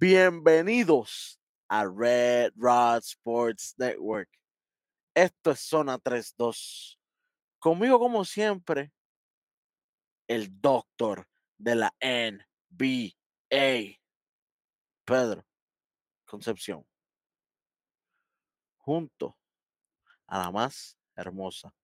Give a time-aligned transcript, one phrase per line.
[0.00, 4.30] Bienvenidos a Red Rod Sports Network.
[5.14, 6.98] Esto es Zona 32.
[7.58, 8.90] Conmigo, como siempre,
[10.26, 11.28] el doctor
[11.58, 13.10] de la NBA,
[15.04, 15.44] Pedro
[16.24, 16.86] Concepción.
[18.78, 19.36] Junto
[20.28, 21.74] a la más hermosa,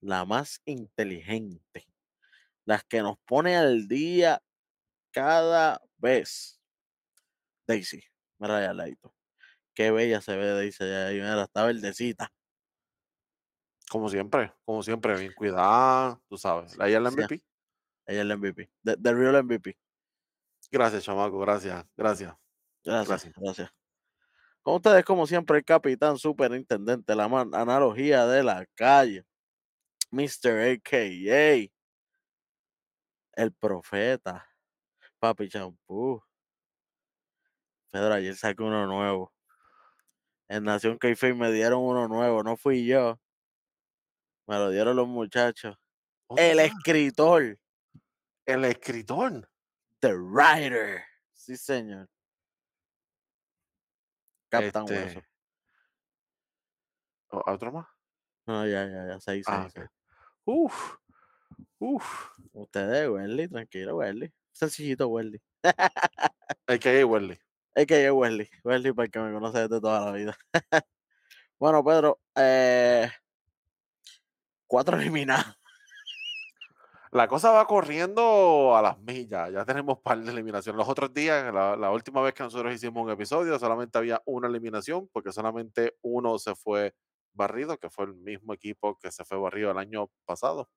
[0.00, 1.88] la más inteligente,
[2.64, 4.40] las que nos pone al día
[5.10, 6.61] cada vez.
[7.72, 8.02] Daisy,
[8.38, 9.14] mira allá al ladito.
[9.74, 12.32] Qué bella se ve Daisy allá ahí, mira, está verdecita.
[13.90, 16.74] Como siempre, como siempre, bien cuidada, tú sabes.
[16.74, 17.16] Ella es la Sí.
[17.16, 17.42] MVP.
[18.06, 18.70] Ella es la MVP.
[18.84, 19.76] The, the real MVP.
[20.70, 22.34] Gracias, chamaco, gracias, gracias.
[22.84, 23.34] Gracias, Gracias.
[23.36, 23.70] gracias.
[24.62, 29.24] Con ustedes, como siempre, el capitán superintendente, la man- analogía de la calle,
[30.10, 30.72] Mr.
[30.72, 31.70] AKA,
[33.34, 34.46] el profeta,
[35.18, 36.22] Papi Champú.
[37.92, 39.34] Pedro, ayer saqué uno nuevo.
[40.48, 43.20] En Nación k me dieron uno nuevo, no fui yo.
[44.46, 45.76] Me lo dieron los muchachos.
[46.36, 47.58] El escritor,
[48.46, 49.46] el escritor.
[50.00, 51.04] The Writer.
[51.34, 52.08] Sí, señor.
[54.50, 55.22] Captain Este, Hueso.
[57.30, 57.86] ¿o- ¿Otro más?
[58.46, 59.72] No, ya, ya, ya, seis, Ah, seis, ok.
[59.74, 59.90] seis.
[60.46, 60.96] Uf,
[61.78, 62.30] uf.
[62.52, 64.32] Ustedes, Welly, tranquilo, Welly.
[64.50, 65.42] Sencillito, Welly.
[66.66, 67.38] El que hay Welly.
[67.74, 70.36] Es que yo Wesley, Wesley para el que me conoce desde toda la vida.
[71.58, 73.10] bueno, Pedro, eh,
[74.66, 75.46] cuatro eliminados.
[77.12, 79.52] La cosa va corriendo a las millas.
[79.52, 80.78] Ya tenemos par de eliminaciones.
[80.78, 84.48] Los otros días, la, la última vez que nosotros hicimos un episodio, solamente había una
[84.48, 86.94] eliminación, porque solamente uno se fue
[87.34, 90.70] barrido, que fue el mismo equipo que se fue barrido el año pasado.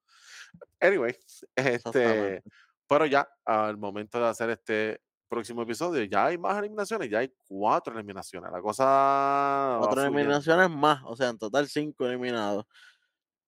[0.81, 1.15] Anyway,
[1.55, 2.43] este,
[2.87, 7.33] pero ya al momento de hacer este próximo episodio, ya hay más eliminaciones, ya hay
[7.47, 8.51] cuatro eliminaciones.
[8.51, 12.65] La cosa Cuatro eliminaciones más, o sea, en total cinco eliminados.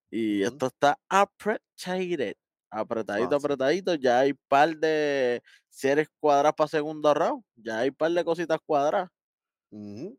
[0.09, 2.39] Y esto está apretadito,
[2.69, 3.95] apretadito, apretadito.
[3.95, 7.43] Ya hay par de series cuadradas para segundo round.
[7.55, 9.09] Ya hay par de cositas cuadradas.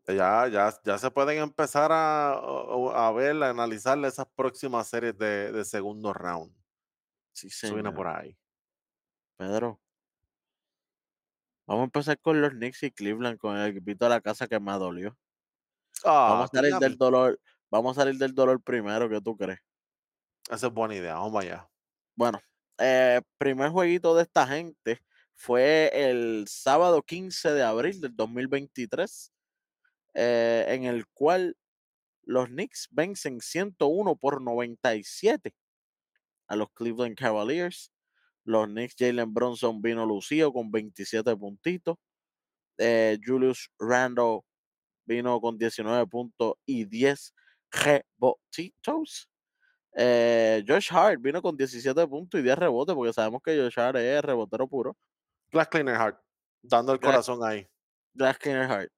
[0.07, 5.51] Ya, ya, ya se pueden empezar a, a- ver, a analizar esas próximas series de,
[5.51, 6.55] de segundo round.
[7.33, 7.93] Sí, señor.
[7.95, 8.37] por ahí.
[9.37, 9.81] Pedro.
[11.69, 14.59] Vamos a empezar con los Knicks y Cleveland, con el equipito de la casa que
[14.59, 15.15] me dolió.
[16.03, 17.39] Ah, Vamos a salir del dolor.
[17.69, 19.59] Vamos a salir del dolor primero, ¿qué tú crees?
[20.49, 21.69] Esa es buena idea, vamos allá.
[22.15, 22.41] Bueno,
[22.79, 24.99] eh, primer jueguito de esta gente
[25.35, 29.31] fue el sábado 15 de abril del 2023,
[30.15, 31.55] eh, en el cual
[32.23, 35.53] los Knicks vencen 101 por 97
[36.47, 37.91] a los Cleveland Cavaliers.
[38.49, 41.97] Los Knicks, Jalen Bronson vino lucido con 27 puntitos.
[42.79, 44.39] eh, Julius Randle
[45.05, 47.33] vino con 19 puntos y 10
[47.71, 49.29] rebotitos.
[49.95, 53.97] Eh, Josh Hart vino con 17 puntos y 10 rebotes, porque sabemos que Josh Hart
[53.97, 54.95] es rebotero puro.
[55.51, 56.19] Glass Cleaner Heart,
[56.63, 57.67] dando el Glass- corazón ahí.
[58.13, 58.91] Glass Cleaner Hart.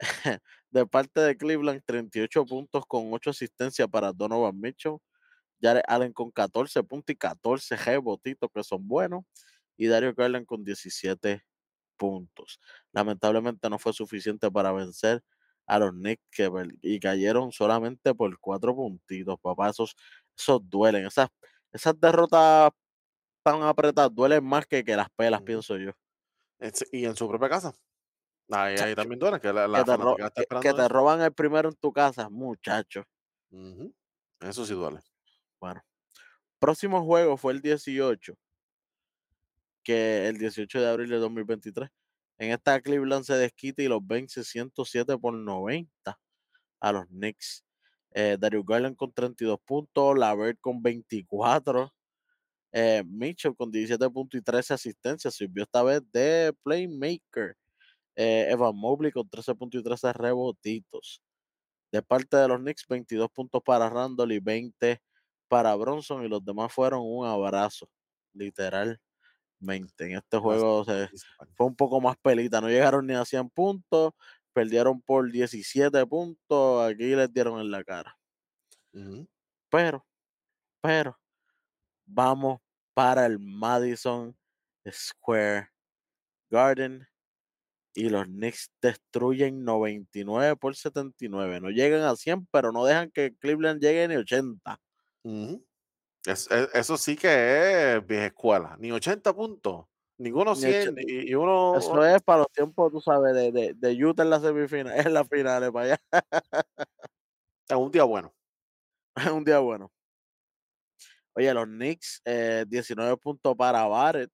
[0.70, 4.96] de parte de Cleveland, 38 puntos con 8 asistencias para Donovan Mitchell.
[5.60, 9.24] Jared Allen con 14 puntos y 14 rebotitos que son buenos.
[9.76, 11.44] Y Dario Garland con 17
[11.96, 12.60] puntos.
[12.92, 15.22] Lamentablemente no fue suficiente para vencer
[15.66, 16.50] a los Knicks que
[16.82, 19.70] y cayeron solamente por 4 puntitos, papá.
[19.70, 19.94] Esos,
[20.36, 21.06] esos duelen.
[21.06, 21.28] Esas,
[21.72, 22.70] esas derrotas
[23.44, 25.92] tan apretadas duelen más que, que las pelas, pienso yo.
[26.92, 27.72] Y en su propia casa.
[28.50, 30.16] Ahí, ahí también duele, que la, la Que te, ro-
[30.62, 33.04] que- roban el primero en tu casa, muchacho.
[33.50, 33.94] Ujú,
[34.40, 35.00] Eso sí duele.
[35.60, 35.82] Bueno,
[36.58, 38.34] próximo juego fue el 18,
[39.82, 41.90] que el 18 de abril de 2023.
[42.38, 46.18] En esta Cleveland se desquita y los vence 107 por 90
[46.80, 47.64] a los Knicks.
[48.12, 51.92] Eh, Darius Garland con 32 puntos, Lavert con 24,
[52.72, 57.56] eh, Mitchell con 17 puntos y 13 asistencias, sirvió esta vez de playmaker.
[58.16, 61.22] Eh, Evan Mobley con 13 puntos y 13 rebotitos.
[61.92, 65.00] De parte de los Knicks, 22 puntos para Randall y 20
[65.48, 67.88] para Bronson y los demás fueron un abrazo,
[68.32, 69.00] literalmente.
[69.98, 71.08] En este juego se,
[71.54, 74.12] fue un poco más pelita, no llegaron ni a 100 puntos,
[74.52, 78.16] perdieron por 17 puntos, aquí les dieron en la cara.
[79.70, 80.04] Pero,
[80.80, 81.18] pero,
[82.06, 82.60] vamos
[82.94, 84.36] para el Madison
[84.90, 85.70] Square
[86.50, 87.06] Garden
[87.94, 91.60] y los Knicks destruyen 99 por 79.
[91.60, 94.80] No llegan a 100, pero no dejan que Cleveland llegue ni 80.
[95.28, 95.64] Ujú.
[96.26, 98.76] Es- es- eso sí que es vieja escuela.
[98.80, 99.86] Ni 80 puntos.
[100.18, 103.34] Ninguno Y el che 100 y, y uno eso es para los tiempos, tú sabes,
[103.34, 105.98] de de de Utah en la semifinal en las finales para allá.
[107.68, 108.34] en un día bueno.
[109.16, 109.92] Es un día bueno.
[111.34, 114.30] Oye, los Knicks, eh, 19 puntos para Barrett,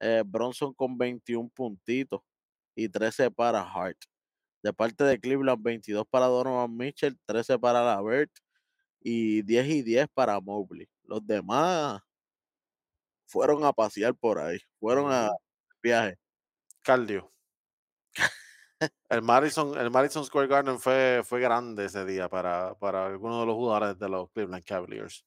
[0.00, 2.20] eh, Bronson con 21 puntitos
[2.76, 3.98] y 13 para Hart.
[4.62, 8.30] De parte de Cleveland, 22 para Donovan Mitchell, 13 para Lavert
[9.00, 10.88] y 10 y 10 para Mobley.
[11.04, 12.00] Los demás
[13.26, 15.36] fueron a pasear por ahí, fueron a Ujú.
[15.82, 16.16] viaje.
[16.82, 17.32] Cardio.
[19.10, 23.46] El Madison, el Madison Square Garden fue, fue grande ese día para, para algunos de
[23.46, 25.24] los jugadores de los Cleveland Cavaliers.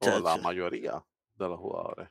[0.00, 1.04] O la mayoría
[1.36, 2.08] de los jugadores.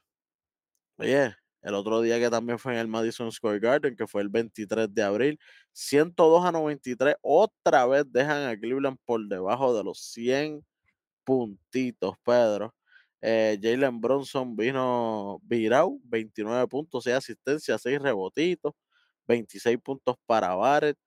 [0.98, 4.30] Oye, el otro día que también fue en el Madison Square Garden, que fue el
[4.30, 5.40] 23 de abril,
[5.74, 10.66] 102 a 93, otra vez dejan a Cleveland por debajo de los 100
[11.26, 12.74] puntitos, Pedro.
[13.22, 18.74] Eh, Jalen Bronson vino virado, 29 puntos, 6 asistencias, 6 rebotitos,
[19.28, 20.98] 26 puntos para Barrett.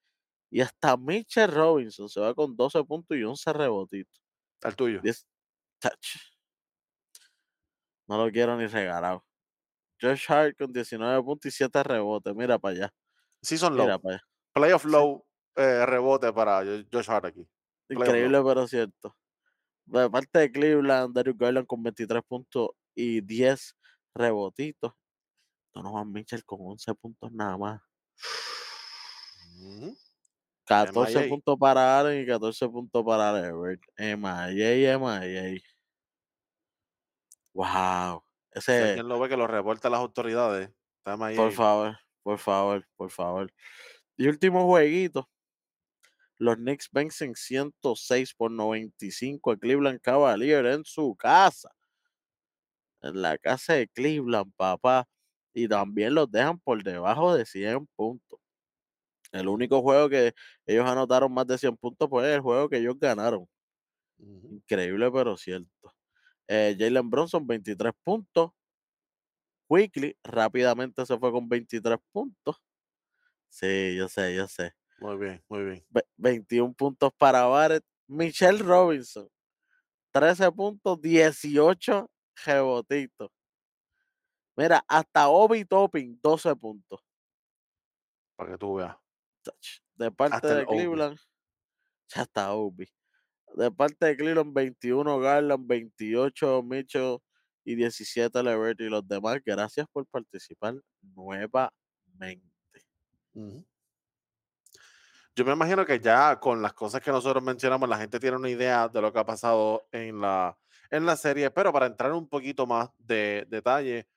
[0.51, 4.21] Y hasta Mitchell Robinson se va con 12 puntos y 11 rebotitos.
[4.63, 5.01] El tuyo.
[5.03, 5.27] 10
[5.81, 6.17] touch.
[8.09, 9.25] No lo quiero ni regalado.
[10.01, 12.35] Josh Hart con 19 puntos y 7 rebotes.
[12.35, 12.95] Mira para allá.
[13.43, 14.01] Season Mira low.
[14.01, 14.25] para allá.
[14.53, 14.89] Playoff Sí.
[14.91, 15.27] low
[15.57, 17.47] eh, rebote para Jo- Josh Hart aquí.
[17.87, 18.07] Playoff low.
[18.07, 19.17] Increíble, pero cierto.
[19.87, 23.75] De parte de Cleveland, Darius Garland con 23 puntos y 10
[24.15, 24.93] rebotitos.
[25.75, 27.81] Donovan Mitchell con 11 puntos nada más.
[29.61, 29.97] Ujú.
[30.67, 31.29] 14 MIA.
[31.29, 33.81] puntos para Allen y 14 puntos para Levert.
[33.99, 35.61] MIA, MIA.
[37.55, 38.23] Wow.
[38.59, 40.71] Si Ese, alguien lo ve que lo reporta a las autoridades.
[41.35, 43.53] Por favor, por favor, por favor.
[44.17, 45.29] Y último jueguito.
[46.39, 51.71] Los Knicks vencen 106 por 95 a Cleveland Cavaliers en su casa.
[53.03, 55.07] En la casa de Cleveland, papá.
[55.53, 58.39] Y también los dejan por debajo de 100 puntos.
[59.33, 60.35] El único juego que
[60.67, 63.47] ellos anotaron más de 100 puntos fue el juego que ellos ganaron.
[64.19, 65.95] Increíble, pero cierto.
[66.53, 68.51] Eh, Jalen Bronson, 23 puntos.
[69.69, 72.57] Quickly rápidamente se fue con 23 puntos.
[73.49, 74.75] Sí, yo sé, yo sé.
[74.99, 75.87] Muy bien, muy bien.
[75.91, 77.85] Ve- 21 puntos para Barrett.
[78.09, 79.29] Michelle Robinson,
[80.11, 82.11] 13 puntos, 18
[82.45, 83.31] rebotitos.
[84.57, 87.01] Mira, hasta Obi Topping, 12 puntos.
[88.35, 88.97] Para que tú veas.
[89.95, 90.77] De parte Hasta de Obi.
[90.79, 91.19] Cleveland,
[92.09, 92.89] ya está Obi.
[93.55, 97.19] De parte de Cleveland, 21 Garland, 28 Mitchell
[97.65, 98.81] y 17 Levert.
[98.81, 101.75] Y los demás, gracias por participar nuevamente.
[105.35, 108.51] Yo me imagino que ya con las cosas que nosotros mencionamos, la gente tiene una
[108.51, 110.57] idea de lo que ha pasado en la,
[110.91, 114.09] en la serie, pero para entrar un poquito más de detalle,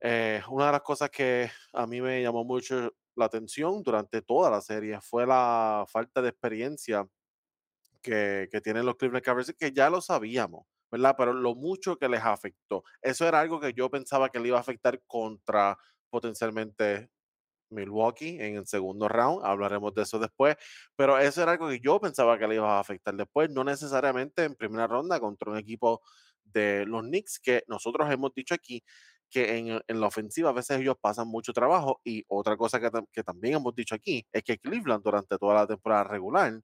[0.00, 4.50] eh, una de las cosas que a mí me llamó mucho la atención durante toda
[4.50, 7.06] la serie fue la falta de experiencia
[8.02, 11.14] que, tienen los Cleveland Cavaliers, que ya lo sabíamos, ¿verdad?
[11.16, 12.84] Pero lo mucho que les afectó.
[13.00, 15.78] Eso era algo que yo pensaba que le iba a afectar contra
[16.10, 17.08] potencialmente
[17.70, 20.56] Milwaukee en el segundo round, hablaremos de eso después,
[20.94, 24.44] pero eso era algo que yo pensaba que le iba a afectar después, no necesariamente
[24.44, 26.02] en primera ronda contra un equipo
[26.44, 28.82] de los Knicks, que nosotros hemos dicho aquí
[29.30, 33.24] que en, la ofensiva a veces ellos pasan mucho trabajo y otra cosa que, que
[33.24, 36.60] también hemos dicho aquí es que Cleveland durante toda la temporada regular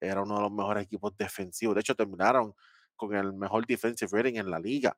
[0.00, 2.54] era uno de los mejores equipos defensivos, de hecho terminaron
[2.96, 4.96] con el mejor defensive rating en la liga.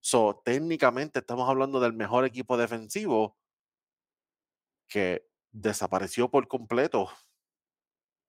[0.00, 3.36] So, técnicamente estamos hablando del mejor equipo defensivo
[4.88, 7.08] que desapareció por completo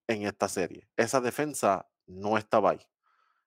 [0.08, 0.88] en esta serie.
[0.96, 2.80] Esa defensa no estaba ahí.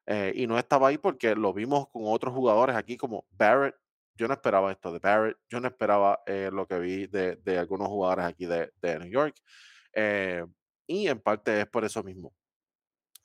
[0.06, 3.76] Eh, y no estaba ahí porque lo vimos con otros jugadores aquí como Barrett.
[4.14, 5.38] Yo no esperaba esto de Barrett.
[5.48, 9.36] Yo no esperaba eh, lo que vi de, algunos jugadores aquí de, de New York.
[9.92, 10.44] Eh,
[10.86, 12.34] y en parte es por eso mismo.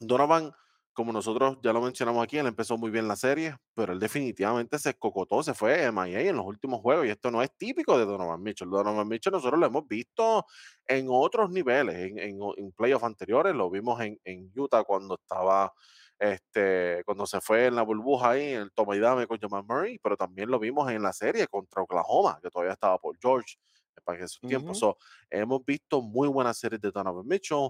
[0.07, 0.51] Donovan,
[0.93, 4.77] como nosotros ya lo mencionamos aquí, él empezó muy bien la serie, pero él definitivamente
[4.77, 8.05] se escocotó, se fue MIA en los últimos juegos y esto no es típico de
[8.05, 8.69] Donovan Mitchell.
[8.69, 10.45] Donovan Mitchell nosotros lo hemos visto
[10.87, 15.73] en otros niveles, en, en, en playoffs anteriores, lo vimos en, en Utah cuando estaba,
[16.19, 19.63] este, cuando se fue en la burbuja ahí, en el toma y dame con Jamal
[19.67, 23.55] Murray, pero también lo vimos en la serie contra Oklahoma, que todavía estaba por George
[24.03, 24.77] para esos tiempos.
[24.77, 24.79] Ujú.
[24.79, 24.97] So,
[25.29, 27.69] hemos visto muy buenas series de Donovan Mitchell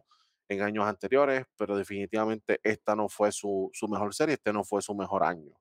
[0.49, 4.81] en años anteriores, pero definitivamente esta no fue su, su mejor serie, este no fue
[4.81, 5.51] su mejor año.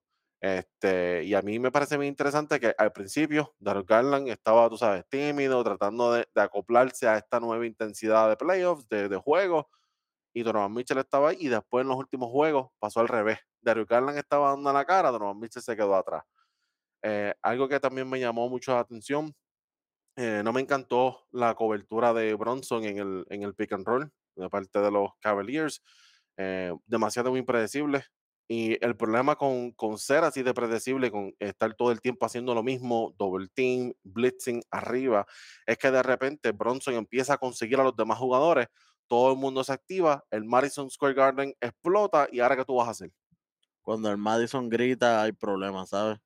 [0.41, 4.77] Este, y a mí me parece muy interesante que al principio Darryl Garland estaba, tú
[4.77, 9.69] sabes, tímido, tratando de, de acoplarse a esta nueva intensidad de playoffs, de, de juego,
[10.33, 13.39] y Donovan Mitchell estaba ahí, y después en los últimos juegos pasó al revés.
[13.61, 16.23] Darryl Garland estaba dando la cara, Donovan Mitchell se quedó atrás.
[17.03, 19.33] Eh, algo que también me llamó mucho la atención
[20.15, 24.11] Eh, no me encantó la cobertura de Bronson en el, en el pick and roll
[24.35, 25.81] de parte de los Cavaliers.
[26.37, 28.05] eh, demasiado impredecible.
[28.47, 32.53] Y el problema con, con ser así de predecible, con estar todo el tiempo haciendo
[32.53, 35.25] lo mismo, double team, blitzing arriba,
[35.65, 38.67] es que de repente Bronson empieza a conseguir a los demás jugadores,
[39.07, 42.87] todo el mundo se activa, el Madison Square Garden explota y ahora qué tú vas
[42.89, 43.11] a hacer.
[43.81, 46.19] Cuando el Madison grita hay problemas, ¿sabes?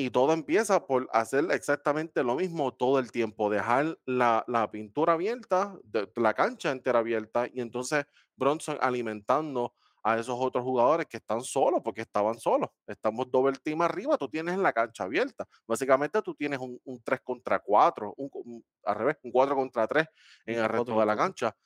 [0.00, 5.14] Y todo empieza por hacer exactamente lo mismo todo el tiempo, dejar la, la pintura
[5.14, 8.04] abierta, de- la cancha entera abierta, y entonces
[8.36, 9.74] Bronson alimentando
[10.04, 12.70] a esos otros jugadores que están solos, porque estaban solos.
[12.86, 15.48] Estamos doble team arriba, tú tienes la cancha abierta.
[15.66, 19.88] Básicamente tú tienes un, un 3 contra 4, un, un- al revés, un 4 contra
[19.88, 20.06] 3
[20.46, 21.56] en el resto de la cancha.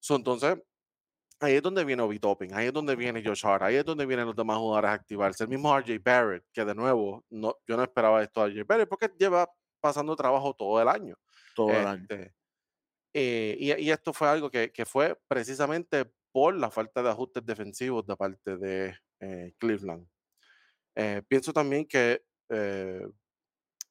[0.00, 0.56] So, entonces,
[1.40, 4.06] Ahí es donde viene Obi Toppin, ahí es donde viene Josh Hart, ahí es donde
[4.06, 5.44] vienen los demás jugadores a activarse.
[5.44, 8.88] El mismo RJ Barrett, que de nuevo, no, yo no esperaba esto de RJ Barrett
[8.88, 9.50] porque lleva
[9.80, 11.16] pasando trabajo todo el año.
[11.54, 12.06] todo el año.
[12.08, 12.34] Este,
[13.12, 17.46] eh, y, y esto fue algo que, que fue precisamente por la falta de ajustes
[17.46, 20.04] defensivos de parte de eh, Cleveland.
[20.96, 23.06] Eh, pienso también que eh,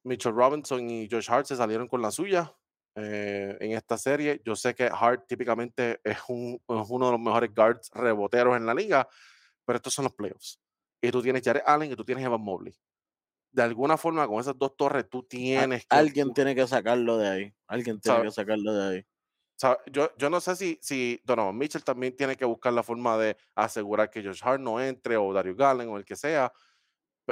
[0.03, 2.53] Mitchell Robinson y Josh Hart se salieron con la suya
[2.95, 4.41] eh, en esta serie.
[4.45, 8.65] Yo sé que Hart típicamente es, un- es uno de los mejores guards reboteros en
[8.65, 9.07] la liga,
[9.65, 10.59] pero estos son los playoffs.
[11.01, 12.73] Y tú tienes Jared Allen y tú tienes Evan Mobley.
[13.51, 15.95] De alguna forma, con esas dos torres, tú tienes que...
[15.95, 17.53] alguien tú- tiene que sacarlo de ahí.
[17.67, 19.05] Alguien tiene sabe- que sacarlo de ahí.
[19.91, 23.37] yo, yo no sé si, si Donovan Mitchell también tiene que buscar la forma de
[23.55, 26.51] asegurar que Josh Hart no entre, o Darius Garland, o el que sea,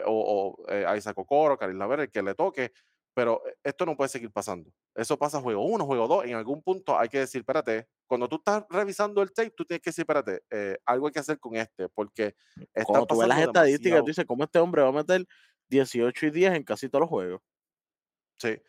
[0.06, 2.72] o, o eh, Isaac Okoro, Karim Lavera, el que le toque,
[3.14, 4.72] pero eh, esto no puede seguir pasando.
[4.96, 8.38] Eso pasa juego uno, juego dos, en algún punto hay que decir, espérate, cuando tú
[8.38, 11.56] estás revisando el tape, tú tienes que decir, espérate, eh, algo hay que hacer con
[11.56, 12.36] este, porque
[12.74, 14.04] está Cuando tú ves las estadísticas, demasiado.
[14.04, 15.26] tú dices, ¿cómo este hombre va a meter
[15.70, 17.42] 18 y 10 en casi todos los juegos?
[18.40, 18.62] Sí,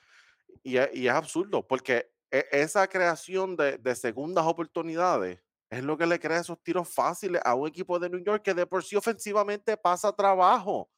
[0.64, 5.98] y es, y es absurdo, porque e- esa creación de, de segundas oportunidades es lo
[5.98, 8.84] que le crea esos tiros fáciles a un equipo de New York que de por
[8.84, 10.90] sí ofensivamente pasa trabajo.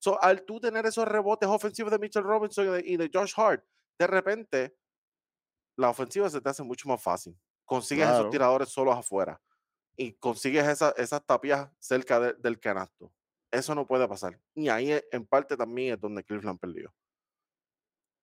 [0.00, 3.34] So, al tú tener esos rebotes ofensivos de Mitchell Robinson y de, y de Josh
[3.36, 3.64] Hart,
[3.98, 4.76] de repente
[5.76, 7.38] la ofensiva se te hace mucho más fácil.
[7.64, 9.40] Consigues esos tiradores solos afuera
[9.96, 13.12] y consigues esa- esas tapias cerca de- del canasto.
[13.50, 14.40] Eso no puede pasar.
[14.54, 16.94] Y ahí e- en parte también es donde Cleveland perdió.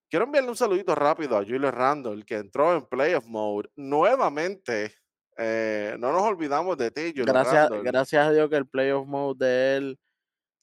[0.10, 4.94] Quiero enviarle un saludito rápido a Julio Randall, que entró en playoff mode nuevamente.
[5.38, 7.84] Eh, no nos olvidamos de ti, Julio Gracias, Randall.
[7.84, 10.00] gracias a Dios que el playoff mode de él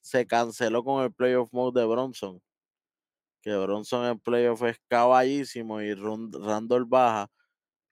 [0.01, 2.41] se canceló con el playoff mode de Bronson.
[3.41, 7.27] Que Bronson en playoff es caballísimo y Randall baja.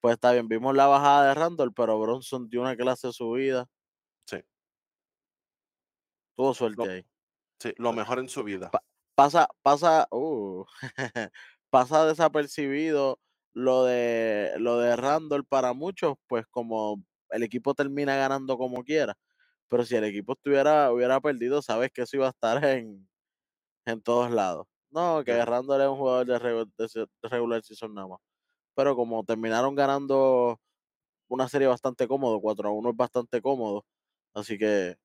[0.00, 3.32] Pues está bien, vimos la bajada de Randall, pero Bronson dio una clase de su
[3.32, 3.66] vida.
[4.26, 4.38] Sí,
[6.36, 7.06] Tuvo suerte Lo- ahí.
[7.60, 8.70] sí, lo mejor en su vida.
[8.70, 8.82] Pa-
[9.16, 10.64] Pasa, pasa, uh,
[11.70, 13.20] pasa desapercibido
[13.54, 19.14] lo de lo de Randall para muchos, pues como el equipo termina ganando como quiera.
[19.68, 23.08] Pero si el equipo estuviera, hubiera perdido, sabes que eso iba a estar en,
[23.86, 24.66] en todos lados.
[24.90, 25.44] No, que.
[25.44, 28.20] Randall es un jugador de, regu- de se- regular season nada más.
[28.74, 30.60] Pero como terminaron ganando
[31.28, 33.84] una serie bastante cómodo, 4 a 1 es bastante cómodo.
[34.34, 34.96] Así que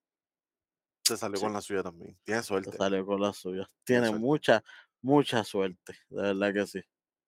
[1.04, 1.44] Se salió Sí.
[1.44, 2.18] con la suya también.
[2.24, 2.72] Tiene se suerte.
[2.78, 3.68] salió con las suyas.
[3.84, 4.20] Tiene suerte.
[4.26, 4.64] mucha,
[5.04, 5.94] mucha suerte.
[6.10, 6.82] De verdad que sí.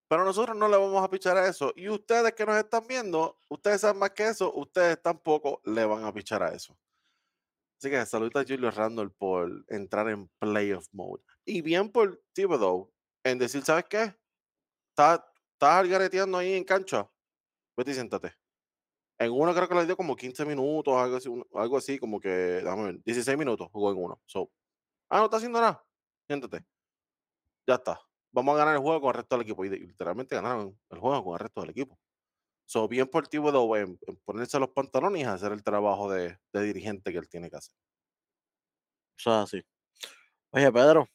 [0.09, 1.73] Pero nosotros no le vamos a pichar a eso.
[1.75, 6.05] Y ustedes que nos están viendo, ustedes saben más que eso, ustedes tampoco le van
[6.05, 6.75] a pichar a eso.
[7.79, 11.23] Así que saludos a Julio Randall por entrar en playoff mode.
[11.45, 12.91] Y bien por Thibodeau
[13.23, 14.15] en decir, ¿sabes qué?
[14.89, 15.21] Estás
[15.57, 17.09] estás algareteando ahí en cancha.
[17.75, 18.33] Vete y siéntate.
[19.19, 22.29] En uno creo que le dio como 15 minutos, algo así, algo así como que,
[22.29, 24.21] ver, 16 minutos jugó en uno.
[24.25, 24.51] So,
[25.09, 25.83] ah, no está haciendo nada.
[26.27, 26.63] Siéntate.
[27.67, 27.99] Ya está.
[28.31, 29.65] Vamos a ganar el juego con el resto del equipo.
[29.65, 31.99] Y literalmente ganaron el juego con el resto del equipo.
[32.69, 36.61] So, bien por Thibodeau en, en ponerse los pantalones y hacer el trabajo de, de
[36.63, 37.73] dirigente que él tiene que hacer.
[39.17, 39.63] Eso es así.
[40.51, 41.07] Oye, Pedro,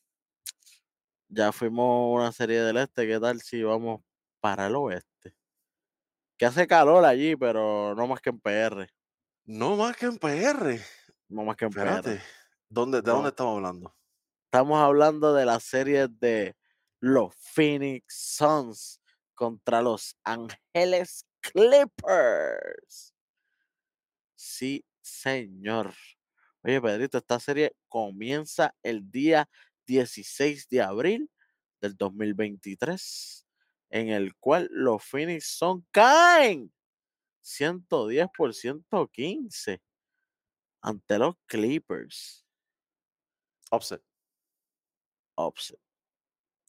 [1.28, 3.06] ya fuimos a una serie del este.
[3.06, 4.00] ¿Qué tal si vamos
[4.40, 5.34] para el oeste?
[6.38, 8.88] Que hace calor allí, pero no más que en PR.
[9.44, 10.80] No más que en PR.
[11.28, 12.16] No más que en Espérate.
[12.16, 12.22] PR.
[12.70, 13.16] ¿Dónde, ¿De No.
[13.16, 13.94] dónde estamos hablando?
[14.46, 16.56] Estamos hablando de la serie de
[17.00, 18.04] los Phoenix
[18.36, 19.02] Suns
[19.34, 23.14] contra los Ángeles Clippers.
[24.34, 25.92] Sí, señor.
[26.62, 29.48] Oye, Pedrito, esta serie comienza el día
[29.86, 31.30] 16 de abril
[31.80, 33.46] del 2023,
[33.90, 36.72] en el cual los Phoenix Suns caen
[37.40, 39.82] 110 por 115
[40.82, 42.46] ante los Clippers.
[43.70, 44.02] Offset.
[45.36, 45.80] Upset,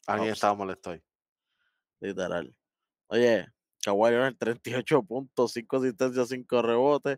[0.07, 0.33] Alguien Offset.
[0.33, 0.97] estaba molesto
[1.99, 2.55] literal.
[3.07, 3.47] Oye,
[3.83, 7.17] Kawhi Leonard 38 puntos, 5 asistencias, 5 rebotes.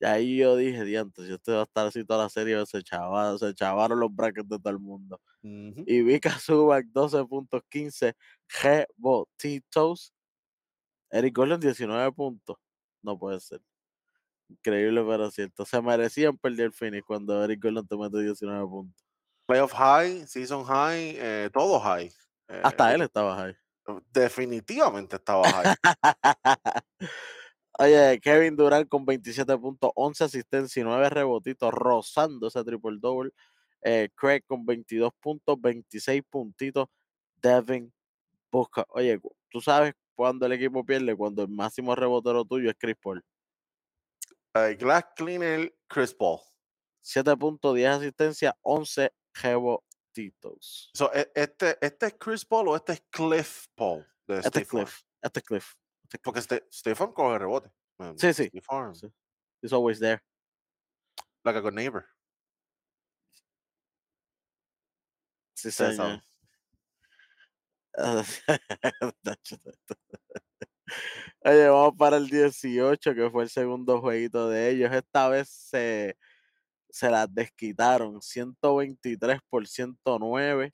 [0.00, 2.82] Y ahí yo dije, diantre, si este va a estar así toda la serie, se,
[2.82, 5.20] chava, se chavaron los brackets de todo el mundo.
[5.42, 8.14] Y Vika Zubac 12 puntos, 15
[8.62, 10.14] rebotitos.
[11.10, 12.56] Eric Gordon 19 puntos.
[13.02, 13.60] No puede ser.
[14.48, 15.64] Increíble, pero cierto.
[15.66, 19.06] Se merecían perder el finish cuando Eric Gordon te mete 19 puntos.
[19.46, 22.06] Playoff high, season high, eh, todo high.
[22.48, 23.54] Eh, Hasta él estaba ahí.
[24.12, 25.74] Definitivamente estaba high.
[27.78, 33.30] Oye, Kevin Durant con 27 puntos, 11 asistencias y 9 rebotitos, rozando ese triple double.
[33.82, 36.88] Eh, Craig con 22 puntos, 26 puntitos.
[37.40, 37.90] Devin
[38.50, 38.84] Booker.
[38.90, 39.18] Oye,
[39.48, 43.24] tú sabes cuando el equipo pierde, cuando el máximo rebotero tuyo es Chris Paul.
[44.54, 46.40] Eh, Glass Cleaner, Chris Paul.
[47.00, 49.10] 7 puntos, 10 asistencias, 11
[50.14, 50.90] rebotitos.
[50.94, 54.06] So, e- este, ¿Este es Chris Paul o este es Cliff Paul?
[54.26, 54.84] De Este es Farm?
[54.84, 55.02] Cliff.
[55.22, 55.74] Este es Cliff.
[56.04, 56.50] Este es Porque Cliff.
[56.62, 57.70] Ste- State Farm coge rebote.
[57.98, 58.44] man, Sí, sí.
[58.44, 59.06] State Farm, Sí.
[59.62, 60.22] He's always there.
[61.44, 62.06] like a good neighbor.
[65.54, 65.94] Sí, señor.
[65.94, 66.22] saben.
[71.42, 74.92] Oye, vamos para el 18, que fue el segundo jueguito de ellos.
[74.92, 76.16] Esta vez se,
[76.92, 78.20] se las desquitaron.
[78.22, 80.72] 123 por 109.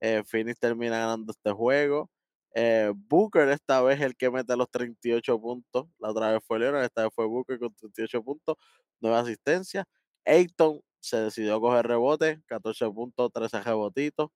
[0.00, 0.22] Eh,
[0.60, 2.10] termina ganando este juego.
[2.54, 5.86] Eh, Booker esta vez el que mete los 38 puntos.
[5.98, 8.56] La otra vez fue Leonard, esta vez fue Booker con 38 puntos,
[9.00, 9.84] 9 asistencias.
[10.24, 14.30] Ayton se decidió a coger rebote, 14 puntos, 13 rebotitos.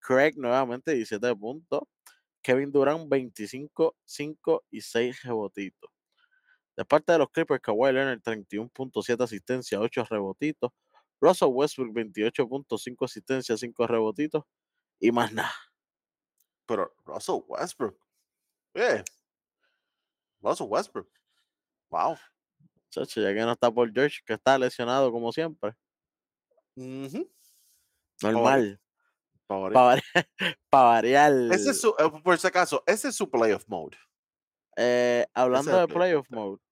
[0.00, 1.82] Craig nuevamente 17 puntos.
[2.42, 5.90] Kevin Durant 25, 5 y 6 rebotitos.
[6.78, 10.70] De parte de los Clippers, Kawhi Leonard 31.7 asistencia, 8 rebotitos.
[11.20, 14.44] Russell Westbrook 28.5 asistencia, 5 rebotitos.
[15.00, 15.52] Y más nada.
[16.66, 17.98] Pero Russell Westbrook.
[18.74, 19.02] Yeah.
[20.40, 21.10] Russell Westbrook.
[21.90, 22.16] Wow.
[22.90, 25.74] Chacho, ya que no está por George, que está lesionado como siempre.
[28.22, 28.80] Normal.
[29.48, 30.04] Para variar.
[30.70, 31.32] pa variar.
[31.50, 33.96] Ese es su, eh, por si acaso, ese es su playoff mode.
[34.76, 36.67] Eh, hablando de playoff playoff mode,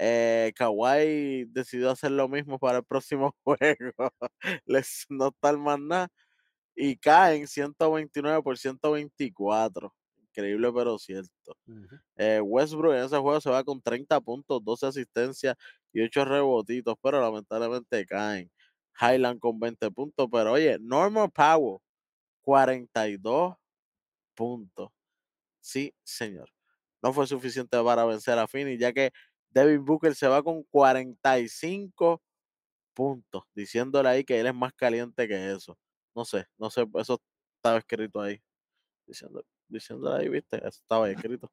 [0.00, 4.12] eh, Kawhi decidió hacer lo mismo para el próximo juego.
[4.66, 6.08] Les no estar más nada.
[6.76, 9.94] Y caen 129 por 124.
[10.22, 11.56] Increíble, pero cierto.
[12.16, 15.56] Eh, Westbrook en ese juego se va con 30 puntos, 12 asistencias
[15.92, 18.50] y 8 rebotitos, pero lamentablemente caen.
[19.00, 21.78] Highland con 20 puntos, pero oye, Normal Powell,
[22.42, 23.56] 42
[24.34, 24.90] puntos.
[25.60, 26.50] Sí, señor.
[27.02, 29.10] No fue suficiente para vencer a Finney, ya que
[29.50, 32.22] Devin Booker se va con 45
[32.94, 35.78] puntos, diciéndole ahí que él es más caliente que eso.
[36.14, 37.20] No sé, no sé, eso
[37.56, 38.42] estaba escrito ahí.
[39.06, 41.50] Diciendo, diciéndole ahí, viste, eso estaba ahí escrito.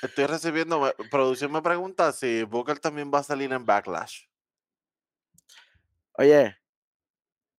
[0.00, 4.26] Estoy recibiendo, producción me pregunta si Booker también va a salir en Backlash.
[6.14, 6.56] Oye,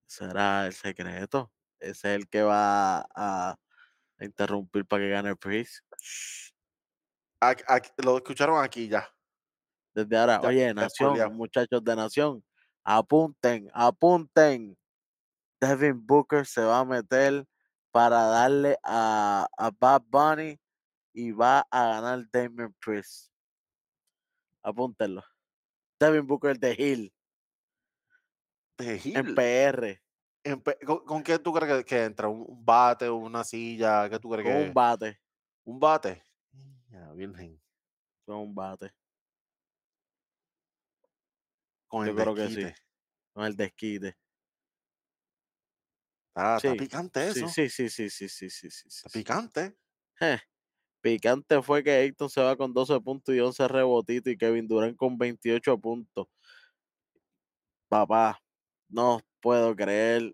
[0.07, 1.51] será el secreto.
[1.79, 3.57] Ese es el que va a,
[4.17, 5.83] a interrumpir para que gane el Priest.
[7.97, 9.12] Lo escucharon aquí ya.
[9.93, 12.43] Desde ahora, Ya, oye, Nación, muchachos de Nación,
[12.83, 14.77] apunten, apunten.
[15.61, 17.45] Devin Booker se va a meter
[17.91, 20.59] para darle a, a Bad Bunny
[21.13, 23.31] y va a ganar Damien Priest.
[24.61, 25.23] Apúntenlo.
[25.99, 27.13] Devin Booker de Hill
[28.77, 29.35] De en Hill.
[29.35, 30.01] PR
[30.43, 32.27] En pe- ¿Con, con qué tú crees que, que entra?
[32.27, 34.09] ¿Un, bate, una silla?
[34.09, 35.19] ¿Qué tú crees con que un bate.
[35.63, 36.23] ¿Un bate?
[36.89, 37.61] Ya, virgen.
[38.25, 38.91] Con un bate.
[41.93, 42.65] Con Yo el creo que sí.
[42.65, 42.75] desquite.
[43.33, 44.17] Con el desquite.
[46.35, 47.47] Ah, está picante eso.
[47.47, 49.77] sí, sí, sí, sí, sí, sí, sí, Está picante.
[50.19, 50.39] Je,
[51.01, 54.97] Picante fue que Ayton se va con 12 puntos y 11 rebotitos y Kevin Durant
[54.97, 56.27] con 28 puntos.
[57.87, 58.39] Papá,
[58.89, 60.33] no puedo creer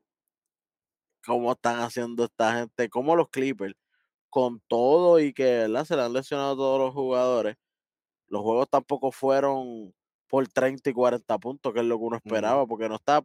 [1.26, 3.76] cómo están haciendo esta gente, como los Clippers,
[4.30, 5.86] con todo y que ¿verdad?
[5.86, 7.58] se le han lesionado a todos los jugadores.
[8.28, 9.94] Los juegos tampoco fueron
[10.30, 13.22] por 30 y 40 puntos, que es lo que uno esperaba, porque no está,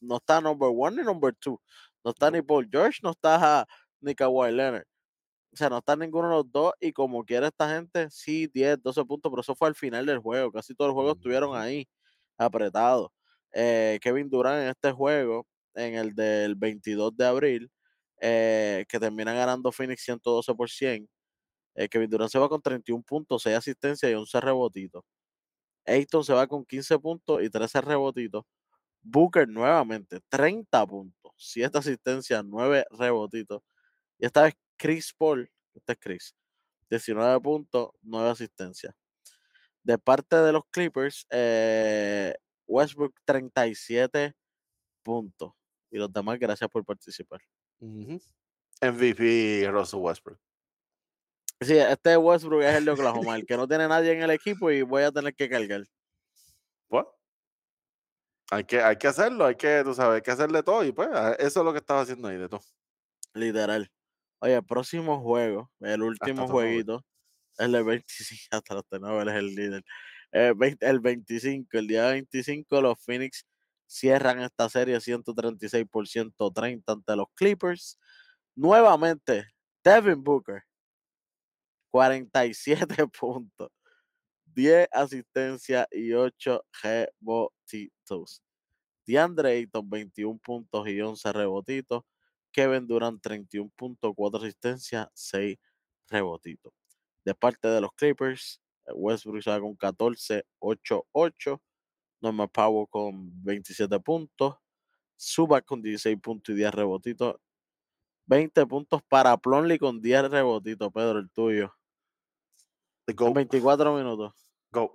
[0.00, 1.60] no está number one ni number two.
[2.04, 3.66] No está ni Paul George, no está
[4.00, 4.86] ni Kawhi Leonard.
[5.52, 8.82] O sea, no está ninguno de los dos y como quiere esta gente, sí, 10,
[8.82, 10.52] 12 puntos, pero eso fue al final del juego.
[10.52, 11.88] Casi todos los juegos estuvieron ahí,
[12.38, 13.10] apretados.
[13.52, 17.70] Eh, Kevin Durant en este juego, en el del 22 de abril,
[18.20, 21.08] eh, que termina ganando Phoenix 112 por 100,
[21.74, 25.04] eh, Kevin Durant se va con 31 puntos, 6 asistencias y 11 rebotitos.
[25.90, 28.44] Ayton se va con 15 puntos y 13 rebotitos.
[29.02, 33.62] Booker nuevamente, 30 puntos, 7 asistencias, 9 rebotitos.
[34.18, 36.36] Y esta vez Chris Paul, este es Chris,
[36.90, 38.94] 19 puntos, 9 asistencias.
[39.82, 42.34] De parte de los Clippers, eh,
[42.66, 44.34] Westbrook 37
[45.02, 45.52] puntos.
[45.90, 47.40] Y los demás, gracias por participar.
[48.82, 50.38] MVP Russell Westbrook.
[51.60, 54.70] Sí, este Westbrook es el de Oklahoma, el que no tiene nadie en el equipo
[54.70, 55.84] y voy a tener que cargar.
[56.88, 57.04] Pues,
[58.50, 60.84] hay que, hay que hacerlo, hay que, tú sabes, hay que hacerle todo.
[60.84, 62.62] Y pues, eso es lo que estaba haciendo ahí de todo.
[63.34, 63.90] Literal.
[64.40, 66.66] Oye, el próximo juego, el último Hasta turnover.
[66.66, 67.04] jueguito,
[67.58, 69.84] es el 25, hasta los turnovers es el líder.
[70.32, 73.44] El, 20 el 25, el día 25, los Phoenix
[73.86, 77.98] cierran esta serie 136 por 130 ante los Clippers.
[78.56, 79.46] Nuevamente,
[79.84, 80.62] Devin Booker,
[81.90, 83.70] 47 puntos,
[84.46, 88.42] 10 asistencias y 8 rebotitos.
[89.06, 92.04] DeAndre Ayton, 21 puntos y 11 rebotitos.
[92.52, 95.58] Kevin Durant, 31 puntos, 4 asistencias, 6
[96.08, 96.72] rebotitos.
[97.24, 101.62] De parte de los Clippers, eh, Westbrook sale con 14, 8, 8.
[102.20, 104.56] Norman Powell con 27 puntos.
[105.16, 107.36] Subac con 16 puntos y 10 rebotitos.
[108.26, 111.74] 20 puntos para Plonley con 10 rebotitos, Pedro, el tuyo.
[113.16, 114.34] The En GOAT, 24 minutos.
[114.70, 114.92] GOAT,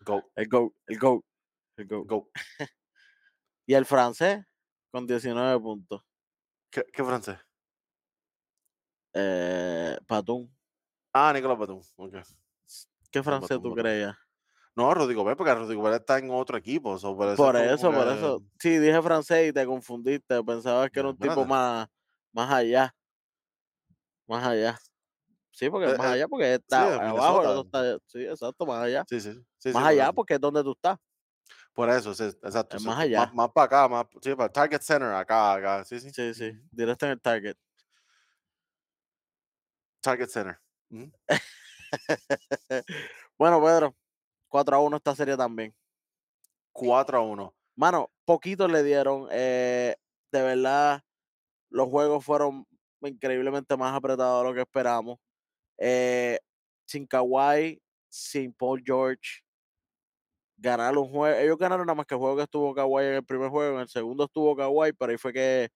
[0.00, 1.24] GOAT, El GO, el GO,
[1.76, 2.04] el GO.
[2.04, 2.24] GOAT.
[3.66, 4.44] Y el francés
[4.90, 6.02] con 19 puntos.
[6.70, 7.38] ¿Qué, qué francés?
[9.14, 10.50] Eh, Batum.
[11.12, 11.80] Ah, Nicolás Batum.
[11.96, 12.14] ok.
[13.10, 14.16] ¿Qué francés tú creías?
[14.74, 16.98] No, Rodrigo Gobert, porque Rodrigo Gobert está en otro equipo.
[16.98, 18.42] so, por eso, Por eso, por que- eso.
[18.58, 20.42] Sí, dije francés y te confundiste.
[20.42, 21.86] Pensabas que era un tipo más,
[22.32, 22.94] más allá.
[24.26, 24.78] Más allá.
[25.52, 27.98] Sí, porque es Eh, más eh, allá, porque está abajo, el otro está.
[28.06, 29.04] Sí, exacto, más allá.
[29.08, 29.32] Sí, sí.
[29.58, 30.98] sí, más allá, porque es donde tú estás.
[31.74, 32.76] Por eso, sí, exacto.
[32.76, 33.30] Es más allá.
[33.34, 35.84] Más, para acá, más, sí, para Target Center, acá, acá.
[35.84, 36.10] Sí, sí.
[36.10, 36.52] Sí, sí.
[36.70, 37.56] Directo en el target.
[40.00, 40.58] Target Center.
[40.90, 41.10] Ujú.
[43.38, 43.94] bueno, Pedro,
[44.48, 45.74] 4 a 1 esta serie también.
[46.72, 47.54] 4 a 1.
[47.76, 49.28] Mano, poquitos le dieron.
[49.30, 49.96] eh,
[50.30, 51.02] de verdad,
[51.68, 52.66] los juegos fueron
[53.02, 55.18] increíblemente más apretados de lo que esperamos.
[55.84, 56.38] Eh,
[56.86, 59.42] sin Kawhi, sin Paul George,
[60.56, 61.38] ganar un juego.
[61.38, 63.76] Ellos ganaron nada más que el juego que estuvo Kawhi en el primer juego.
[63.76, 65.68] En el segundo estuvo Kawhi, pero ahí fue que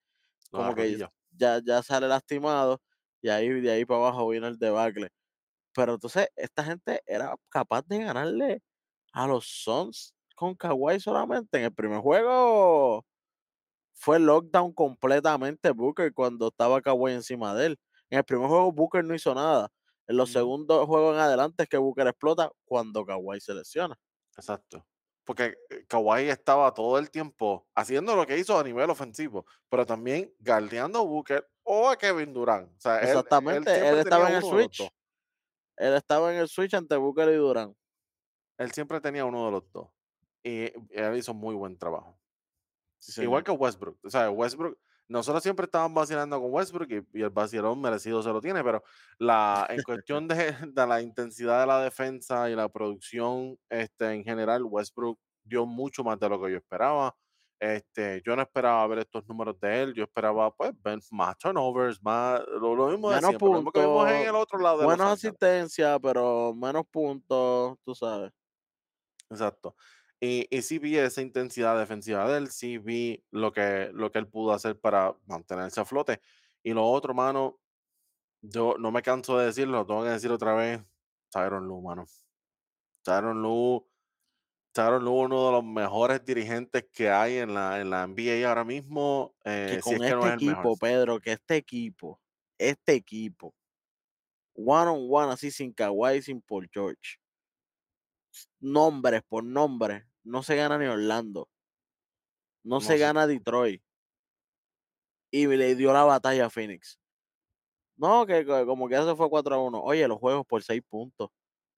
[0.52, 0.98] como que
[1.32, 2.80] ya, ya sale lastimado.
[3.22, 5.10] Y ahí de ahí para abajo viene el debacle.
[5.74, 8.62] Pero entonces, esta gente era capaz de ganarle
[9.12, 11.58] a los Suns con Kawhi solamente.
[11.58, 13.06] En el primer juego
[13.94, 17.78] fue lockdown completamente Booker cuando estaba Kawhi encima de él.
[18.10, 19.70] En el primer juego Booker no hizo nada.
[20.08, 23.98] En los segundos juegos en adelante es que Booker explota cuando Kawhi se lesiona.
[24.36, 24.86] Exacto.
[25.24, 29.84] Porque eh, Kawhi estaba todo el tiempo haciendo lo que hizo a nivel ofensivo, pero
[29.84, 32.70] también guardeando a Booker o a Kevin Durant.
[32.76, 34.88] O sea, él- él, Exactamente, él, estaba en el switch.
[35.76, 37.76] Él estaba en el switch ante Booker y Durant.
[38.58, 39.88] Él siempre tenía uno de los dos.
[40.44, 42.16] Y él hizo muy buen trabajo.
[42.98, 43.98] Sí, Igual que Westbrook.
[44.04, 48.30] O sea, Westbrook, nosotros siempre estábamos vacilando con Westbrook y, y el vacilón merecido se
[48.30, 48.82] lo tiene, pero
[49.18, 54.24] la, en cuestión de, de la intensidad de la defensa y la producción este, en
[54.24, 57.14] general, Westbrook dio mucho más de lo que yo esperaba.
[57.58, 62.02] Este, yo no esperaba ver estos números de él, yo esperaba pues ver más turnovers,
[62.02, 64.86] más lo, lo mismo de Menos siempre, lo mismo que vimos en el otro lado
[64.86, 68.30] de asistencias, pero menos puntos, tú sabes.
[69.30, 69.74] Exacto.
[70.20, 74.18] Y, y sí vi esa intensidad defensiva de él, sí vi lo que, lo que
[74.18, 76.20] él pudo hacer para mantenerse a flote.
[76.62, 77.60] Y lo otro, mano,
[78.42, 80.82] yo no me canso de decirlo, lo tengo que decir otra vez,
[81.30, 82.06] Tyron Lue, mano.
[83.02, 83.86] Tyron Lue,
[84.72, 88.64] Tyronn Lue, uno de los mejores dirigentes que hay en la, en la NBA ahora
[88.64, 89.34] mismo,
[89.66, 90.66] Que eh, si con es que no este es mejor.
[90.66, 92.20] equipo, Pedro, que este equipo,
[92.58, 93.54] este equipo,
[94.54, 97.18] one on one, así sin Kawhi, sin Paul George,
[98.60, 101.48] nombres por nombres, no se gana ni Orlando,
[102.64, 103.82] no, No se se- gana Detroit.
[105.30, 106.98] Y le dio la batalla a Phoenix.
[107.96, 109.80] No, que que como que eso fue 4 a 1.
[109.82, 111.30] Oye, los juegos por 6 puntos,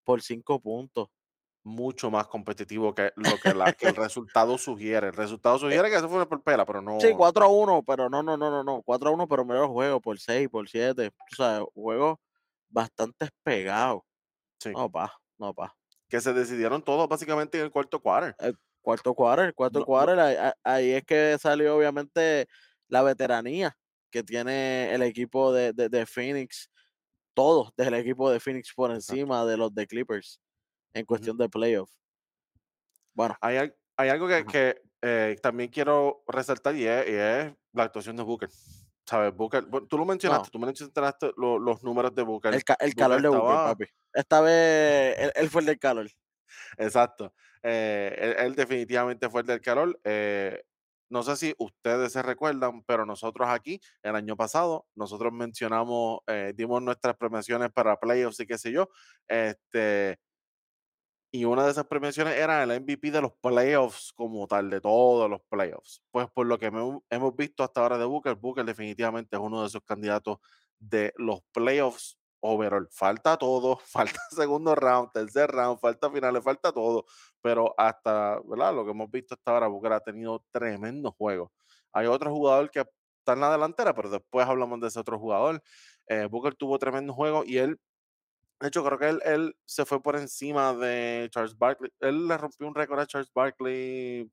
[0.05, 1.09] por 5 puntos.
[1.65, 5.09] Mucho más competitivo que lo que, la- que el resultado sugiere.
[5.09, 6.99] El resultado sugiere que eso fue por pela, pero no.
[7.01, 8.83] Sí, 4 a 1, pero no, no, no, no, no.
[8.83, 11.11] 4 a 1, pero mira los juegos por 6, por 7.
[11.11, 12.17] Tú sabes, juegos
[12.69, 14.03] bastante pegados.
[14.61, 14.71] Sí.
[14.73, 15.77] No, pa, no, pa.
[16.09, 18.35] Que se decidieron todos básicamente en el cuarto quarter.
[18.81, 22.47] Cuarto quarter, cuarto No- quarter, ahí, ahí- ahí es que salió obviamente
[22.89, 23.77] la veteranía
[24.11, 26.71] que tiene el equipo de, de, de Phoenix,
[27.35, 29.13] todos del equipo de Phoenix por Exacto.
[29.15, 30.41] encima de los de Clippers
[30.95, 31.91] en cuestión de playoff.
[33.13, 37.83] Bueno, Hay, hay algo que, que, eh, también quiero resaltar y es, y es la
[37.85, 38.49] actuación de Booker.
[39.09, 39.35] ¿Sabes?
[39.35, 40.51] Booker, tú lo mencionaste, No.
[40.51, 42.53] tú mencionaste lo, los números de Booker.
[42.53, 43.85] El, ca el calor de Booker, papi.
[44.13, 46.11] Esta vez él, él, fue el del calor.
[46.77, 47.33] Exacto.
[47.63, 49.99] Eh, él, él, definitivamente fue el del calor.
[50.05, 50.63] Eh,
[51.09, 56.53] no sé si ustedes se recuerdan, pero nosotros aquí, el año pasado, nosotros mencionamos, eh,
[56.55, 58.91] dimos nuestras premiaciones para playoffs y qué sé yo.
[59.27, 60.19] Este,
[61.31, 65.29] y una de esas premiaciones era el MVP de los playoffs como tal, de todos
[65.29, 66.03] los playoffs.
[66.11, 69.69] Pues por lo que hemos visto hasta ahora de Booker, Booker definitivamente es uno de
[69.69, 70.39] esos candidatos
[70.79, 72.89] de los playoffs overall.
[72.91, 77.05] Falta todo, falta segundo round, tercer round, falta finales, falta todo.
[77.43, 78.75] Pero hasta, ¿verdad?
[78.75, 81.51] Lo que hemos visto hasta ahora, Booker ha tenido tremendos juegos.
[81.93, 85.63] Hay otro jugador que está en la delantera, pero después hablamos de ese otro jugador.
[86.07, 87.79] Eh, Booker tuvo tremendos juegos y él
[88.61, 91.93] de hecho, creo que él, él, se fue por encima de Charles Barkley.
[92.01, 94.31] Él le rompió un récord a Charles Barkley.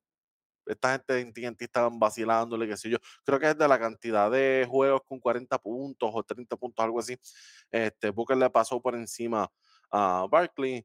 [0.65, 2.97] Esta gente de TNT estaban vacilándole, qué sé yo.
[3.23, 6.99] Creo que es de la cantidad de juegos con 40 puntos o 30 puntos, algo
[6.99, 7.15] así.
[7.69, 9.47] Este, Booker le pasó por encima
[9.91, 10.83] a Barkley.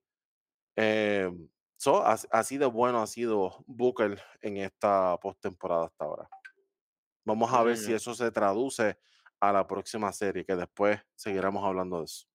[0.76, 1.30] Eh,
[1.76, 6.28] so, así de bueno ha sido Booker en esta postemporada hasta ahora.
[7.24, 8.98] Vamos a ver si eso se traduce
[9.40, 12.29] a la próxima serie, que después seguiremos hablando de eso.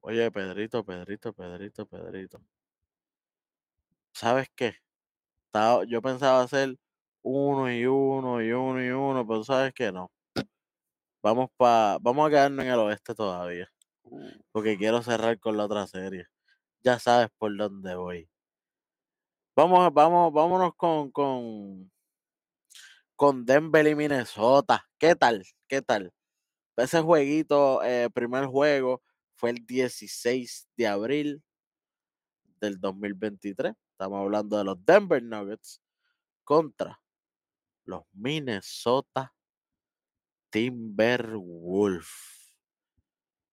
[0.00, 2.40] Oye, Pedrito, Pedrito, Pedrito, Pedrito.
[4.12, 4.74] ¿Sabes qué?
[5.46, 6.76] Estaba, yo pensaba hacer
[7.22, 9.92] uno y uno y uno y uno, pero ¿sabes qué?
[9.92, 10.10] No.
[11.22, 13.68] Vamos, pa, vamos a quedarnos en el oeste todavía.
[14.52, 16.26] Porque quiero cerrar con la otra serie.
[16.82, 18.28] Ya sabes por dónde voy.
[19.56, 21.90] Vamos, vamos, vámonos con, con,
[23.16, 24.86] con Denver y Minnesota.
[24.98, 25.44] ¿Qué tal?
[25.68, 26.12] ¿Qué tal?
[26.76, 29.02] Ese jueguito, eh, primer juego,
[29.40, 31.42] fue el 16 de abril
[32.60, 33.72] del 2023.
[33.92, 35.80] Estamos hablando de los Denver Nuggets
[36.44, 37.00] contra
[37.86, 39.34] los Minnesota
[40.50, 42.06] Timberwolves.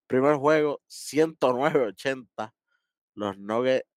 [0.08, 2.54] Primer juego, 109-80.
[3.15, 3.88] Los Nuggets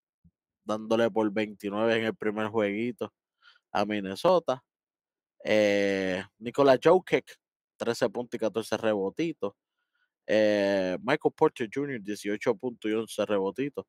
[0.65, 3.13] dándole por 29 en el primer jueguito
[3.73, 4.63] a Minnesota.
[5.43, 7.37] Eh, Nikola Jokic,
[7.79, 9.55] 13 puntos y 14 rebotitos.
[10.33, 13.85] Eh, Michael Porter Jr., 18 puntos y 11 rebotitos.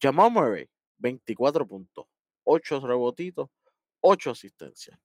[0.00, 2.06] Jamal Murray, 24 puntos,
[2.44, 3.48] 8 rebotitos,
[4.02, 4.96] 8 asistencias.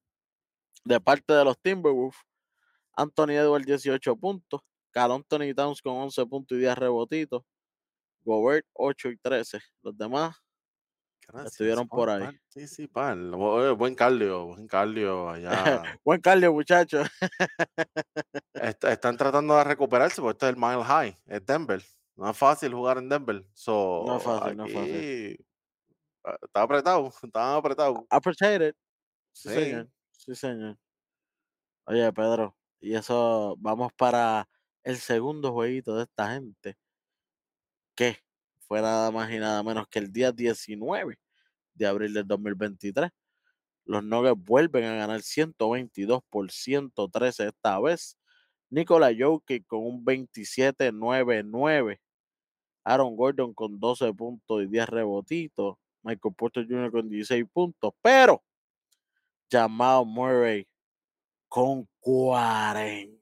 [0.85, 2.19] De parte de los Timberwolves,
[2.95, 4.61] Anthony Edwards, 18 puntos.
[4.91, 7.43] Carl Anthony Towns con 11 puntos y 10 rebotitos.
[8.23, 9.59] Gobert, 8 y 13.
[9.81, 10.35] Los demás
[11.27, 11.53] Gracias.
[11.53, 12.39] estuvieron por ahí.
[12.47, 13.31] Sí, sí, pan.
[13.31, 15.51] Buen cardio, buen cardio allá.
[16.05, 17.07] buen cardio, muchachos.
[18.53, 21.83] están tratando de recuperarse porque este es el Mile High, es Denver.
[22.15, 23.45] No es fácil jugar en Denver.
[23.53, 25.45] So, no es fácil, no es fácil.
[26.41, 28.07] Está apretado, está apretado.
[28.09, 28.75] Appreciated.
[29.33, 29.89] Sí, sí, señor.
[30.11, 30.77] Sí, señor.
[31.85, 34.47] Oye, Pedro, y eso, vamos para
[34.83, 36.77] el segundo jueguito de esta gente.
[37.95, 38.17] Que
[38.67, 41.17] fue nada más y nada menos que el día 19
[41.73, 43.09] de abril del 2023.
[43.85, 48.17] Los Nuggets vuelven a ganar 122 por 113 esta vez.
[48.69, 51.99] Nikola Jokic con un 27-9-9.
[52.83, 55.77] Aaron Gordon con 12 puntos y 10 rebotitos.
[56.03, 56.91] Michael Porter Jr.
[56.91, 57.93] con 16 puntos.
[58.01, 58.43] Pero
[59.49, 60.67] Jamal Murray
[61.47, 63.17] con 40.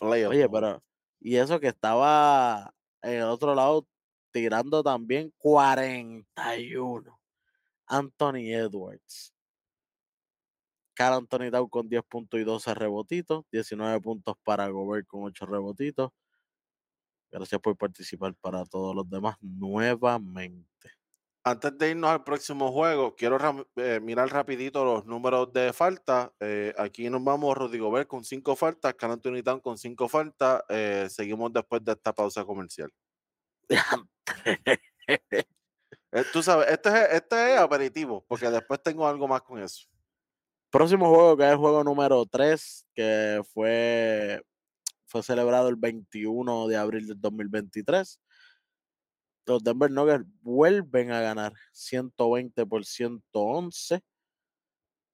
[0.00, 0.82] Oye, pero
[1.20, 3.86] y eso que estaba el otro lado
[4.30, 7.20] tirando también 41.
[7.86, 9.34] Anthony Edwards.
[10.94, 13.44] Carl Anthony Dow con 10 puntos y 12 rebotitos.
[13.52, 16.10] 19 puntos para Gobert con 8 rebotitos.
[17.30, 20.97] Gracias por participar para todos los demás nuevamente.
[21.48, 23.38] Antes de irnos al próximo juego, quiero
[23.76, 26.30] eh, mirar rapidito los números de falta.
[26.40, 30.62] Eh, aquí nos vamos Rodrigo Gobert con 5 faltas, Carl Anthony Town con 5 faltas.
[30.68, 32.92] Eh, seguimos después de esta pausa comercial.
[36.34, 39.88] Tú sabes, este es, este es aperitivo, porque después tengo algo más con eso.
[40.68, 44.42] Próximo juego, que es el juego número 3, que fue,
[45.06, 48.20] fue celebrado el 21 de abril del 2023.
[49.48, 54.02] Los Denver Nuggets vuelven a ganar 120 por 111.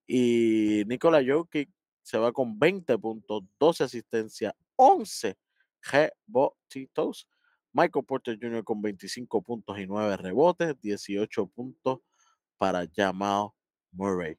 [0.07, 1.70] Y Nikola Jokic
[2.03, 5.37] se va con 20 puntos, 12 asistencias, 11
[5.83, 7.29] rebotitos.
[7.73, 8.62] Michael Porter Jr.
[8.64, 12.01] con 25 puntos y 9 rebotes, 18 puntos
[12.57, 13.51] para Jamal
[13.92, 14.37] Murray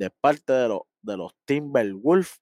[0.00, 2.40] de parte de, los de los Timberwolves,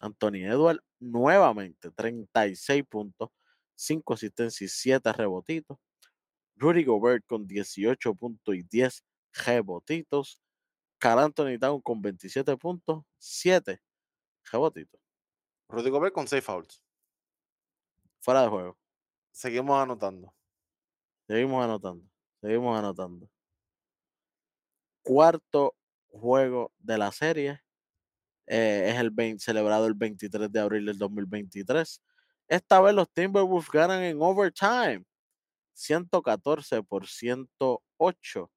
[0.00, 3.30] Anthony Edwards nuevamente 36 puntos,
[3.74, 5.78] 5 asistencias y 7 rebotitos.
[6.60, 9.04] Rudy Gobert con 18 puntos y 10
[9.46, 10.40] rebotitos.
[10.98, 13.80] Carl Anthony Town con 27 puntos, 7
[14.52, 15.00] rebotitos.
[15.70, 16.82] Rudy Gobert con 6 fouls.
[18.20, 18.78] Fuera de juego.
[19.32, 20.34] Seguimos anotando.
[21.28, 22.06] Seguimos anotando.
[22.42, 23.30] Seguimos anotando.
[25.02, 25.74] Cuarto
[26.10, 27.60] juego de la serie.
[28.46, 32.02] eh, es el 20, celebrado el 23 de abril del 2023.
[32.48, 35.04] Esta vez los Timberwolves ganan en overtime.
[35.80, 38.50] 114 por 108.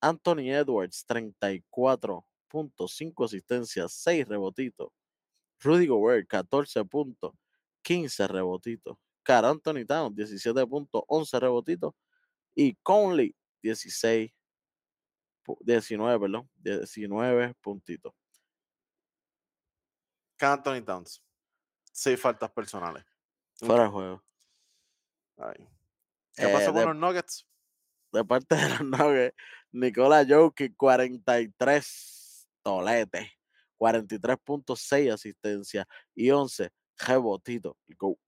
[0.00, 4.88] Anthony Edwards, 34.5 asistencias, 6 rebotitos.
[5.60, 7.32] Rudy Gobert, 14 puntos,
[7.82, 8.96] 15 rebotitos.
[9.24, 11.94] Carl Anthony Towns, 17 puntos, 11 rebotitos.
[12.54, 14.30] Y Conley, 16,
[15.44, 18.12] pu- 19, perdón, 19 puntitos.
[20.36, 21.22] Carl Anthony Towns.
[21.92, 23.04] 6 faltas personales.
[23.56, 24.22] Fuera de juego.
[25.38, 25.68] ahí.
[26.36, 27.46] ¿Qué Eh, pasó con de, los Nuggets?
[28.12, 29.36] de parte de los Nuggets,
[29.72, 33.28] Nicola Jokic, 43 toletes,
[33.78, 37.74] 43.6 asistencia y 11 rebotitos.
[37.98, 38.18] Go.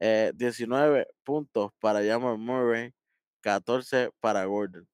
[0.00, 2.94] Eh, 19 puntos para Jamal Murray,
[3.40, 4.88] 14 para Gordon.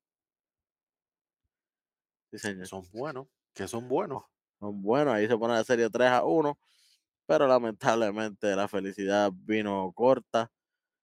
[2.30, 2.66] Sí, señor.
[2.66, 3.26] Son buenos.
[3.54, 4.24] Que son buenos.
[4.60, 6.58] Son buenos, ahí se pone la serie 3 a 1,
[7.26, 10.50] pero lamentablemente la felicidad vino corta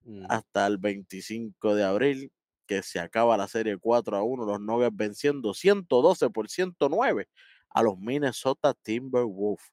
[0.06, 0.26] Ujú.
[0.30, 2.32] hasta el 25 de abril,
[2.68, 7.28] que se acaba la serie 4 a 1, los Nuggets venciendo 112 por 109
[7.70, 9.72] a los Minnesota Timberwolves.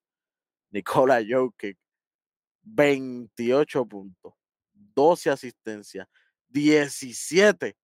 [0.71, 1.79] Nikola Jokic,
[2.63, 4.35] 28 puntos,
[4.75, 6.09] 12 asistencias,
[6.49, 7.77] 17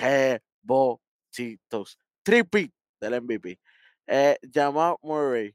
[0.00, 3.60] rebotitos, triple del MVP.
[4.06, 5.54] Eh, Jamal Murray,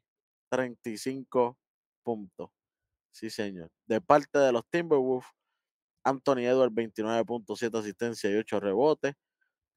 [0.50, 1.58] 35
[2.04, 2.50] puntos.
[3.12, 3.72] Sí, señor.
[3.88, 5.28] De parte de los Timberwolves,
[6.04, 9.16] Anthony Edwards, 29.7 asistencia y 8 rebotes.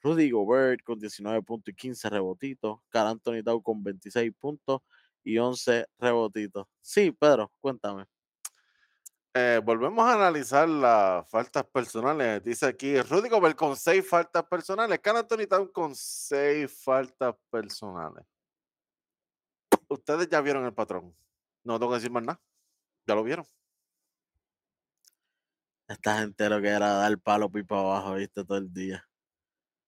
[0.03, 2.79] Rudy Gobert con 19 puntos y 15 rebotitos.
[2.91, 4.83] Carl Anthony Towns con 26 puntos
[5.25, 6.67] y 11 rebotitos.
[6.81, 8.05] Sí, Pedro, cuéntame.
[9.37, 12.45] Eh, volvemos a analizar las faltas personales.
[12.45, 15.01] Dice aquí Rudy Gobert con 6 faltas personales.
[15.01, 18.25] Carl Anthony Towns con 6 faltas personales.
[19.89, 21.15] Ustedes ya vieron el patrón.
[21.65, 22.41] No tengo que decir más nada.
[23.07, 23.47] Ya lo vieron.
[25.89, 29.05] Esta gente lo que era dar palo pipa abajo, viste, todo el día.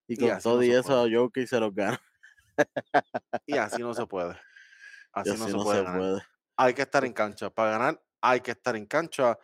[0.09, 1.17] Y Y con así todo no y eso, puede.
[1.17, 2.01] Jokic se los gana.
[3.47, 4.35] Y así no se puede.
[5.25, 6.23] Y Así así no se no puede se puede.
[6.59, 7.51] Hay que estar en cancha.
[7.51, 9.39] Para ganar, hay que estar en cancha.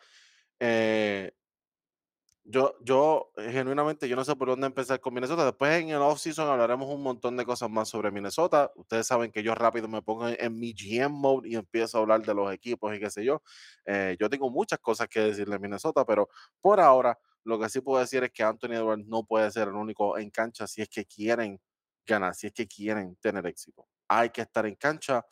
[0.61, 1.33] Eh,
[2.45, 5.45] yo, yo, eh, genuinamente, yo no sé por dónde empezar con Minnesota.
[5.45, 8.73] Después en el off-season hablaremos un montón de cosas más sobre Minnesota.
[8.75, 12.01] Ustedes saben que yo rápido me pongo en, en mi GM mode y empiezo a
[12.01, 13.43] hablar de los equipos y qué sé yo.
[13.87, 16.29] Eh, yo tengo muchas cosas que decirle a Minnesota, pero
[16.61, 19.75] por ahora lo que sí puedo decir es que Anthony Edwards no puede ser el
[19.75, 21.61] único en cancha si es que quieren
[22.07, 23.87] ganar, si es que quieren tener éxito.
[24.09, 25.25] Hay que estar en cancha.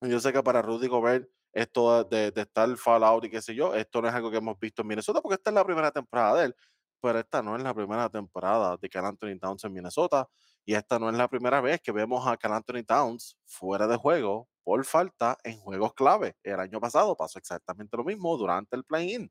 [0.00, 3.54] Yo sé que para Rudy Gobert esto de, de estar fall out y qué sé
[3.54, 5.90] yo, esto no es algo que hemos visto en Minnesota porque esta es la primera
[5.90, 6.56] temporada de él,
[7.00, 10.28] pero esta no es la primera temporada de Carl Anthony Towns en Minnesota
[10.64, 13.96] y esta no es la primera vez que vemos a Carl Anthony Towns fuera de
[13.96, 16.36] juego por falta en juegos clave.
[16.42, 19.30] El año pasado pasó exactamente lo mismo durante el play-in.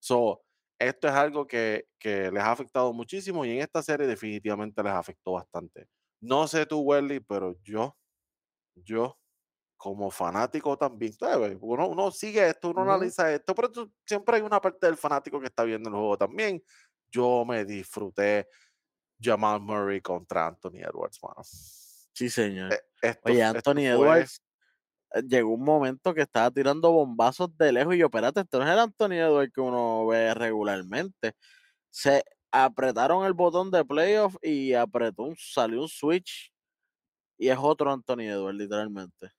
[0.00, 0.42] So,
[0.78, 4.92] esto es algo que, que les ha afectado muchísimo y en esta serie definitivamente les
[4.92, 5.88] afectó bastante.
[6.20, 7.96] No sé tú, Welly, pero yo,
[8.76, 9.18] yo
[9.76, 11.56] como fanático también, ¿sabes?
[11.60, 15.38] Uno, uno sigue esto, uno analiza esto, pero tú- siempre hay una parte del fanático
[15.40, 16.62] que está viendo el juego también.
[17.10, 18.48] Yo me disfruté
[19.20, 21.42] Jamal Murray contra Anthony Edwards, mano.
[21.44, 22.72] Sí, señor.
[22.72, 24.42] E- Esto, Oye, Anthony fue- Edwards
[25.12, 28.64] eh, llegó un momento que estaba tirando bombazos de lejos y yo, espérate, esto no
[28.64, 31.34] es el Anthony Edwards que uno ve regularmente.
[31.90, 36.52] Se apretaron el botón de playoff y apretó un, salió un switch
[37.36, 39.30] y es otro Anthony Edwards, literalmente.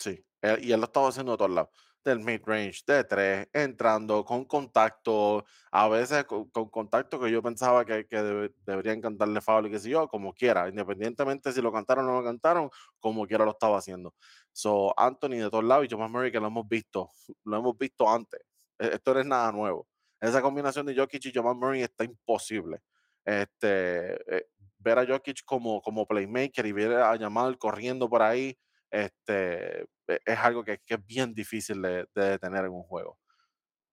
[0.00, 1.70] Sí, él- y él lo estaba haciendo de todos lados.
[2.02, 7.84] Del mid-range, de tres, entrando, con contacto, a veces con, con contacto que yo pensaba
[7.84, 11.70] que, que debe- deberían cantarle foul y qué sé yo, como quiera, independientemente si lo
[11.70, 14.14] cantaron o no lo cantaron, como quiera lo estaba haciendo.
[14.52, 17.10] So, Anthony de todos lados y Jamal Murray que lo hemos visto,
[17.44, 18.40] lo hemos visto antes.
[18.78, 19.86] E- Esto no es nada nuevo.
[20.20, 22.80] Esa combinación de Jokic y Jamal Murray está imposible.
[23.24, 24.46] Este, eh,
[24.78, 28.56] ver a Jokic como, como playmaker y ver a Jamal corriendo por ahí,
[28.90, 33.18] este, e- es algo que, que es bien difícil de, de detener en un juego.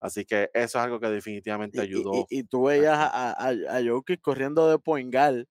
[0.01, 2.11] Así que eso es algo que definitivamente Y, ayudó.
[2.11, 5.47] y- y tú veías a, a, a Jokic corriendo de Poingal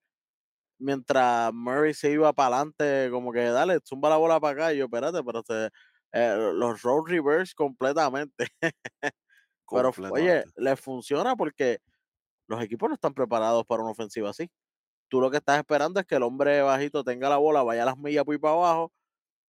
[0.78, 4.74] mientras Murray se iba para adelante, como que dale, zumba la bola para acá.
[4.74, 5.70] Y yo, espérate, pero se,
[6.12, 8.46] eh, los road reverse completamente.
[9.72, 10.54] Pero, oye, completamente.
[10.56, 11.78] le funciona porque
[12.48, 14.50] los equipos no están preparados para una ofensiva así.
[15.08, 17.86] tú lo que estás esperando es que el hombre bajito tenga la bola, vaya a
[17.86, 18.92] las millas por para abajo,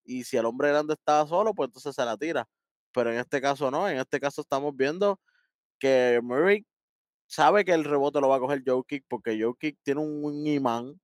[0.07, 2.47] y si el hombre grande está solo, pues entonces se la tira.
[2.93, 5.19] Pero en este caso no, en este caso estamos viendo
[5.79, 6.65] que Murray
[7.27, 10.99] sabe que el rebote lo va a coger Jokic porque Jokic tiene un, imán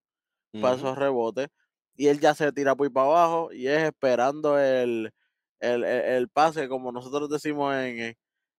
[0.61, 1.49] para esos rebotes
[1.95, 5.11] y él ya se tira por para abajo y es esperando el,
[5.59, 8.17] el, pase, como nosotros decimos en, en,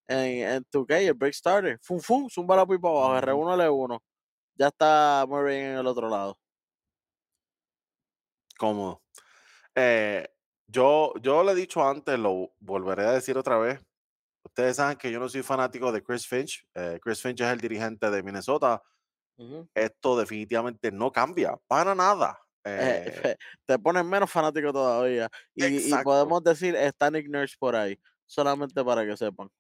[0.09, 1.79] en 2K, el break starter.
[1.83, 4.01] Fum, fum, zumba la para abajo, R1, L1.
[4.57, 6.39] Ya está Murray en el otro lado.
[8.57, 9.03] Cómodo.
[9.75, 10.27] Eh,
[10.67, 13.81] yo, yo lo he dicho antes, lo volveré a decir otra vez.
[14.45, 16.67] Ustedes saben que yo no soy fanático de Chris Finch.
[16.75, 18.83] Eh, Chris Finch es el dirigente de Minnesota.
[19.75, 22.39] Esto definitivamente no cambia para nada.
[22.65, 23.37] Eh,
[23.67, 25.29] te pones menos fanático todavía.
[25.55, 29.51] Y, podemos decir, está Nick Nurse por ahí, solamente para que sepan.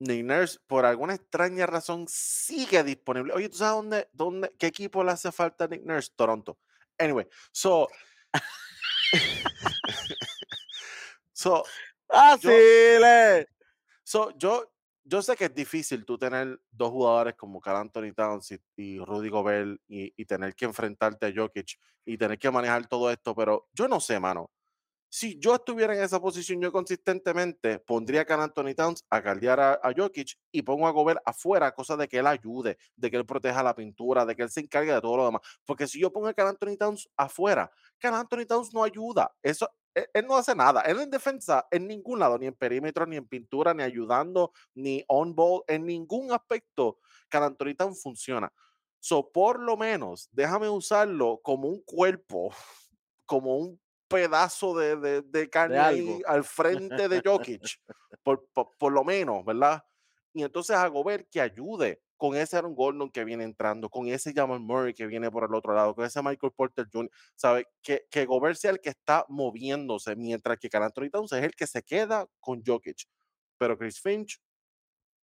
[0.00, 3.32] Nick Nurse, por alguna extraña razón, sigue disponible.
[3.32, 6.10] Oye, ¿tú sabes dónde, dónde, qué equipo le hace falta a Nick Nurse?
[6.14, 6.58] Toronto.
[6.98, 7.88] Anyway, so.
[11.38, 11.64] so.
[12.10, 12.48] ¡Ah, sí!
[14.02, 14.72] So, yo,
[15.04, 19.28] yo sé que es difícil tú tener dos jugadores como Carl Anthony Towns y, Rudy
[19.28, 23.86] Gobert y, tener que enfrentarte a Jokic y tener que manejar todo esto, pero yo
[23.86, 24.50] no sé, mano.
[25.10, 29.58] Si yo estuviera en esa posición, yo consistentemente pondría a Carl Anthony Towns a caldear
[29.60, 33.24] a, Jokic y pongo a Gobert afuera, cosa de que él ayude, de que él
[33.24, 35.42] proteja la pintura, de que él se encargue de todo lo demás.
[35.64, 39.34] Porque si yo pongo a Carl Anthony Towns afuera, Carl Anthony Towns no ayuda.
[39.42, 39.70] Eso,
[40.12, 40.82] él, no hace nada.
[40.82, 45.04] Él en defensa, en ningún lado, ni en perímetro, ni en pintura, ni ayudando, ni
[45.08, 48.52] on ball, en ningún aspecto, Carl Anthony Towns funciona.
[49.00, 52.50] So, por lo menos, déjame usarlo como un cuerpo,
[53.26, 57.80] como un pedazo de, de, carne al frente de Jokic,
[58.22, 59.84] por, por, lo menos, ¿verdad?
[60.32, 64.34] Y entonces hago ver que ayude con ese Aaron Gordon que viene entrando, con ese
[64.34, 67.66] Jamal Murray que viene por el otro lado, con ese Michael Porter Jr., ¿sabe?
[67.80, 71.54] Que, que Gobert sea el que está moviéndose, mientras que Carl Anthony Towns es el
[71.54, 73.04] que se queda con Jokic.
[73.56, 74.40] Pero Chris Finch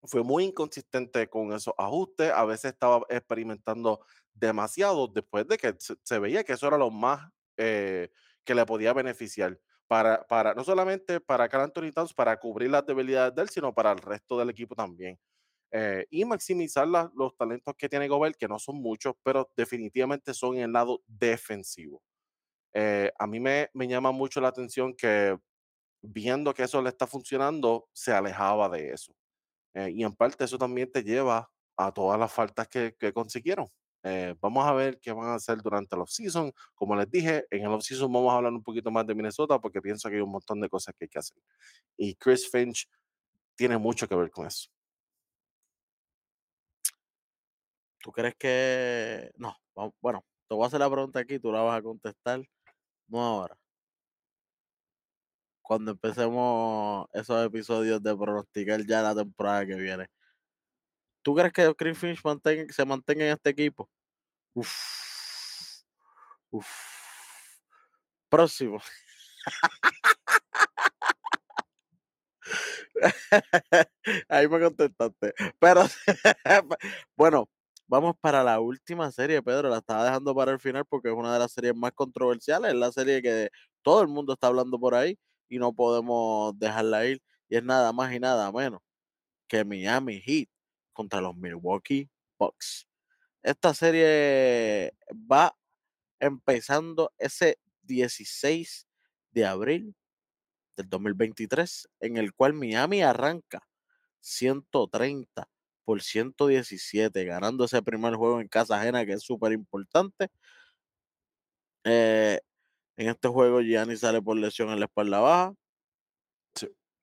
[0.04, 4.00] fue muy inconsistente con esos ajustes, a veces estaba experimentando
[4.34, 8.10] demasiado después de que se, veía que eso era lo más eh,
[8.44, 9.60] que le podía beneficiar.
[9.88, 13.74] Para, para, no solamente para Carl Anthony Towns, para cubrir las debilidades de él, sino
[13.74, 15.20] para el resto del equipo también.
[15.78, 20.56] Eh, y maximizar los talentos que tiene Gobert, que no son muchos, pero definitivamente son
[20.56, 22.02] en el lado defensivo.
[22.74, 25.38] Eh, a mí me, me, llama mucho la atención que
[26.02, 29.14] viendo que eso le está funcionando, se alejaba de eso.
[29.74, 33.68] Eh, y en parte eso también te lleva a todas las faltas que, que consiguieron.
[34.40, 36.54] vamos a ver qué van a hacer durante el offseason.
[36.74, 39.82] Como les dije, en el offseason vamos a hablar un poquito más de Minnesota porque
[39.82, 41.38] pienso que hay un montón de cosas que hay que hacer.
[41.98, 42.88] Y Chris Finch
[43.56, 44.70] tiene mucho que ver con eso.
[48.06, 49.32] ¿Tú crees que.?
[49.38, 49.58] No,
[50.00, 52.40] bueno, te voy a hacer la pregunta aquí, tú la vas a contestar.
[53.08, 53.58] No ahora.
[55.64, 60.08] Cuando empecemos esos episodios de pronosticar ya la temporada que viene.
[61.24, 62.22] ¿Tú crees que Chris Finch
[62.70, 63.90] se mantenga en este equipo?
[64.54, 64.70] Uf.
[66.52, 66.68] Uf.
[68.30, 68.80] Próximo.
[74.30, 75.34] Ahí me contestaste.
[75.60, 75.84] Pero,
[77.18, 77.50] bueno,
[77.88, 79.70] Vamos para la última serie, Pedro.
[79.70, 82.72] La estaba dejando para el final porque es una de las series más controversiales.
[82.74, 83.50] Es la serie que
[83.84, 85.20] todo el mundo está hablando por ahí
[85.50, 87.22] y no podemos dejarla ir.
[87.48, 88.82] Y es nada más y nada menos
[89.48, 90.50] que Miami Heat
[90.94, 92.10] contra los Milwaukee
[92.40, 92.88] Bucks.
[93.44, 95.56] Esta serie va
[96.20, 98.88] empezando ese 16
[99.32, 99.96] de abril
[100.76, 103.68] del 2023, en el cual Miami arranca
[104.22, 105.48] 130
[105.86, 110.30] por 117, ganando ese primer juego en casa ajena, que es súper importante.
[111.84, 112.40] Eh,
[112.98, 115.54] en este juego Gianni sale por lesión en la espalda baja.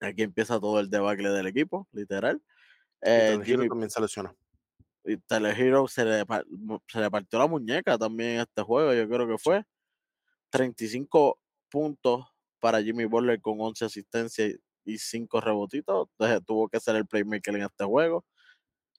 [0.01, 2.43] Aquí empieza todo el debacle del equipo, literal.
[3.01, 4.35] Eh, Jimmy, también se lesiona.
[5.05, 6.25] Y Telehiro se le,
[6.89, 9.65] se le partió la muñeca también en este juego, yo creo que fue.
[10.51, 12.27] 35 puntos
[12.61, 14.55] para Jimmy Butler con 11 asistencias
[14.85, 16.09] y 5 rebotitos.
[16.13, 18.25] Entonces tuvo que ser el playmaker en este juego.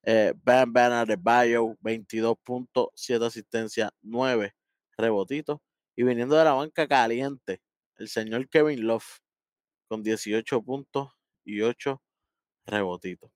[0.06, 4.54] Eh, Bam Bam Bio, 22 puntos, 7 asistencias, 9
[4.98, 5.60] rebotitos.
[5.96, 7.62] Y viniendo de la banca caliente,
[7.98, 9.06] el señor Kevin Love
[9.88, 11.12] con 18 puntos
[11.46, 12.02] y 8
[12.66, 13.32] rebotitos.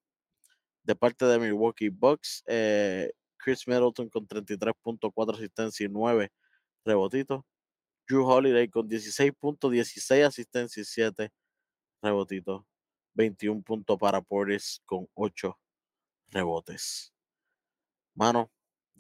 [0.84, 6.32] De parte de Milwaukee Bucks, eh, Chris Middleton con 33 puntos, 4 asistencias y 9
[6.86, 7.44] rebotitos.
[8.08, 11.32] Drew Holiday con 16 puntos, 16 asistencias y 7
[12.02, 12.64] rebotitos.
[13.14, 15.58] 21 puntos para Portis con 8
[16.30, 17.14] rebotes.
[18.16, 18.52] Mano,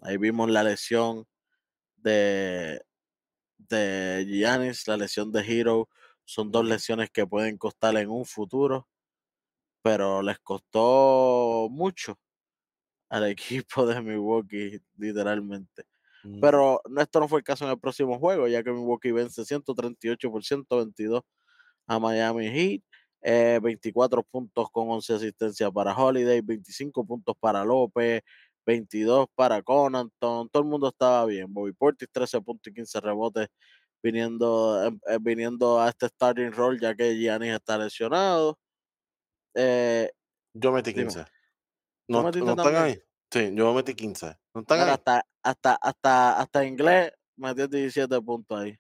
[0.01, 1.25] ahí vimos la lesión
[1.97, 2.81] de,
[3.57, 5.89] de Giannis, la lesión de Hero,
[6.25, 8.87] son dos lesiones que pueden costar en un futuro,
[9.81, 12.19] pero les costó mucho
[13.09, 15.85] al equipo de Milwaukee, literalmente.
[16.41, 19.45] Pero no, esto no fue el caso en el próximo juego, ya que Milwaukee vence
[19.45, 21.23] 138 por 122
[21.87, 22.83] a Miami Heat.
[23.21, 28.21] Eh, 24 puntos con 11 asistencias para Holiday, 25 puntos para López,
[28.65, 30.49] 22 para Conanton.
[30.49, 31.51] Todo el mundo estaba bien.
[31.53, 33.47] Bobby Portis, 13 puntos y 15 rebotes,
[34.03, 38.57] viniendo, em, eh, viniendo a este starting role, ya que Giannis está lesionado.
[39.55, 40.11] Eh,
[40.53, 41.23] Yo metí dime, 15.
[41.23, 41.31] ¿tú
[42.09, 42.75] ¿No, no están también?
[42.83, 42.99] ahí?
[43.31, 44.37] Sí, yo metí 15.
[44.53, 44.93] ¿No están Mira, ahí?
[44.95, 48.77] hasta, hasta, hasta, hasta inglés metió 17 puntos ahí.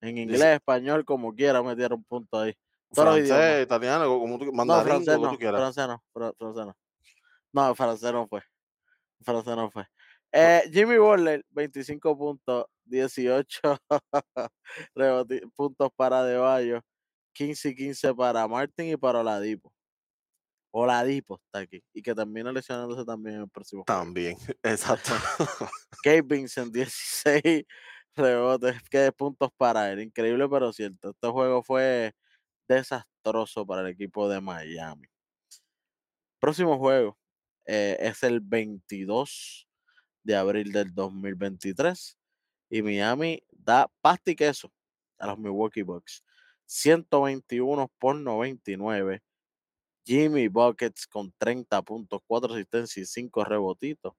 [0.00, 2.54] En inglés, Dice, español, como quiera, metieron puntos ahí.
[2.90, 3.14] Idiomas.
[3.28, 5.60] francés, italiano, como tú, No, mandarín, francés lo que no, tú quieras.
[5.60, 6.76] francés no, fra- francés no.
[7.52, 8.42] No, francés no fue.
[9.22, 9.86] Francés no fue.
[10.32, 13.60] Eh, Jimmy Butler, 25 puntos, 18
[14.94, 16.82] reboti- puntos para De Bayo,
[17.32, 19.72] 15 y 15 para Martin y para Oladipo.
[20.72, 21.82] Oladipo está aquí.
[21.94, 24.00] Y que termina lesionándose también en el próximo juego.
[24.00, 25.12] También, exacto.
[26.02, 27.64] Kate Vincent, 16
[28.14, 30.00] rebotes, que puntos para él.
[30.02, 31.10] Increíble, pero cierto.
[31.10, 32.12] Este juego fue
[32.68, 35.08] desastroso para el equipo de Miami.
[36.38, 37.18] Próximo juego
[37.64, 39.68] eh, es el 22
[40.22, 42.18] de abril del 2023
[42.70, 44.72] y Miami da pasta y queso
[45.18, 46.22] a los Milwaukee Bucks.
[46.66, 49.22] 121 por 99.
[50.04, 54.14] Jimmy Buckets con 30 puntos, 4 asistencias y 5 rebotitos.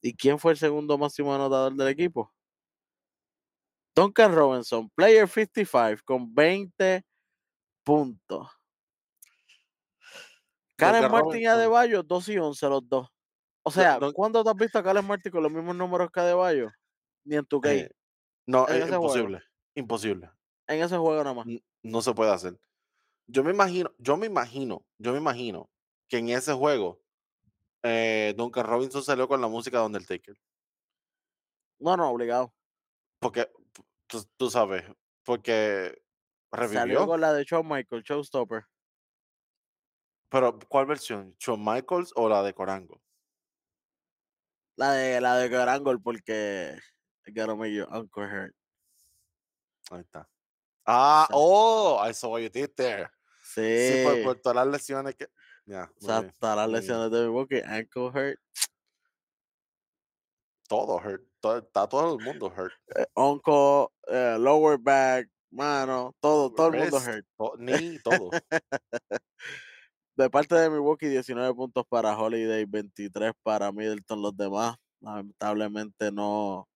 [0.00, 2.32] ¿Y quién fue el segundo máximo anotador del equipo?
[3.94, 7.04] Duncan Robinson, player 55, con 20
[7.84, 8.48] puntos.
[10.76, 11.46] Karen Martin y.
[11.46, 13.08] Adebayo, 2 y 11 los dos.
[13.62, 16.20] O sea, Dun- ¿cuándo te has visto a Karen Martin con los mismos números que
[16.20, 16.70] Adebayo?
[17.24, 17.88] Ni en tu Eh,
[18.46, 19.04] no, en es juego.
[19.04, 19.42] imposible.
[19.74, 20.30] Imposible.
[20.66, 21.46] En ese juego nada más.
[21.82, 22.58] No se puede hacer.
[23.26, 25.70] Yo me imagino, yo me imagino, yo me imagino
[26.08, 27.00] que en ese juego
[27.84, 30.36] eh, Duncan Robinson salió con la música de Undertaker.
[31.78, 32.52] No, no, obligado.
[33.20, 33.48] Porque
[34.36, 34.84] tú sabes,
[35.24, 36.02] porque
[36.52, 37.06] Salió revivió.
[37.06, 38.64] con la de Shawn Michael, Showstopper.
[40.28, 41.34] Pero ¿cuál versión?
[41.38, 43.02] ¿Shawn Michaels o la de Corango?
[44.76, 46.78] La de la de Garangol porque
[47.26, 48.54] Gotta make your uncle hurt.
[49.90, 50.28] Ahí está.
[50.86, 51.36] Ah, Exacto.
[51.38, 53.08] oh, I saw what you did there.
[53.44, 54.22] Sí, por, Sí.
[54.24, 55.28] por todas las lesiones que.
[55.66, 56.80] Ya, muy bien, Hasta las muy bien.
[56.80, 58.40] lesiones de Milwaukee, ankle hurt,
[60.68, 61.22] Todo hurt.
[61.40, 62.72] todo- está todo el mundo hurt.
[62.96, 67.26] eh, uncle, eh, lower back, mano, todo, todo el mundo hurt.
[67.38, 68.30] to- knee, todo.
[70.16, 74.20] De parte de Milwaukee, 19 puntos para Holiday, 23 para Middleton.
[74.20, 76.68] Los demás, lamentablemente, no,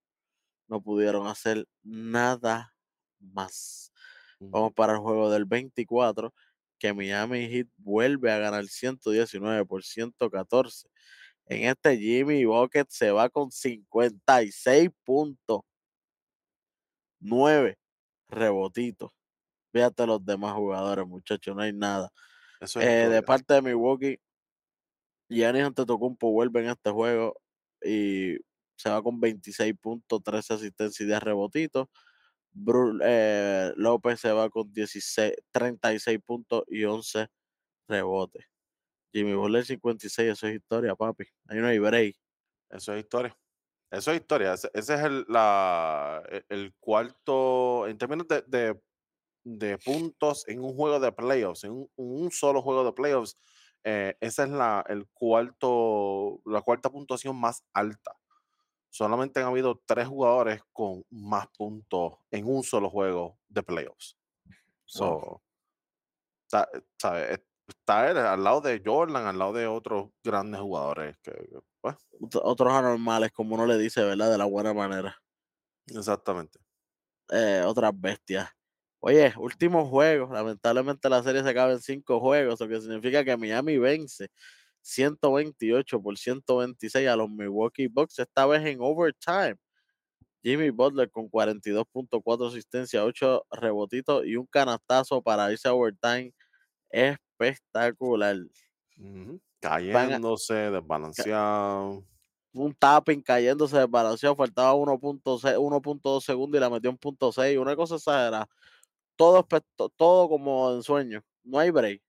[0.68, 2.74] no pudieron hacer nada
[3.20, 3.92] más.
[4.40, 6.32] Vamos para el juego del 24,
[6.78, 10.88] que Miami Heat vuelve a ganar 119 por 114.
[11.46, 15.60] En este Jimmy Bucket se va con 56 puntos,
[17.20, 17.76] 9
[18.28, 19.10] rebotitos.
[19.72, 22.10] Fíjate los demás jugadores, muchachos, no hay nada.
[22.60, 24.18] Eso es Eh, de parte de Milwaukee,
[25.28, 27.34] Giannis Antetokounmpo vuelve en este juego
[27.82, 28.36] y
[28.76, 31.88] se va con 26 puntos, 13 asistencias y 10 rebotitos.
[32.54, 37.28] Bru- eh, López se va con 16, 36 puntos y 11
[37.88, 38.46] rebotes.
[39.12, 41.26] Jimmy Butler 56, eso es historia, papi.
[41.48, 42.16] Ahí no hay break.
[42.70, 43.36] Eso es historia.
[43.90, 44.54] Eso es historia.
[44.54, 48.80] Ese, ese es el, la, e- el cuarto, en términos de, de-
[49.44, 53.38] de puntos en un juego de playoffs, en un, un solo juego de playoffs,
[53.84, 58.16] eh, esa es la, el cuarto, la cuarta puntuación más alta.
[58.90, 64.16] Solamente han habido tres jugadores con más puntos en un solo juego de playoffs.
[64.46, 64.52] Wow.
[64.86, 65.42] So,
[66.46, 66.68] está,
[66.98, 71.32] sabe, es- está él al lado de Jordan, al lado de otros grandes jugadores que,
[71.92, 74.30] pues, Ot- Otros anormales, como uno le dice, ¿verdad?
[74.32, 75.16] De la buena manera.
[75.86, 76.58] exactamente.
[77.30, 78.50] Eh, otras bestias.
[79.00, 80.32] Oye, último juego.
[80.32, 84.28] Lamentablemente la serie se acaba en cinco juegos, lo que significa que Miami vence
[84.82, 89.56] 128 por 126 a los Milwaukee Bucks, esta vez en overtime.
[90.42, 96.32] Jimmy Butler con 42.4 asistencia, 8 rebotitos y un canastazo para irse a overtime.
[96.90, 98.36] Espectacular.
[99.62, 102.04] A- Cayéndose, desbalanceado.
[102.52, 107.74] un tapping cayéndose desbalanceado, faltaba 1.6 1.2 segundos y la metió en punto 6, una
[107.76, 108.46] cosa exagerada.
[109.16, 109.46] Todo,
[109.96, 112.02] todo como en sueño, no hay break.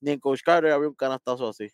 [0.00, 1.68] Ni en Coach Carter había un canastazo así.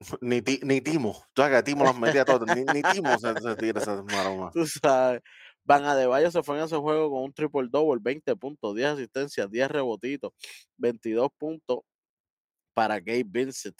[0.20, 1.12] Ni, ti- ni Timo.
[1.32, 2.56] Tú sabes que Timo las metía todas.
[2.56, 4.52] Ni, ni Timo se, se tira esas maromas.
[4.52, 5.20] Tú sabes.
[5.64, 9.50] Van Adebayo se fue en ese juego con un triple double, 20 puntos, 10 asistencias,
[9.50, 10.32] 10 rebotitos,
[10.76, 11.78] 22 puntos
[12.74, 13.76] para Gabe Vincent.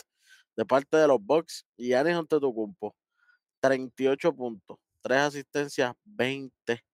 [0.56, 2.94] De parte de los Bucks, Giannis Antetokounmpo,
[3.60, 6.84] 38 puntos, 3 asistencias, 20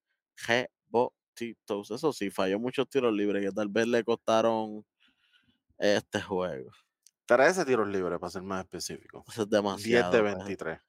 [0.46, 1.90] rebotitos.
[1.90, 4.84] Eso sí, falló muchos tiros libres que tal vez le costaron
[5.78, 6.70] este juego.
[7.26, 9.24] 13 tiros libres, para ser más específico.
[9.28, 10.12] Eso es 10 demasiado.
[10.12, 10.36] de Pedro.
[10.38, 10.80] 23.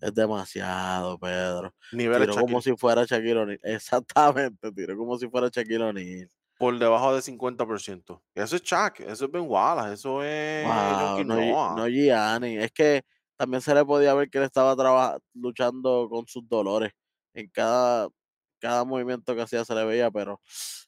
[0.00, 1.74] Es demasiado, Pedro.
[1.92, 3.60] Nivel Tiró como si fuera Shaquille O'Neal.
[3.62, 6.30] Exactamente, tiró como si fuera Shaquille O'Neal.
[6.60, 8.20] Por debajo de 50%.
[8.34, 12.58] Eso es Chuck, eso es Ben Wallace, eso es Wow, no, no Gianni.
[12.58, 13.02] Es que
[13.34, 16.92] también se le podía ver que él estaba luchando con sus dolores.
[17.32, 18.10] En cada,
[18.58, 20.38] cada movimiento que hacía se le veía, pero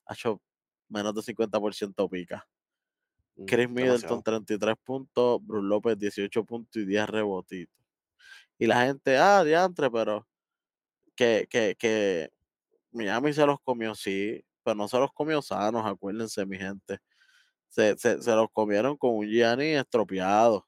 [0.04, 0.42] ha hecho
[0.90, 2.46] menos de 50% pica.
[3.36, 4.22] Mm, Chris Middleton, demasiado.
[4.24, 5.40] 33 puntos.
[5.42, 7.74] Bruce López, 18 puntos y 10 rebotitos.
[8.58, 10.28] Y la gente, ah, diantre, pero
[11.16, 12.30] que, que, que
[12.90, 16.98] Miami se los comió, sí, pero no se los comió sanos, acuérdense, mi gente.
[17.68, 20.66] Se, se, se los comieron con un Gianni estropeado,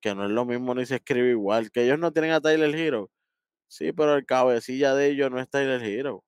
[0.00, 1.70] que no es lo mismo ni se escribe igual.
[1.70, 3.10] Que ellos no tienen a Tyler Hero.
[3.68, 6.24] Sí, pero el cabecilla de ellos no es Tyler Hero.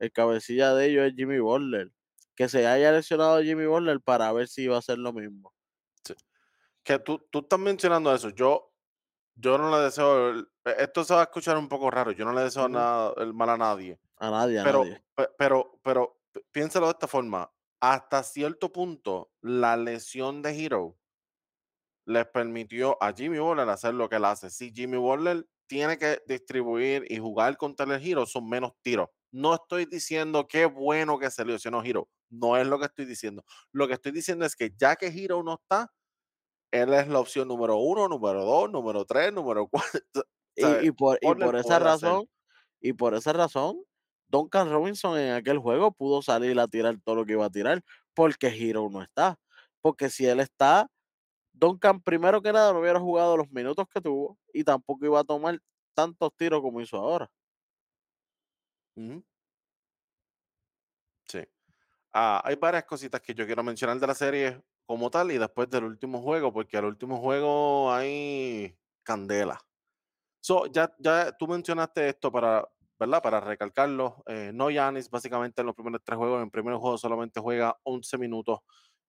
[0.00, 1.92] El cabecilla de ellos es Jimmy Butler.
[2.34, 5.54] Que se haya lesionado Jimmy Butler para ver si iba a ser lo mismo.
[6.82, 8.30] Que tú, tú estás mencionando eso.
[8.30, 8.72] Yo,
[9.36, 10.30] yo no le deseo.
[10.30, 12.10] el- e- esto se va a escuchar un poco raro.
[12.10, 14.00] Yo no le deseo nada, el mal a nadie.
[14.18, 15.04] A nadie, a Pero, nadie.
[15.14, 17.52] pe- pero, pero, pi- piénsalo de esta forma.
[17.80, 20.98] Hasta cierto punto, la lesión de Hero
[22.06, 24.50] les permitió a Jimmy Butler hacer lo que él hace.
[24.50, 29.08] Si Jimmy Butler tiene que distribuir y jugar contra el Hero, son menos tiros.
[29.32, 32.08] No estoy diciendo qué bueno que se lesionó Hero.
[32.30, 33.44] No es lo que estoy diciendo.
[33.72, 35.92] Lo que estoy diciendo es que ya que Hero no está,
[36.72, 40.00] él es la opción número uno, número dos, número tres, número cuatro.
[40.56, 41.80] Y, y por, y por esa hacer.
[41.80, 42.28] razón,
[42.80, 43.82] y por esa razón,
[44.28, 47.82] Duncan Robinson en aquel juego pudo salir a tirar todo lo que iba a tirar,
[48.14, 49.36] porque Hero no está.
[49.80, 50.88] Porque si él está,
[51.52, 55.24] Duncan primero que nada no hubiera jugado los minutos que tuvo y tampoco iba a
[55.24, 55.60] tomar
[55.94, 57.30] tantos tiros como hizo ahora.
[61.28, 61.40] Sí.
[62.12, 65.70] Ah, hay varias cositas que yo quiero mencionar de la serie como tal y después
[65.70, 69.60] del último juego, porque al último juego hay candela.
[70.40, 72.68] So, ya, ya tú mencionaste esto para,
[73.06, 73.22] ¿verdad?
[73.22, 74.22] Para recalcarlo.
[74.26, 77.76] eh, no Yanis, básicamente en los primeros tres juegos, en el primer juego solamente juega
[77.84, 78.60] 11 minutos.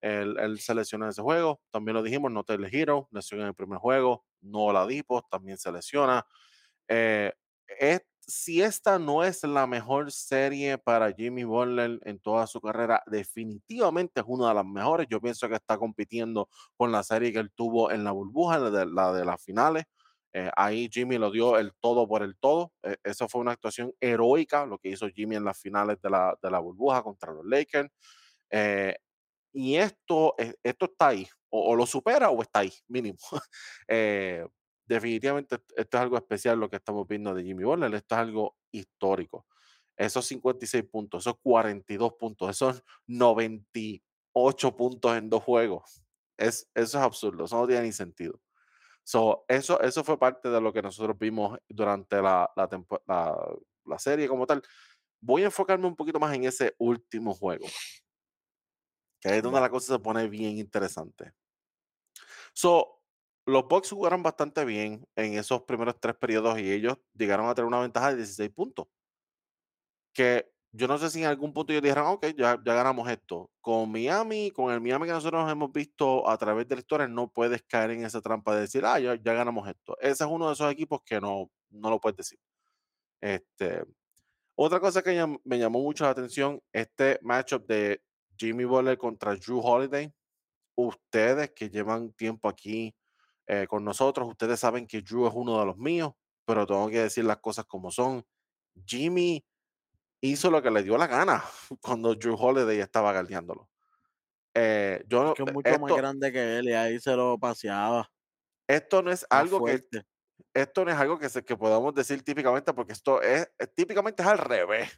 [0.01, 1.61] Él, él se en ese juego.
[1.71, 4.25] También lo dijimos, no te Hero, lesión en el primer juego.
[4.41, 6.25] No Oladipo, también se lesiona.
[6.87, 7.33] Eh,
[7.79, 13.03] es- si esta no es la mejor serie para Jimmy Butler en toda su carrera,
[13.05, 15.07] definitivamente es una de las mejores.
[15.09, 18.71] Yo pienso que está compitiendo con la serie que él tuvo en la burbuja, la
[18.71, 19.85] de, la de las finales.
[20.35, 22.73] Eh, ahí Jimmy lo dio el todo por el todo.
[22.83, 26.37] Eh, eso fue una actuación heroica, lo que hizo Jimmy en las finales de la,
[26.41, 27.89] de la burbuja contra los Lakers.
[28.51, 28.95] Eh,
[29.53, 33.17] y esto, eh, esto está ahí, o, o lo supera o está ahí, mínimo.
[33.87, 34.45] Eh,
[34.87, 38.21] definitivamente est- esto es algo especial lo que estamos viendo de Jimmy Butler, esto es
[38.21, 39.45] algo histórico.
[39.97, 46.01] Esos 56 puntos, esos 42 puntos, esos 98 puntos en dos juegos,
[46.37, 48.39] es, eso es absurdo, eso no tiene ni sentido.
[49.05, 52.69] So, eso, eso fue parte de lo que nosotros vimos durante la, la,
[53.07, 54.63] la- la serie como tal.
[55.21, 57.67] Voy a enfocarme un poquito más en ese último juego,
[59.19, 61.33] que es donde la cosa se pone bien interesante.
[62.53, 63.01] So,
[63.45, 67.67] los Bucks jugaron bastante bien en esos primeros tres periodos y ellos llegaron a tener
[67.67, 68.87] una ventaja de 16 puntos.
[70.13, 73.49] Que yo no sé si en algún punto ellos dijeron, ok, ya, ya ganamos esto.
[73.61, 77.29] Con Miami, con el Miami que nosotros hemos visto a través de la historia, no
[77.29, 79.97] puedes caer en esa trampa de decir, ah, ya, ganamos esto.
[80.01, 82.39] Ese es uno de esos equipos que no, no lo puedes decir.
[83.21, 83.85] Este,
[84.55, 88.01] otra cosa que me llamó mucho la atención, este matchup de
[88.37, 90.13] Jimmy Butler contra Drew Holiday.
[90.75, 92.93] Ustedes que llevan tiempo aquí
[93.47, 96.11] eh, con nosotros, ustedes saben que Drew es uno de los míos,
[96.45, 98.25] pero tengo que decir las cosas como son.
[98.85, 99.45] Jimmy
[100.31, 101.43] hizo lo que le dio la gana
[101.81, 103.69] cuando Drew Holiday estaba galdeándolo.
[104.53, 107.37] Eh, yo, Es que es mucho más esto, grande que él y ahí se lo
[107.37, 108.09] paseaba.
[108.67, 109.83] esto no es Más algo que
[110.53, 114.27] esto no es algo que, se, que podamos decir típicamente porque esto es, típicamente es
[114.27, 114.89] al revés.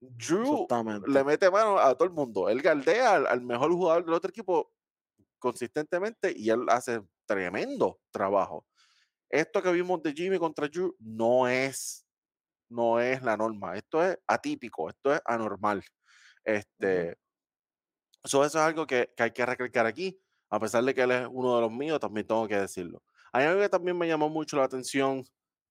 [0.00, 0.66] Drew
[1.06, 2.48] le mete mano a todo el mundo.
[2.48, 4.72] Él galdea al, al mejor jugador del otro equipo
[5.38, 8.66] consistentemente y él hace tremendo trabajo.
[9.28, 12.05] Esto que vimos de Jimmy contra Drew no es,
[12.68, 13.76] no es la norma.
[13.76, 15.82] Esto es atípico, esto es anormal.
[16.44, 17.16] Este,
[18.24, 20.20] so eso es algo que, que hay que recalcar aquí.
[20.50, 23.02] A pesar de que él es uno de los míos, también tengo que decirlo.
[23.32, 25.24] Hay algo que también me llamó mucho la atención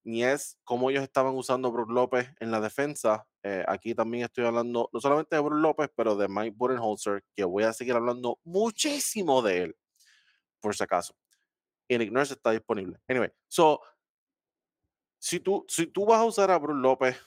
[0.06, 3.26] ni es cómo ellos estaban usando a Brook López en la defensa.
[3.42, 7.44] Eh, aquí también estoy hablando no solamente de Brook López, pero de Mike Budenholzer, que
[7.44, 9.76] voy a seguir hablando muchísimo de él,
[10.62, 11.16] por si acaso.
[11.88, 13.00] Y Nick Nurse está disponible.
[13.08, 13.82] Anyway, so,
[15.26, 17.18] si tú, si tú vas a usar a Brook López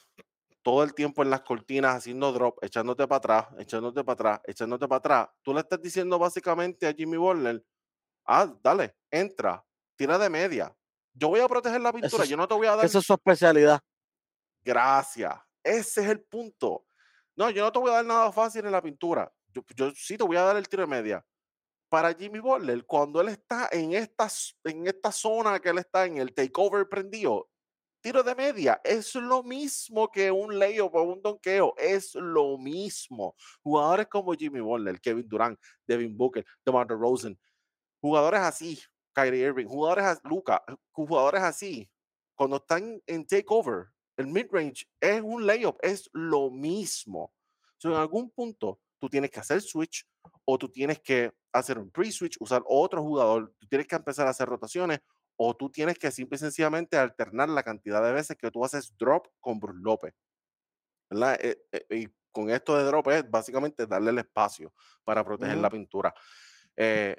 [0.61, 4.87] todo el tiempo en las cortinas haciendo drop, echándote para atrás, echándote para atrás, echándote
[4.87, 7.61] para atrás, tú le estás diciendo básicamente a Jimmy Butler,
[8.25, 9.65] ah, dale, entra,
[9.97, 10.73] tira de media,
[11.13, 12.85] yo voy a proteger la pintura, es- yo no te voy a dar.
[12.85, 13.81] Esa es su especialidad.
[14.63, 15.33] Gracias.
[15.61, 16.85] Ese es el punto.
[17.35, 19.29] No, yo no te voy a dar nada fácil en la pintura.
[19.53, 21.25] Yo, yo sí te voy a dar el tiro de media.
[21.89, 24.29] Para Jimmy Butler, cuando él está en esta,
[24.63, 27.49] en esta zona que él está en el takeover prendido,
[28.01, 31.73] tiro de media es lo mismo que un layup o un donqueo.
[31.77, 33.35] Es lo mismo.
[33.61, 37.39] Jugadores como Jimmy Butler, Kevin Durant, Devin Booker, DeMar Rosen,
[38.01, 38.79] jugadores así,
[39.13, 41.89] Kyrie Irving, jugadores así, Luca, jugadores así,
[42.35, 47.33] cuando están en takeover, el mid-range es un layup, es lo mismo.
[47.77, 50.05] So, en algún punto tú tienes que hacer switch
[50.45, 54.31] o tú tienes que hacer un pre-switch, usar otro jugador, tú tienes que empezar a
[54.31, 54.99] hacer rotaciones
[55.39, 58.95] o tú tienes que simple y sencillamente alternar la cantidad de veces que tú haces
[58.97, 60.13] drop con Bruce López.
[61.09, 61.37] ¿verdad?
[61.41, 64.73] Eh, eh, y con esto de drop es básicamente darle el espacio
[65.03, 66.13] para proteger la pintura.
[66.77, 67.15] Eh,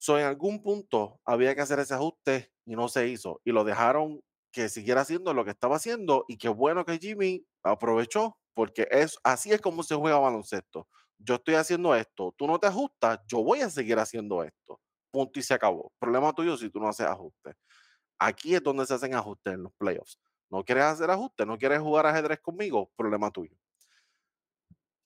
[0.00, 3.40] So, en algún punto había que hacer ese ajuste y no se hizo.
[3.44, 6.24] Y lo dejaron que siguiera haciendo lo que estaba haciendo.
[6.28, 10.88] Y qué bueno que Jimmy aprovechó, porque es, así es como se juega baloncesto.
[11.18, 14.80] Yo estoy haciendo esto, tú no te ajustas, yo voy a seguir haciendo esto.
[15.10, 15.92] Punto y se acabó.
[15.98, 17.54] Problema tuyo si tú no haces ajustes.
[18.18, 20.20] Aquí es donde se hacen ajustes en los playoffs.
[20.50, 23.56] No quieres hacer ajustes, no quieres jugar ajedrez conmigo, problema tuyo.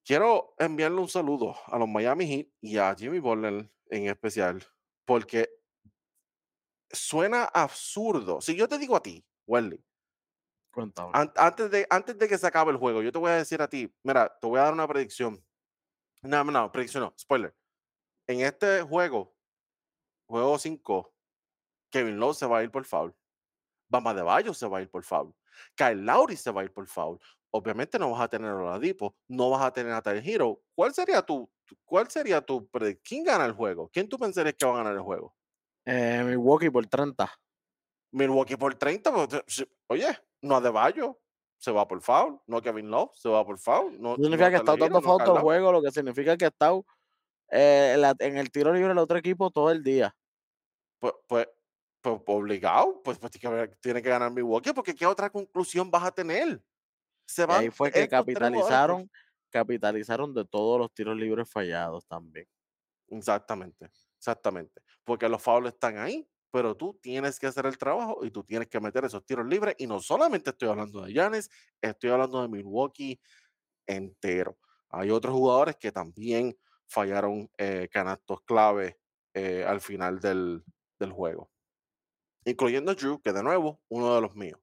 [0.05, 4.64] Quiero enviarle un saludo a los Miami Heat y a Jimmy Butler en especial,
[5.05, 5.48] porque
[6.90, 8.40] suena absurdo.
[8.40, 9.84] Si yo te digo a ti, Welly,
[11.12, 13.61] an- antes de, antes de que se acabe el juego, yo te voy a decir
[13.62, 15.44] a ti, mira, te voy a dar una predicción.
[16.22, 17.55] No, no, no, predicción no, spoiler.
[18.26, 19.32] En este juego,
[20.33, 21.14] juego 5,
[21.91, 23.14] Kevin Love se va a ir por foul.
[23.89, 25.35] Bama de Bayo se va a ir por foul.
[25.76, 27.18] Kyle Lowry se va a ir por foul.
[27.51, 30.62] Obviamente no vas a tener a Oladipo, no vas a tener a Tyler Hero.
[30.74, 31.51] ¿Cuál sería tu,
[31.85, 32.68] cuál sería tu
[33.05, 33.91] ¿Quién gana el juego?
[33.93, 35.37] ¿Quién tú pensarías que va a ganar el juego?
[35.85, 37.30] Eh, Milwaukee por 30.
[38.12, 40.09] Milwaukee por 30, pero te- si- oye,
[40.43, 41.20] no Adebayo
[41.59, 44.57] se va por foul, no Kevin Love se va por foul, no, significa no que
[44.57, 46.72] está dando foul todo el juego, lo que significa que está
[47.51, 50.14] eh, en el tiro libre del otro equipo todo el día.
[51.03, 51.48] Pues, pues,
[52.00, 56.62] pues, obligado, pues, pues tiene, que, ganar Milwaukee, porque ¿qué otra conclusión vas a tener?
[57.26, 59.11] Se Y van ahí fue que por- capitalizaron,
[59.50, 62.46] capitalizaron de todos los tiros libres fallados también.
[63.09, 64.80] Exactamente, exactamente.
[65.03, 68.68] Porque los fouls están ahí, pero tú tienes que hacer el trabajo y tú tienes
[68.68, 69.74] que meter esos tiros libres.
[69.78, 71.50] Y no solamente estoy hablando de Giannis,
[71.80, 73.20] estoy hablando de Milwaukee
[73.88, 74.57] entero.
[74.88, 79.00] Hay otros jugadores que también fallaron eh, canastos clave
[79.34, 80.62] eh, al final del,
[81.03, 81.50] del juego,
[82.44, 84.61] incluyendo Drew, que de nuevo, uno de los míos.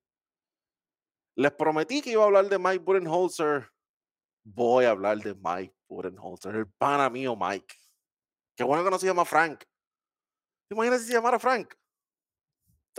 [1.35, 3.69] Les prometí que iba a hablar de Mike Budenholzer.
[4.43, 7.75] Voy a hablar de Mike Budenholzer, el pana mío Mike.
[8.57, 9.63] Qué bueno que no se llama Frank.
[10.67, 11.73] ¿Te imaginas si se llamara Frank?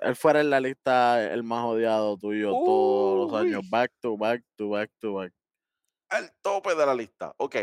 [0.03, 3.68] Él fuera en la lista el más odiado tuyo todos los años.
[3.68, 5.32] Back to back to back to back.
[6.09, 7.34] Al tope de la lista.
[7.36, 7.57] Ok.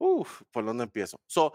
[0.00, 1.20] Uf, ¿por dónde empiezo?
[1.26, 1.54] So,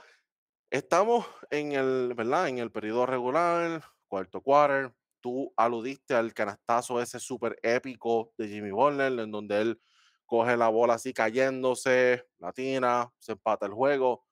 [0.74, 2.48] estamos en el, ¿verdad?
[2.48, 4.92] En el periodo regular, cuarto quarter.
[5.22, 9.82] Tú aludiste al canastazo ese súper épico de Jimmy Butler, en donde él
[10.26, 14.26] coge la bola así cayéndose, la tira, se empata el juego.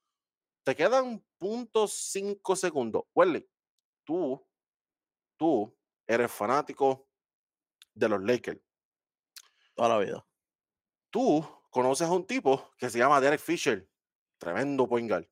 [0.64, 3.04] Te quedan .5 segundos.
[3.14, 3.48] Welly,
[4.04, 4.44] tú,
[5.38, 5.78] tú
[6.08, 7.08] eres fanático
[7.94, 8.60] de los Lakers.
[9.76, 10.26] Toda la vida.
[11.12, 13.88] Tú conoces a un tipo que se llama Derek Fisher,
[14.40, 15.31] tremendo point guard.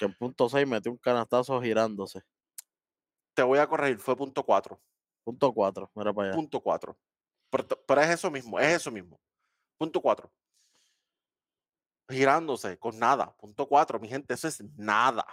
[0.00, 2.22] Que en punto 6 metió un canastazo girándose.
[3.34, 4.80] Te voy a corregir, fue punto 4.
[5.22, 5.90] Punto 4.
[5.94, 6.36] Mira para allá.
[6.36, 6.96] Punto 4.
[7.50, 9.20] Pero, es eso mismo, es eso mismo.
[9.76, 10.32] Punto 4.
[12.08, 13.36] Girándose con nada.
[13.36, 15.26] Punto 4, mi gente, eso es nada.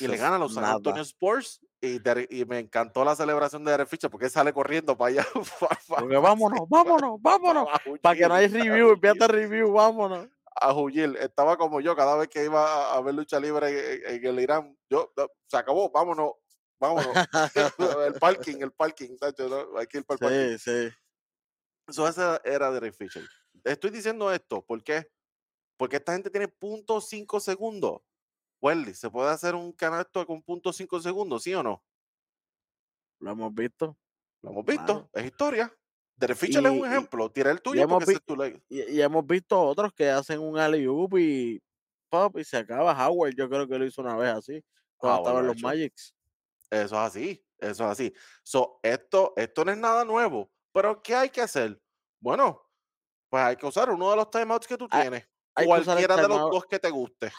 [0.00, 0.64] Y Eso le gana a los San.
[0.64, 1.64] Antonio Spurs.
[1.80, 2.00] Y,
[2.44, 5.26] me encantó la celebración de Derek Fisher porque sale corriendo para allá.
[5.88, 7.68] Porque vámonos, vámonos, vámonos.
[8.00, 10.28] Para que no a review, empieza huir, review, vámonos.
[10.56, 11.16] A huir.
[11.20, 14.78] Estaba como yo cada vez que iba a, ver lucha libre en, en el Irán.
[14.88, 15.12] Yo,
[15.46, 16.32] se acabó, vámonos,
[16.78, 17.12] vámonos.
[18.06, 19.78] el parking, el parking, tacho, ¿no?
[19.78, 20.58] hay que ir para el parking.
[20.58, 20.96] Sí, sí.
[21.88, 23.26] Eso esa era Derek Fisher.
[23.64, 25.10] Estoy diciendo esto, ¿por qué?
[25.76, 28.02] Porque esta gente tiene punto .5 segundos.
[28.60, 31.84] Welly, ¿se puede hacer un canasto con punto .5 segundos, sí o no?
[33.18, 33.96] Lo hemos visto.
[34.42, 35.72] Lo hemos visto, es historia.
[36.16, 37.30] Derek Fisher es Y- un y- ejemplo.
[37.30, 38.64] Tira el tuyo hemos porque ese vi- es tu.
[38.74, 41.62] Y, y hemos visto otros que hacen un alley oop y
[42.08, 42.92] pop y se acaba.
[43.08, 44.64] Howard, yo creo que lo hizo una vez así,
[44.96, 45.66] cuando Howard estaba en lo ha los hecho.
[45.66, 46.14] Magics.
[46.70, 48.14] Eso es así, eso es así.
[48.42, 50.50] So, esto, esto no es nada nuevo.
[50.72, 51.80] Pero, ¿qué hay que hacer?
[52.20, 52.62] Bueno,
[53.28, 55.28] pues hay que usar uno de los timeouts que tú Hay- tienes.
[55.54, 57.30] hay Cualquiera de los dos que te guste.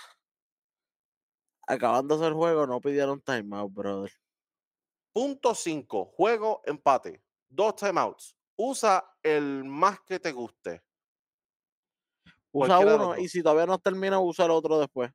[1.68, 4.12] Acabándose el juego, no pidieron timeout, brother.
[5.14, 6.06] Punto 5.
[6.06, 7.24] Juego empate.
[7.50, 8.36] Dos timeouts.
[8.56, 10.84] Usa el más que te guste.
[12.52, 15.12] Usa uno y si todavía no termina, usa el otro después.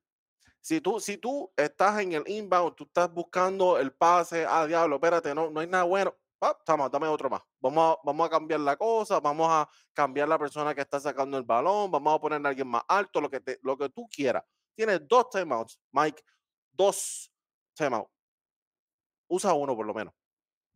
[0.61, 4.97] Si tú, si tú estás en el inbound, tú estás buscando el pase, ah, diablo,
[4.97, 6.15] espérate, no, no hay nada bueno.
[6.41, 6.57] Ah,
[6.93, 7.43] dame otro más.
[7.61, 11.37] Vamos a, vamos a cambiar la cosa, vamos a cambiar la persona que está sacando
[11.37, 14.09] el balón, vamos a poner a alguien más alto, lo que, te, lo que tú
[14.09, 14.45] quieras.
[14.75, 16.23] Tienes dos timeouts, Mike,
[16.73, 17.33] dos
[17.75, 18.11] timeouts.
[19.29, 20.15] Usa uno por lo menos.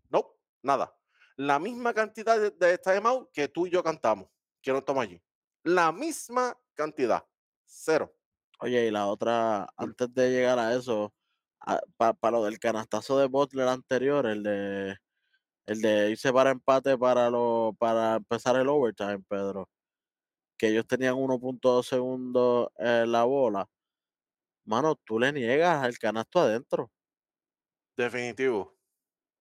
[0.09, 0.93] No, nada.
[1.37, 4.29] La misma cantidad de, de timeout que tú y yo cantamos,
[4.61, 5.23] que no estamos allí.
[5.65, 7.25] La misma cantidad.
[7.65, 8.15] Cero.
[8.61, 11.13] Oye, y la otra, antes de llegar a eso,
[11.97, 14.97] para lo del canastazo de Butler anterior, el de
[15.67, 19.69] el de irse para empate para lo, para empezar el overtime, Pedro,
[20.59, 23.69] que ellos tenían 1.2 segundos en la bola.
[24.65, 26.91] Mano, tú le niegas al canasto adentro.
[27.97, 28.77] Definitivo.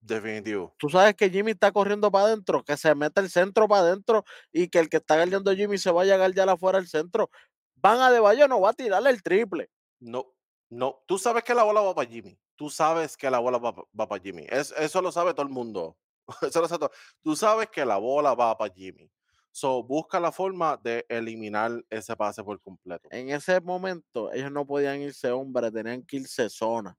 [0.02, 0.74] Definitivo.
[0.78, 4.26] Tú sabes que Jimmy está corriendo para adentro, que se mete el centro para adentro
[4.52, 7.30] y que el que está guardiando Jimmy se vaya a guardiar afuera del centro.
[7.76, 9.70] Van a De Bayo, no va a tirarle el triple.
[10.00, 10.34] No,
[10.70, 11.04] no.
[11.06, 12.38] Tú sabes que la bola va para Jimmy.
[12.56, 14.46] Tú sabes que la bola va, va para Jimmy.
[14.50, 15.98] Es, eso lo sabe todo el mundo.
[16.42, 16.92] Eso lo sabe todo.
[17.24, 19.12] Tú sabes que la bola va para Jimmy.
[19.52, 23.10] So, busca la forma de eliminar ese pase por completo.
[23.12, 26.98] En ese momento, ellos no podían irse hombre, tenían que irse zona.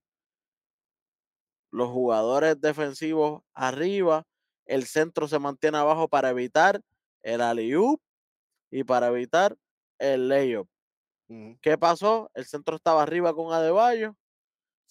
[1.73, 4.25] Los jugadores defensivos arriba,
[4.67, 6.83] el centro se mantiene abajo para evitar
[7.23, 7.75] el alley
[8.71, 9.57] y para evitar
[9.99, 10.69] el layup.
[11.63, 12.31] ¿Qué pasó?
[12.35, 14.17] El centro estaba arriba con Adebayo,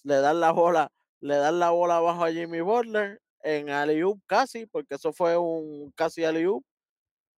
[0.04, 4.66] le dan la bola, le dan la bola abajo a Jimmy Butler en alley casi,
[4.66, 6.46] porque eso fue un casi alley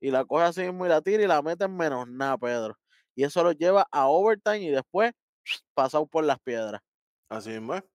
[0.00, 2.76] y la coge así mismo y la tira y la mete en menos nada, Pedro.
[3.14, 5.12] Y eso lo lleva a overtime y después
[5.74, 6.80] pasado por las piedras.
[7.28, 7.93] Así mismo es.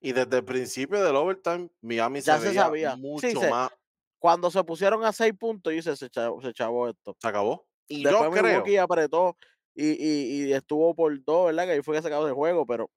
[0.00, 2.94] Y desde el principio del overtime, Miami Ya se, se veía sabía.
[2.94, 3.70] Sí, mucho se- más.
[4.18, 7.16] Cuando se pusieron a seis puntos, dice, se chavó, se chavó esto.
[7.18, 7.66] Se acabó.
[7.88, 8.44] Y Después yo creo.
[8.44, 9.36] Milwaukee apretó
[9.74, 11.64] y, y, y estuvo por dos, ¿verdad?
[11.64, 12.90] Que ahí fue que se acabó el juego, pero,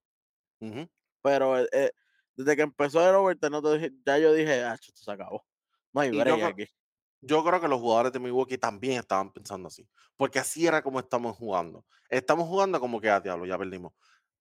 [1.21, 1.91] pero eh, eh,
[2.35, 5.45] desde que empezó el overtime, no te ya yo dije, ah, esto se acabó.
[5.93, 6.65] No hay Y yo break aquí.
[7.21, 9.87] yo creo que los jugadores de Milwaukee también estaban pensando así,
[10.17, 11.85] porque así era como estamos jugando.
[12.09, 13.93] Estamos jugando como que a diablo, ya perdimos.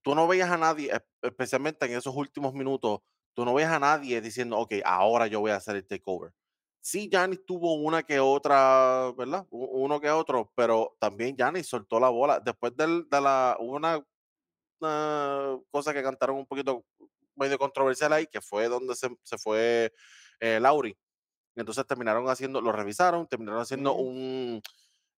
[0.02, 3.00] Tú no veías a nadie, es- especialmente en esos últimos minutos,
[3.34, 6.32] tú no veías a nadie diciendo, ok, ahora yo voy a hacer el takeover.
[6.80, 9.46] Sí, Giannis tuvo una que otra, ¿verdad?
[9.50, 12.40] Uno que otro, pero también Giannis soltó la bola.
[12.40, 14.04] Después del- de la, una,
[14.80, 16.84] una cosa que cantaron un poquito
[17.36, 19.92] medio controversial ahí, que fue donde se, se fue
[20.40, 20.96] eh, Lauri.
[21.56, 24.62] Entonces terminaron haciendo, lo revisaron, terminaron haciendo un,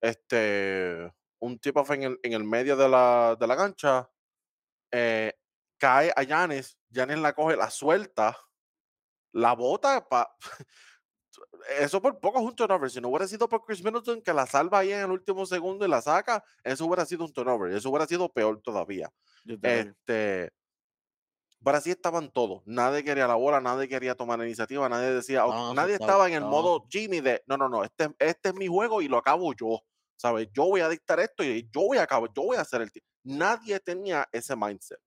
[0.00, 4.10] este, un tip off en el, en el medio de la, de la cancha.
[4.96, 5.32] Eh,
[5.78, 8.36] cae a Yanis, Yanis la coge, la suelta,
[9.32, 10.34] la bota pa-
[11.80, 12.90] Eso por poco es un turnover.
[12.90, 15.84] Si no hubiera sido por Chris Middleton que la salva ahí en el último segundo
[15.84, 17.72] y la saca, eso hubiera sido un turnover.
[17.72, 19.10] Eso hubiera sido peor todavía.
[19.80, 20.52] Este,
[21.64, 22.62] pero así estaban todos.
[22.66, 26.26] Nadie quería la bola, nadie quería tomar la iniciativa, nadie decía, Estaban nadie asustados, estaba
[26.28, 29.08] en el estaban modo Jimmy de, no, no, no, este, este es mi juego y
[29.08, 29.80] lo acabo yo.
[30.16, 30.48] ¿Sabes?
[30.52, 32.92] Yo voy a dictar esto y yo voy a acabar, yo voy a hacer el
[32.92, 33.02] ti-".
[33.24, 34.98] Nadie tenía ese mindset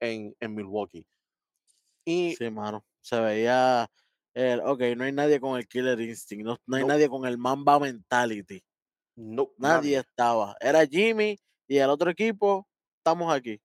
[0.00, 1.06] en, en Milwaukee.
[2.04, 2.84] Y Sí, mano.
[3.02, 3.90] Se veía,
[4.34, 6.88] el, ok, no hay nadie con el killer instinct, no, no hay No.
[6.88, 8.62] nadie con el mamba mentality.
[9.16, 10.56] no, Nadie estaba.
[10.60, 11.38] Era Jimmy
[11.68, 12.66] y el otro equipo,
[12.98, 13.60] estamos aquí.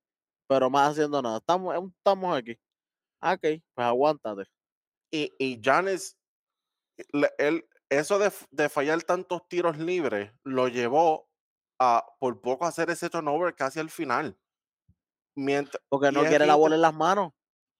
[0.47, 1.37] Pero más haciendo nada.
[1.37, 2.57] Estamos, estamos aquí.
[3.21, 3.41] Ah, Ok,
[3.75, 4.43] pues aguántate.
[5.11, 6.17] Y, y Giannis,
[7.13, 11.29] le- él, eso de, de fallar tantos tiros libres lo llevó
[11.79, 14.37] a por poco hacer ese turnover casi al final.
[15.35, 17.31] Mientras, Porque no quiere la bola en las manos.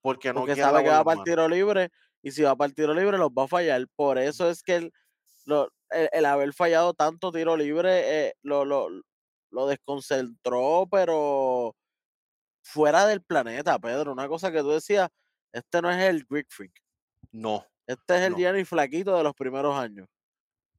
[0.02, 1.90] porque no Porque quiere la sabe que va para el tiro libre.
[2.22, 3.86] Y si va para el tiro libre, los va a fallar.
[3.96, 4.92] Por eso es que el,
[5.46, 8.88] lo- el, el haber fallado tanto tiro libre eh, lo, lo,
[9.52, 11.76] lo desconcentró, pero
[12.64, 14.12] fuera del planeta, Pedro.
[14.14, 15.10] Una cosa que tú decías,
[15.54, 16.74] este no es el Greek Freak.
[17.32, 18.38] No, Este es el No.
[18.38, 20.08] Gianni flaquito de los primeros años.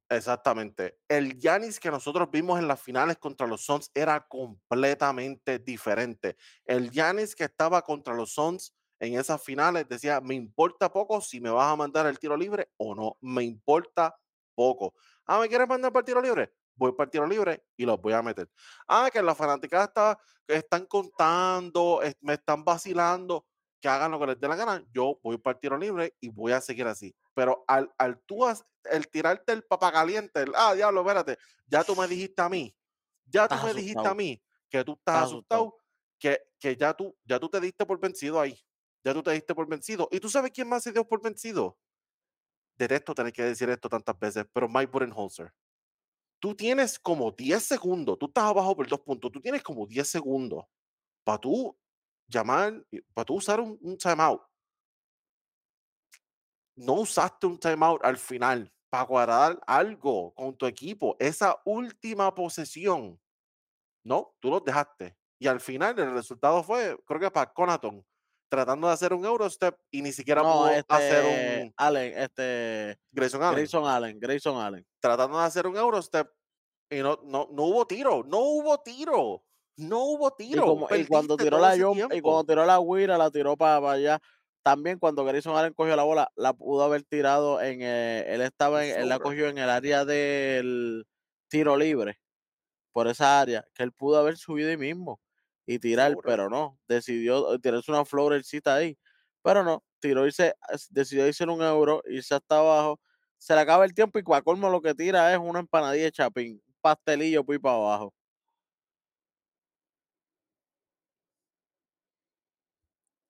[0.09, 0.97] exactamente.
[1.07, 6.35] El Giannis que nosotros vimos en las finales contra los Suns era completamente diferente.
[6.65, 11.39] El Giannis que estaba contra los Suns en esas finales decía, me importa poco si
[11.41, 14.15] me vas a mandar el tiro libre o no, me importa
[14.53, 14.93] poco.
[15.25, 16.53] Ah, ¿me quieres mandar para el tiro libre?
[16.75, 18.49] Voy para el tiro libre y los voy a meter.
[18.87, 23.47] Ah, que las fanáticas está, están contando, me están vacilando,
[23.81, 24.85] que hagan lo que les dé la gana.
[24.93, 27.13] Yo voy para el tiro libre y voy a seguir así.
[27.33, 28.45] Pero al, al tú,
[28.85, 32.75] el tirarte el papagaliente, el, ah, diablo, espérate, ya tú me dijiste a mí,
[33.25, 35.75] ya tú me dijiste a mí que tú estás, asustado,
[36.17, 38.57] Que, que, ya, tú, ya tú te diste por vencido ahí.
[39.03, 40.07] Ya tú te diste por vencido.
[40.11, 41.77] ¿Y tú sabes quién más se dio por vencido?
[42.77, 45.51] Detesto tener que decir esto tantas veces, pero Mike Budenholzer.
[46.39, 50.07] Tú tienes como 10 segundos, tú estás abajo por dos puntos, tú tienes como 10
[50.07, 50.65] segundos
[51.23, 51.77] para tú
[52.31, 54.41] llamar, para tú usar un, un timeout.
[56.75, 61.15] No usaste un timeout al final para guardar algo con tu equipo.
[61.19, 63.19] Esa última posesión,
[64.03, 65.15] no, tú los dejaste.
[65.39, 68.05] Y al final el resultado fue, creo que para Conaton,
[68.51, 71.73] tratando de hacer un Eurostep y ni siquiera pudo hacer este, un.
[71.77, 72.99] Allen, este.
[73.11, 73.55] Grayson Allen.
[73.55, 74.85] Grayson Allen, Grayson Allen.
[74.99, 76.29] Tratando de hacer un Eurostep
[76.89, 79.43] y no, no, no hubo tiro, no hubo tiro.
[79.77, 80.87] No hubo tiro.
[80.91, 84.19] Y, cuando tiró la y cuando tiró la Wira, la tiró para, allá.
[84.63, 88.85] También cuando Grayson Allen cogió la bola, la pudo haber tirado en eh, él estaba
[88.85, 91.07] en, él la cogió en el área del
[91.47, 92.19] tiro libre,
[92.91, 95.19] por esa área, que él pudo haber subido ahí mismo
[95.65, 98.97] y tirar, pero no, decidió tirarse una florercita ahí,
[99.41, 100.53] pero no, tiró irse,
[100.89, 102.99] decidió irse en un euro, irse hasta abajo,
[103.37, 106.11] se le acaba el tiempo y para colmo lo que tira es una empanadilla de
[106.11, 108.13] chapín, un pastelillo pues para abajo.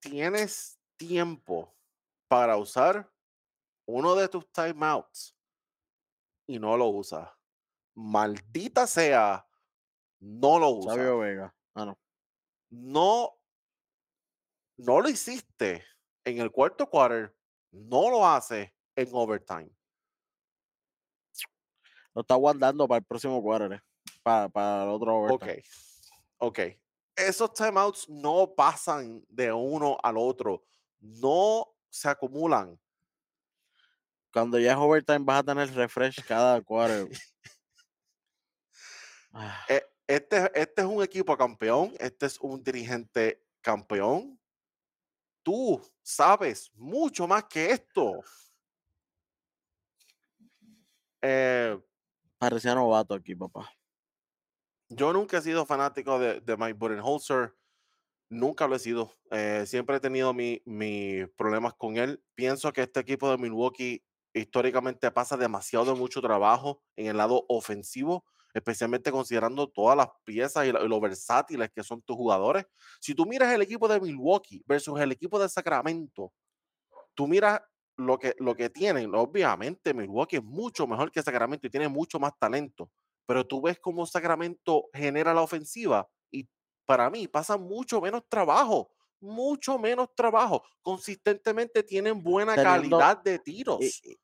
[0.01, 1.73] Tienes tiempo
[2.27, 3.09] para usar
[3.85, 5.35] uno de tus timeouts
[6.47, 7.29] y no lo usas.
[7.93, 9.47] Maldita sea,
[10.19, 10.95] no lo usas.
[10.95, 11.55] Sabio Vega.
[11.75, 11.99] Ah, no.
[12.69, 13.33] No,
[14.77, 15.85] no lo hiciste
[16.25, 17.35] en el cuarto quarter,
[17.71, 19.71] no lo hace en overtime.
[22.13, 23.81] Lo está guardando para el próximo quarter, eh,
[24.23, 25.63] para, para el otro overtime.
[26.37, 26.81] Ok, ok
[27.15, 30.63] esos timeouts no pasan de uno al otro,
[30.99, 32.79] no se acumulan.
[34.31, 37.07] Cuando ya es overtime vas a tener refresh cada quarter.
[39.33, 39.65] Ah.
[39.69, 44.37] E, este, este es un equipo campeón, este es un dirigente campeón.
[45.41, 48.21] Tú sabes mucho más que esto.
[51.21, 51.79] Eh,
[52.37, 53.71] Parecía novato aquí, papá.
[54.93, 57.55] Yo nunca he sido fanático de, de Mike Budenholzer.
[58.29, 59.13] Nunca lo he sido.
[59.31, 62.21] Eh, siempre he tenido mis problemas con él.
[62.35, 68.25] Pienso que este equipo de Milwaukee históricamente pasa demasiado mucho trabajo en el lado ofensivo,
[68.53, 72.65] especialmente considerando todas las piezas y lo, versátiles que son tus jugadores.
[72.99, 76.33] Si tú miras el equipo de Milwaukee versus el equipo de Sacramento,
[77.13, 77.61] tú miras
[77.95, 79.15] lo que, lo que tienen.
[79.15, 82.91] Obviamente, Milwaukee es mucho mejor que Sacramento y tiene mucho más talento
[83.25, 86.47] pero tú ves cómo Sacramento genera la ofensiva y
[86.85, 90.63] para mí pasa mucho menos trabajo, mucho menos trabajo.
[90.81, 93.79] Consistentemente tienen buena calidad de tiros.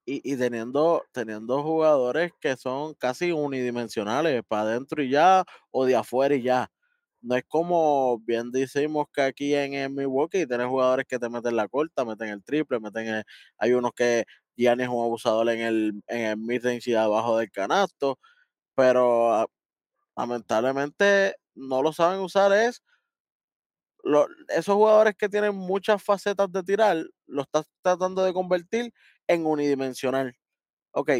[0.05, 6.35] Y, teniendo, teniendo jugadores que son casi unidimensionales, para adentro y ya, o de afuera
[6.35, 6.69] y ya.
[7.21, 11.55] No es como bien decimos que aquí en, en Milwaukee tienes jugadores que te meten
[11.55, 13.23] la corta, meten el triple, meten
[13.57, 14.25] hay unos que
[14.55, 18.19] ya es un abusador en el, en el mid-range y abajo del canasto
[18.77, 19.47] pero ah,
[20.15, 22.83] lamentablemente no lo saben usar es
[24.49, 28.93] esos jugadores que tienen muchas facetas de tirar, lo estás tratando de convertir
[29.27, 30.33] en unidimensional.
[30.91, 31.11] Ok,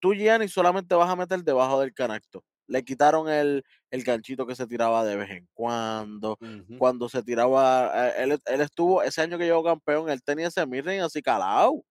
[0.00, 2.42] tú Gianni solamente vas a meter debajo del canasto.
[2.66, 6.38] Le quitaron el, el ganchito que se tiraba de vez en cuando.
[6.78, 10.66] Cuando se tiraba, eh, él, él, estuvo, ese año que llegó campeón, él tenía ese
[10.66, 11.84] mirren así calado.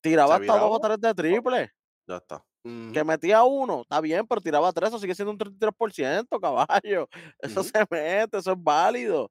[0.00, 1.70] Tiraba hasta dos o tres de triple.
[2.06, 2.44] Ya está.
[2.64, 7.08] Que metía uno, está bien, pero tiraba tres, eso sigue siendo un 33%, caballo.
[7.42, 9.30] Eso se mete, eso es válido.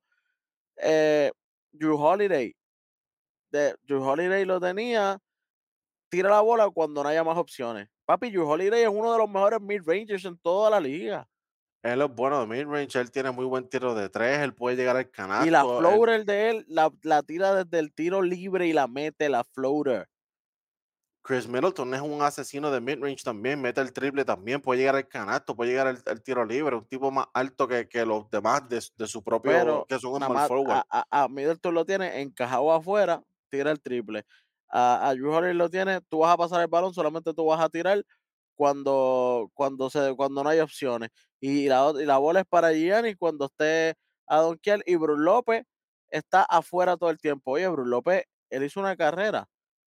[0.77, 1.31] Eh,
[1.71, 2.55] Drew Holiday.
[3.51, 5.17] De, Drew Holiday lo tenía.
[6.09, 7.89] Tira la bola cuando no haya más opciones.
[8.05, 11.27] Papi, Drew Holiday es uno de los mejores mid-rangers en toda la liga.
[11.81, 14.95] Él es bueno de mid-range, él tiene muy buen tiro de tres, él puede llegar
[14.95, 15.47] al canal.
[15.47, 19.27] Y la floater de él, la, la, tira desde el tiro libre y la mete,
[19.27, 20.07] la floater.
[21.23, 25.07] Chris Middleton es un asesino de mid-range también, mete el triple también, puede llegar al
[25.07, 28.83] canasto, puede llegar al, tiro libre, un tipo más alto que, que los demás de,
[28.97, 30.83] de, su propio, que son un forward.
[30.89, 34.25] A, a, Middleton lo tiene encajado afuera, tira el triple.
[34.69, 37.61] A, a Drew Holiday lo tiene, tú vas a pasar el balón, solamente tú vas
[37.61, 38.03] a tirar
[38.55, 41.09] cuando, cuando, se, cuando no hay opciones.
[41.39, 43.95] Y la, y la bola es para Gianni cuando esté
[44.27, 45.63] a Donkiel y Bruce López
[46.09, 47.51] está afuera todo el tiempo.
[47.51, 49.47] Oye, Bruce López, él hizo una carrera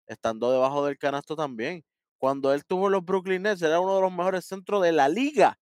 [0.08, 1.84] estando debajo del canasto también.
[2.18, 5.60] Cuando él tuvo los Brooklyn Nets, era uno de los mejores centros de la liga.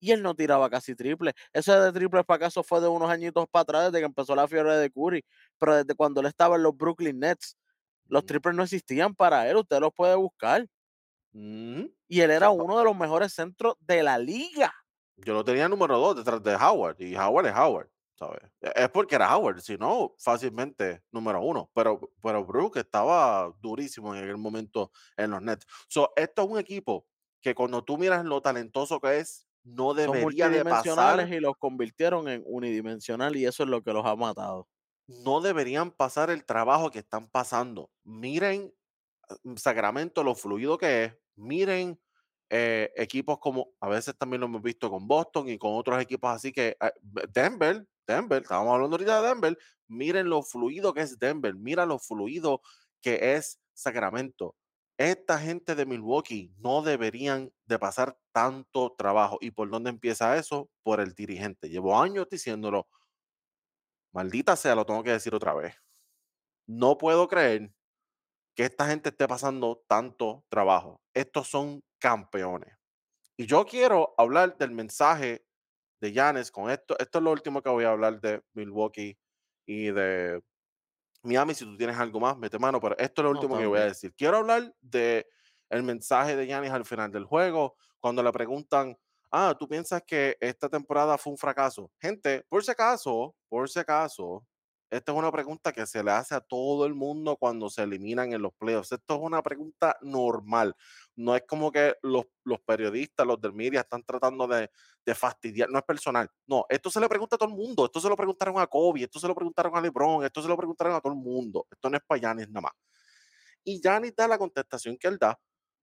[0.00, 1.32] Y él no tiraba casi triple.
[1.52, 4.46] Ese de triple para acaso fue de unos añitos para atrás, desde que empezó la
[4.46, 5.24] fiebre de Curry.
[5.58, 7.56] Pero desde cuando él estaba en los Brooklyn Nets,
[8.06, 9.56] los triples no existían para él.
[9.56, 10.66] Usted los puede buscar.
[11.32, 14.72] Y él era uno de los mejores centros de la liga.
[15.16, 17.00] Yo lo tenía número dos detrás de Howard.
[17.00, 17.90] Y Howard es Howard.
[18.14, 18.42] ¿Sabes?
[18.60, 21.70] E, es porque era Howard, si no, fácilmente número uno.
[21.74, 25.66] Pero, pero Brook estaba durísimo en aquel momento en los Nets.
[25.88, 27.06] So, esto es un equipo
[27.40, 31.28] que cuando tú miras lo talentoso que es, no debería de pasar.
[31.28, 34.68] y los convirtieron en unidimensional y eso es lo que los ha matado.
[35.06, 37.90] No deberían pasar el trabajo que están pasando.
[38.04, 38.72] Miren
[39.42, 41.14] mm, Sacramento, lo fluido que es.
[41.36, 41.98] Miren
[42.50, 46.30] eh, equipos como, a veces también lo hemos visto con Boston y con otros equipos
[46.30, 46.92] así que eh,
[47.32, 51.98] Denver, Denver, estábamos hablando ahorita de Denver, miren lo fluido que es Denver, mira lo
[51.98, 52.60] fluido
[53.00, 54.56] que es Sacramento.
[54.96, 59.38] Esta gente de Milwaukee no deberían de pasar tanto trabajo.
[59.40, 60.70] ¿Y por dónde empieza eso?
[60.84, 61.68] Por el dirigente.
[61.68, 62.88] Llevo años diciéndolo.
[64.12, 65.74] Maldita sea, lo tengo que decir otra vez.
[66.66, 67.72] No puedo creer
[68.54, 71.02] que esta gente esté pasando tanto trabajo.
[71.12, 72.76] Estos son campeones.
[73.36, 75.44] Y yo quiero hablar del mensaje
[76.04, 76.94] de Yanes con esto.
[76.98, 79.16] Esto es lo último que voy a hablar de Milwaukee
[79.64, 80.42] y de
[81.22, 81.54] Miami.
[81.54, 83.86] Si tú tienes algo más, mete mano, pero esto es lo último que voy a
[83.86, 84.14] decir.
[84.14, 85.26] Quiero hablar de
[85.70, 88.96] el mensaje de Yanis al final del juego, cuando le preguntan,
[89.30, 91.90] ah, ¿tú piensas que esta temporada fue un fracaso?
[91.98, 94.46] Gente, por si acaso, por si acaso,
[94.96, 98.32] esta es una pregunta que se le hace a todo el mundo cuando se eliminan
[98.32, 98.92] en los playoffs.
[98.92, 100.76] Esto es una pregunta normal.
[101.16, 104.70] No es como que los, los periodistas, los del media están tratando de,
[105.04, 105.68] de, fastidiar.
[105.68, 106.30] No es personal.
[106.46, 107.86] No, esto se le pregunta a todo el mundo.
[107.86, 110.56] Esto se lo preguntaron a Kobe, esto se lo preguntaron a LeBron, esto se lo
[110.56, 111.66] preguntaron a todo el mundo.
[111.70, 112.72] Esto no es para Giannis nada más.
[113.64, 115.36] Y Giannis da la contestación que él da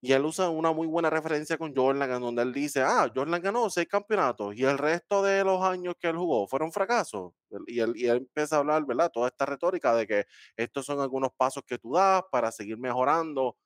[0.04, 3.40] y él usa una muy buena referencia con Jordan, en donde él dice, ah, Jordan
[3.40, 7.34] ganó seis campeonatos y el resto de los años que él jugó fueron fracasos.
[7.68, 9.12] Y él, y él empieza a hablar, ¿verdad?
[9.14, 10.26] Toda esta retórica de que
[10.58, 13.58] estos son algunos pasos que tú das para seguir mejorando.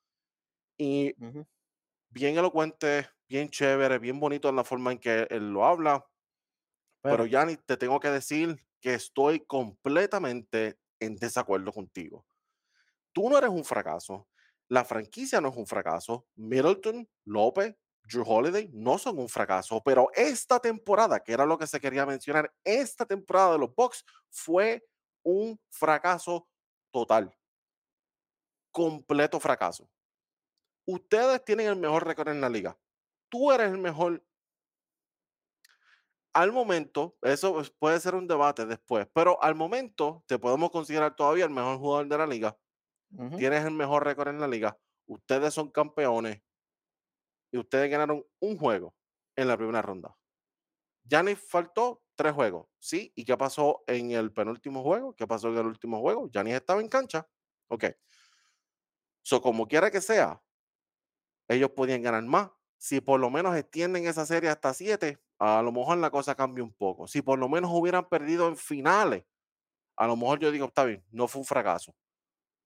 [0.78, 1.14] Y
[2.10, 6.04] bien elocuente, bien chévere, bien bonito en la forma en que él lo habla.
[7.02, 12.26] Pero, Pero Yanni, te tengo que decir que estoy completamente en desacuerdo contigo.
[13.12, 14.28] Tú no eres un fracaso
[14.68, 16.26] la franquicia no es un fracaso.
[16.34, 21.66] Middleton, López, Drew Holiday no son un fracaso, pero esta temporada, que era lo que
[21.66, 24.86] se quería mencionar, esta temporada de los Bucks fue
[25.22, 26.48] un fracaso
[26.92, 27.36] total.
[28.70, 29.88] Completo fracaso.
[30.84, 32.78] Ustedes tienen el mejor récord en la liga.
[33.28, 34.24] Tú eres el mejor.
[36.32, 41.44] Al momento, eso puede ser un debate después, pero al momento te podemos considerar todavía
[41.44, 42.56] el mejor jugador de la liga
[43.36, 46.42] tienes el mejor récord en la liga, ustedes son campeones
[47.50, 48.94] y ustedes ganaron un juego
[49.36, 50.16] en la primera ronda.
[51.24, 53.12] Ni faltó tres juegos, ¿sí?
[53.14, 55.14] ¿Y qué pasó en el penúltimo juego?
[55.14, 56.28] ¿Qué pasó en el último juego?
[56.30, 57.28] Yanis estaba en cancha.
[57.68, 57.84] Ok.
[59.22, 60.42] So, como quiera que sea,
[61.48, 62.50] ellos podían ganar más.
[62.78, 66.64] Si por lo menos extienden esa serie hasta siete, a lo mejor la cosa cambia
[66.64, 67.06] un poco.
[67.06, 69.24] Si por lo menos hubieran perdido en finales,
[69.96, 71.94] a lo mejor yo digo, está bien, no fue un fracaso.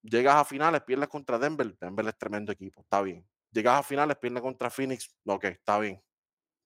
[0.03, 1.77] Llegas a finales, pierdes contra Denver.
[1.79, 3.29] Denver es tremendo equipo, está bien.
[3.51, 5.15] Llegas a finales, pierdes contra Phoenix.
[5.27, 6.03] Ok, está bien.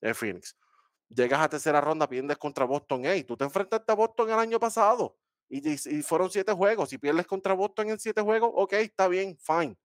[0.01, 0.57] Es Phoenix.
[1.09, 3.03] Llegas a tercera ronda, pierdes contra Boston.
[3.05, 5.17] Hey, tú te enfrentaste a Boston el año pasado
[5.49, 6.89] y, y fueron siete juegos.
[6.89, 9.77] Si pierdes contra Boston en siete juegos, ok, está bien, fine.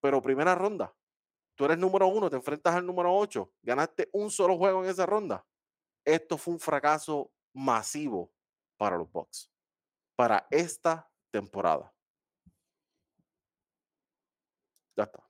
[0.00, 0.94] Pero primera ronda,
[1.54, 5.06] tú eres número uno, te enfrentas al número ocho, ganaste un solo juego en esa
[5.06, 5.44] ronda.
[6.04, 8.32] Esto fue un fracaso masivo
[8.76, 9.50] para los Bucks,
[10.14, 11.92] para esta temporada.
[14.96, 15.22] Está.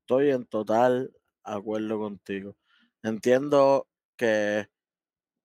[0.00, 1.12] Estoy en total
[1.42, 2.56] acuerdo contigo.
[3.02, 3.86] Entiendo
[4.16, 4.68] que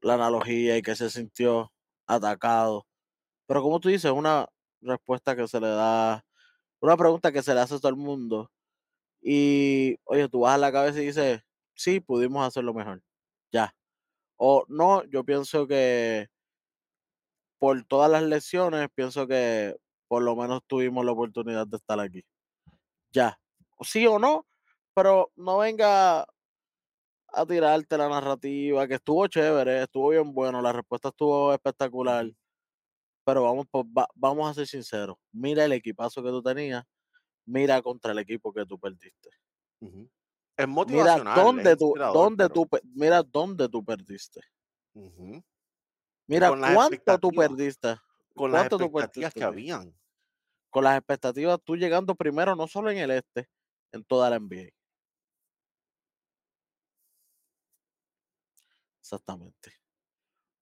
[0.01, 1.71] la analogía y que se sintió
[2.07, 2.87] atacado.
[3.47, 4.47] Pero como tú dices, una
[4.81, 6.25] respuesta que se le da,
[6.81, 8.51] una pregunta que se le hace a todo el mundo.
[9.21, 11.41] Y, oye, tú a la cabeza y dices,
[11.75, 13.03] sí, pudimos hacerlo mejor.
[13.51, 13.75] Ya.
[14.37, 16.29] O no, yo pienso que
[17.59, 19.75] por todas las lesiones, pienso que
[20.07, 22.23] por lo menos tuvimos la oportunidad de estar aquí
[23.13, 23.39] ya.
[23.81, 24.47] Sí o no,
[24.93, 26.25] pero no venga
[27.35, 32.29] a tirarte la narrativa, que estuvo chévere, estuvo bien bueno, la respuesta estuvo espectacular.
[33.25, 33.65] Pero vamos,
[34.15, 35.17] vamos a ser sinceros.
[35.31, 36.83] Mira el equipazo que tú tenías,
[37.45, 39.29] mira contra el equipo que tú perdiste.
[40.57, 41.33] Es motivacional.
[41.33, 44.41] Mira dónde, tú, dónde tú, mira dónde tú perdiste.
[46.27, 46.79] Mira, ¿cuánto
[47.19, 47.49] tú expectativas.
[47.49, 47.95] perdiste?
[48.35, 49.95] Con las ¿Cuánto tú expectativas perdiste, que habían.
[50.73, 53.47] Con las expectativas, tú llegando primero, no solo en el este,
[53.91, 54.71] en toda la NBA.
[58.99, 59.71] Exactamente.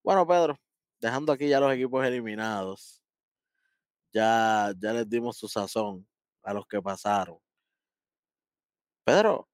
[0.03, 0.59] Bueno, Pedro,
[0.99, 3.01] dejando aquí ya los equipos eliminados,
[4.13, 6.07] ya, ya les dimos su sazón
[6.43, 7.38] a los que pasaron.
[9.05, 9.47] Pedro,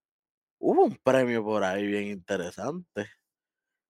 [0.59, 3.07] hubo un premio por ahí bien interesante,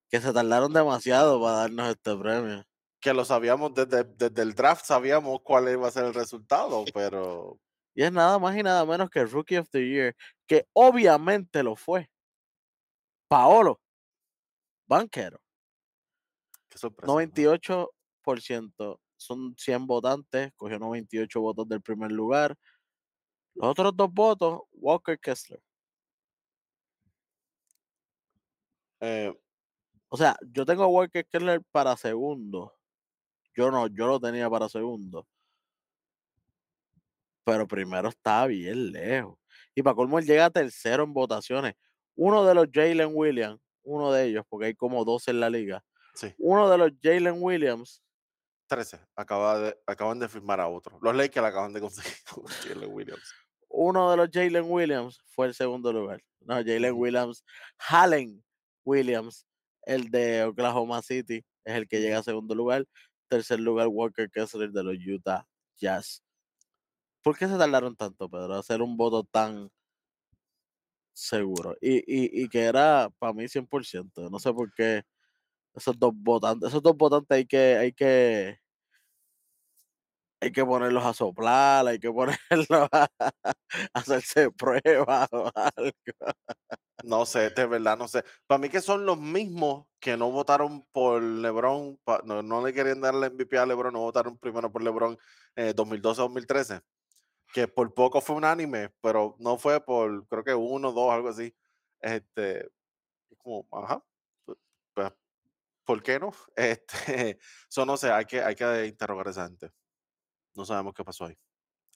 [0.09, 2.65] que se tardaron demasiado para darnos este premio.
[3.07, 7.57] Que lo sabíamos desde, desde el draft, sabíamos cuál iba a ser el resultado, pero
[7.95, 10.13] Y es nada más y nada menos que el Rookie of the Year,
[10.45, 12.09] que obviamente lo fue.
[13.29, 13.79] Paolo
[14.89, 15.39] Banquero.
[16.67, 17.07] qué sorpresa.
[17.07, 17.17] ¿no?
[17.21, 18.99] 98%.
[19.15, 22.57] Son 100 votantes, cogió 98 votos del primer lugar.
[23.55, 25.61] Los otros dos votos, Walker Kessler.
[28.99, 29.33] Eh,
[30.09, 32.76] O sea, yo tengo a Walker Kessler para segundo.
[33.57, 35.27] Yo no, yo lo tenía para segundo.
[37.43, 39.39] Pero primero está bien lejos.
[39.73, 41.73] Y para colmo, él llega a tercero en votaciones.
[42.15, 45.83] Uno de los Jalen Williams, uno de ellos, porque hay como 12 en la liga.
[46.13, 48.03] sí, Uno de los Jalen Williams
[48.67, 48.99] 13.
[49.15, 50.99] Acaba de, acaban de firmar a otro.
[51.01, 53.33] Los Lakers acaban de conseguir con Jalen Williams.
[53.69, 56.21] uno de los Jalen Williams fue el segundo lugar.
[56.41, 56.93] No, Jalen.
[56.93, 57.43] Williams,
[57.77, 58.43] Hallen
[58.85, 59.47] Williams,
[59.83, 62.85] el de Oklahoma City, es el que llega a segundo lugar.
[63.29, 65.47] Tercer lugar, Walker Kessler de los Utah
[65.77, 66.23] Jazz.
[67.23, 69.69] ¿Por qué se tardaron tanto, Pedro, hacer un voto tan
[71.13, 71.75] seguro?
[71.81, 74.29] Y, y, y que era para mí 100%.
[74.29, 75.03] No sé por qué
[75.75, 78.59] esos dos votantes, esos dos votantes hay que, hay que,
[80.39, 82.37] hay que ponerlos a soplar, hay que ponerlos
[82.91, 83.07] a,
[83.93, 85.91] hacerse pruebas o algo.
[87.03, 88.23] No sé, de verdad, no sé.
[88.47, 93.01] Para mí que son los mismos que no votaron por LeBron, no, no le querían
[93.01, 95.17] dar la MVP a LeBron, no votaron primero por LeBron
[95.55, 96.81] eh, 2012-2013,
[97.53, 101.55] que por poco fue unánime, pero no fue por, creo que uno, dos, algo así.
[102.01, 102.61] Este,
[103.31, 104.03] es como, ajá,
[104.47, 104.57] pu-
[104.95, 105.13] pues,
[105.85, 106.31] ¿por qué no?
[106.55, 107.39] Este,
[107.69, 109.71] eso no sé, hay que, hay que interrogar a esa gente.
[110.57, 111.37] No sabemos qué pasó ahí.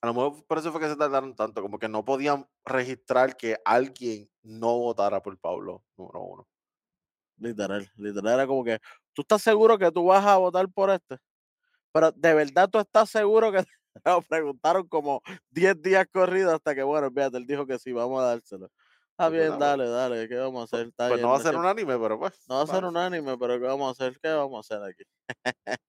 [0.01, 3.35] A lo mejor por eso fue que se tardaron tanto, como que no podían registrar
[3.37, 6.47] que alguien no votara por Pablo, número uno.
[7.37, 8.79] Literal, literal era como que,
[9.13, 11.17] ¿tú estás seguro que tú vas a votar por este?
[11.93, 13.63] Pero de verdad tú estás seguro que
[14.05, 18.21] lo preguntaron como 10 días corridos hasta que, bueno, fíjate, él dijo que sí, vamos
[18.21, 18.67] a dárselo.
[19.11, 19.59] Está Pues, bien, ¿verdad?
[19.59, 20.87] dale, dale, ¿qué vamos a Pues, hacer?
[20.89, 22.49] Está pues bien, no va a ser siempre- unánime, pero pues.
[22.49, 22.89] no va a ser va.
[22.89, 24.19] unánime, pero ¿qué vamos a hacer?
[24.21, 25.03] ¿Qué vamos a hacer aquí?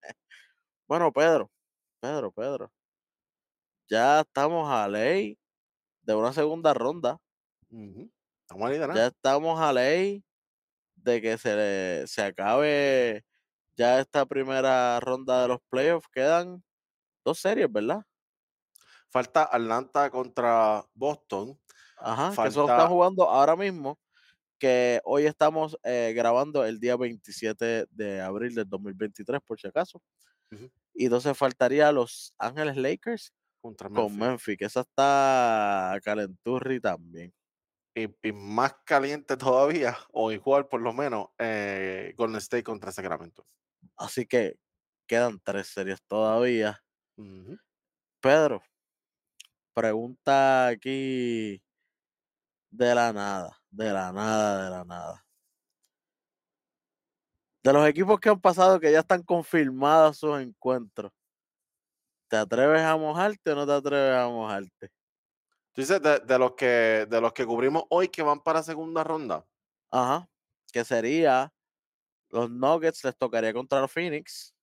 [0.88, 1.50] bueno, Pedro,
[2.02, 2.70] Pedro, Pedro,
[3.88, 5.38] ya estamos a ley
[6.02, 7.18] de una segunda ronda.
[8.42, 8.94] Estamos ahí de nada.
[8.94, 10.24] Ya estamos a ley
[10.96, 13.24] de que se, le- se acabe
[13.76, 16.08] ya esta primera ronda de los playoffs.
[16.12, 16.62] Quedan
[17.24, 18.04] dos series, ¿verdad?
[19.10, 21.58] Falta Atlanta contra Boston.
[21.96, 23.98] Ajá, que eso están jugando ahora mismo,
[24.58, 30.02] que hoy estamos eh, grabando el día 27 de abril del 2023, por si acaso.
[30.52, 30.70] Ujú.
[30.94, 34.18] Y entonces faltaría Los Ángeles Lakers Contra con Memphis.
[34.18, 37.32] Memphis, que esa está calenturri también.
[37.94, 43.46] Y, y más caliente todavía, o igual por lo menos, eh, Golden State contra Sacramento.
[43.96, 44.56] Así que
[45.06, 46.82] quedan tres series todavía.
[48.20, 48.62] Pedro,
[49.74, 51.62] pregunta aquí
[52.70, 55.24] de la nada, de la nada, de la nada.
[57.62, 61.12] De los equipos que han pasado que ya están confirmados sus encuentros,
[62.28, 64.88] ¿te atreves a mojarte o no te atreves a mojarte?
[65.72, 69.04] Tú dices de, de los que, de los que cubrimos hoy que van para segunda
[69.04, 69.46] ronda.
[69.90, 70.28] Ajá,
[70.72, 71.52] que sería
[72.30, 74.54] los Nuggets les tocaría contra los Phoenix.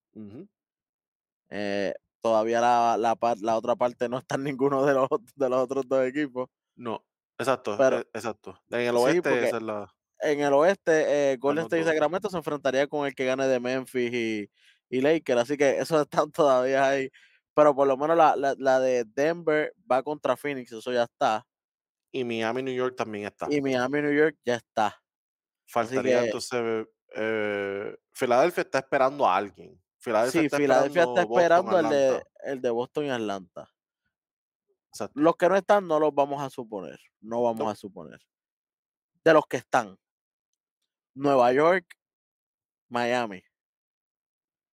[1.49, 5.87] Eh, todavía la, la, otra parte no está en ninguno de los, de los otros
[5.87, 6.49] dos equipos.
[6.75, 7.03] No,
[7.37, 8.59] exacto, Pero- e- exacto.
[8.69, 9.95] En el Sí, oeste porque- esa es la.
[10.21, 11.85] En el oeste, eh, Golden State y.
[11.85, 14.49] Sacramento se enfrentaría con el que gane de Memphis y,
[14.89, 17.09] y Lakers, así que esos están todavía ahí.
[17.55, 21.45] Pero por lo menos la, la, la de Denver va contra Phoenix, eso ya está.
[22.11, 23.47] Y Miami, New York también está.
[23.49, 25.01] Y Miami, New York ya está.
[25.67, 26.87] Faltaría que- entonces.
[27.15, 29.79] eh, Filadelfia está esperando a alguien.
[29.99, 33.69] Filadelfia Sí, está Filadelfia está esperando Boston, esperando el de, el de Boston y Atlanta.
[34.91, 35.19] Exacto.
[35.19, 36.99] Los que no están no los vamos a suponer.
[37.21, 37.69] No vamos No.
[37.69, 38.19] a suponer.
[39.23, 39.97] De los que están.
[41.19, 41.85] Nueva York,
[42.89, 43.43] Miami.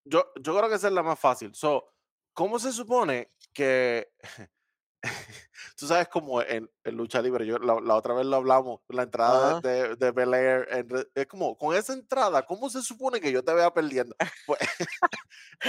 [0.04, 1.54] Yo, yo creo que esa es la más fácil.
[1.54, 1.84] So,
[2.32, 4.08] ¿Cómo se supone que
[5.76, 9.02] tú sabes como en, en lucha libre, yo la, la otra vez lo hablamos, la
[9.04, 13.42] entrada de, de, en re- es como, con esa entrada, ¿cómo se supone que yo
[13.42, 14.14] te vea perdiendo?
[14.46, 14.86] Pues es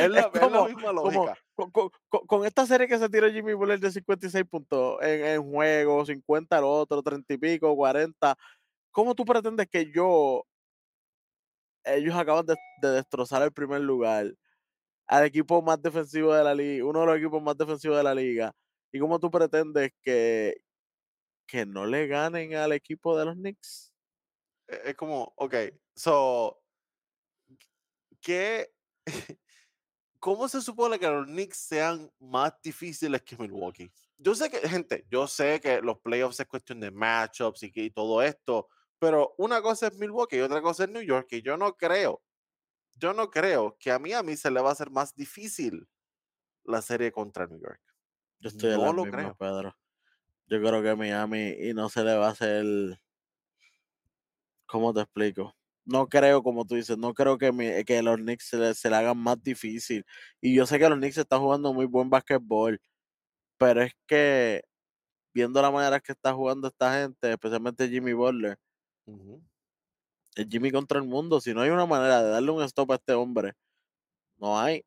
[0.03, 1.37] Es la, es la como misma lógica.
[1.55, 5.25] co co co con esta serie que se tiró Jimmy Butler de 56 puntos en
[5.25, 8.35] en juego, 50 el otro, 30 y pico, 40,
[8.91, 10.43] ¿cómo tú pretendes que yo
[11.95, 14.34] ellos acaban de de destrozar el primer lugar,
[15.07, 18.15] al equipo más defensivo de la liga, uno de los equipos más defensivos de la
[18.15, 18.53] liga,
[18.91, 20.57] y cómo tú pretendes que
[21.47, 23.93] que no le ganen al equipo de los Knicks?
[24.68, 25.55] Es, es como, ok,
[25.95, 26.61] so,
[28.22, 28.73] ¿qué,
[30.19, 33.91] ¿cómo se supone que los Knicks sean más difíciles que Milwaukee?
[34.18, 37.84] Yo sé que, gente, yo sé que los playoffs es cuestión de matchups y, que,
[37.84, 38.68] y todo esto,
[38.99, 42.22] pero una cosa es Milwaukee y otra cosa es New York, y yo no creo,
[42.95, 45.88] yo no creo que a Miami se le va a hacer más difícil
[46.64, 47.82] la serie contra New York.
[48.40, 49.36] Yo estoy No lo creo.
[49.36, 49.76] Pedro.
[50.48, 52.65] Yo creo que Miami y no se le va a hacer
[54.65, 55.56] ¿Cómo te explico?
[55.86, 58.90] No creo, como tú dices, no creo que, mi- que los Knicks se le, se
[58.90, 60.06] le hagan más difícil.
[60.41, 62.82] Y yo sé que los Knicks están jugando muy buen basquetbol,
[63.57, 64.64] pero es que
[65.34, 68.57] viendo la manera que está jugando esta gente, especialmente Jimmy Butler,
[69.07, 69.41] Ujú.
[70.35, 71.41] es Jimmy contra el mundo.
[71.41, 73.53] Si no hay una manera de darle un stop a este hombre,
[74.38, 74.84] no hay.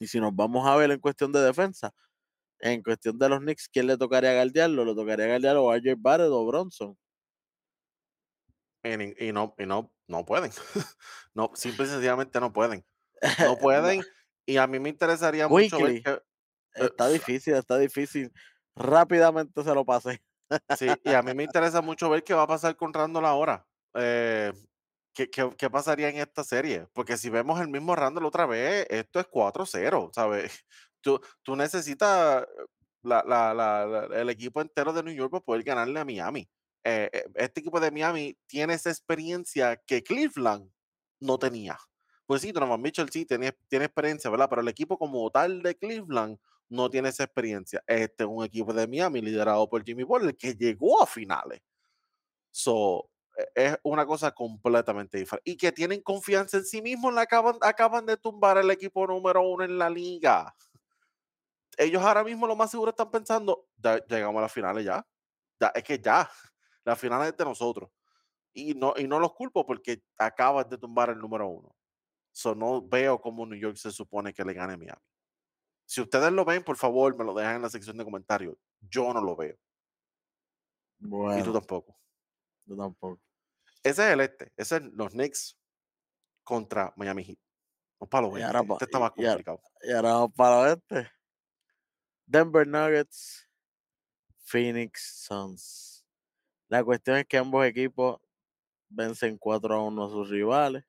[0.00, 1.92] Y si nos vamos a ver en cuestión de defensa,
[2.60, 4.84] en cuestión de los Knicks, ¿quién le tocaría guardiarlo?
[4.84, 6.96] Le tocaría guardiarlo o a RJ Barrett o Bronson.
[8.82, 10.50] Y, no, y no, no pueden.
[11.34, 12.84] no, simple y sencillamente no pueden.
[13.38, 14.02] No pueden.
[14.46, 16.20] Y a mí me interesaría mucho ver Quickly, que, eh,
[16.86, 18.32] está difícil, está difícil.
[18.74, 20.22] Rápidamente se lo pasé.
[20.68, 23.66] Sí, y a mí me interesa mucho ver qué va a pasar con Randall ahora.
[23.94, 24.52] Eh,
[25.14, 26.86] ¿qué, qué, qué pasaría en esta serie?
[26.92, 30.52] Porque si vemos el mismo Randall otra vez, esto es 4-0, ¿sabes?
[31.02, 32.46] Tú, tú necesitas
[33.02, 36.48] la- la- la- el equipo entero de New York para poder ganarle a Miami.
[36.84, 40.70] Eh, eh, este equipo de Miami tiene esa experiencia que Cleveland
[41.20, 41.78] no tenía.
[42.26, 44.48] Pues sí, Donovan Mitchell sí tiene, tiene experiencia, ¿verdad?
[44.50, 46.38] Pero el equipo como tal de Cleveland
[46.70, 47.82] no tiene esa experiencia.
[47.88, 51.60] Este es un equipo de Miami liderado por Jimmy Butler que llegó a finales.
[52.50, 55.50] So, e- es una cosa completamente diferente.
[55.50, 59.42] Y que tienen confianza en sí mismos, la acaban, acaban de tumbar el equipo número
[59.48, 60.54] uno en la liga.
[61.78, 65.06] Ellos ahora mismo lo más seguro están pensando, "Ya llegamos a las finales ya.
[65.60, 66.30] ya es que ya,
[66.84, 67.90] las finales es de nosotros.
[68.54, 71.74] Y no, y no los culpo porque acabas de tumbar el número uno.
[72.32, 75.02] So, no veo cómo New York se supone que le gane Miami.
[75.90, 78.54] Si ustedes lo ven, por favor, me lo dejan en la sección de comentarios.
[78.80, 79.56] Yo no lo veo.
[81.00, 81.98] Y tú Bueno, tampoco.
[82.64, 83.20] yo tampoco.
[83.82, 84.52] Ese es el este.
[84.56, 85.58] Ese es los Knicks
[86.44, 87.38] contra Miami Heat.
[87.98, 88.52] Vamos para oeste.
[88.68, 89.62] pa- Este está más y ahora, complicado.
[89.82, 91.10] y ahora vamos para el oeste.
[92.24, 93.48] Denver Nuggets,
[94.44, 96.06] Phoenix Suns.
[96.68, 98.20] La cuestión es que ambos equipos
[98.88, 100.84] vencen 4 a 1 a sus rivales.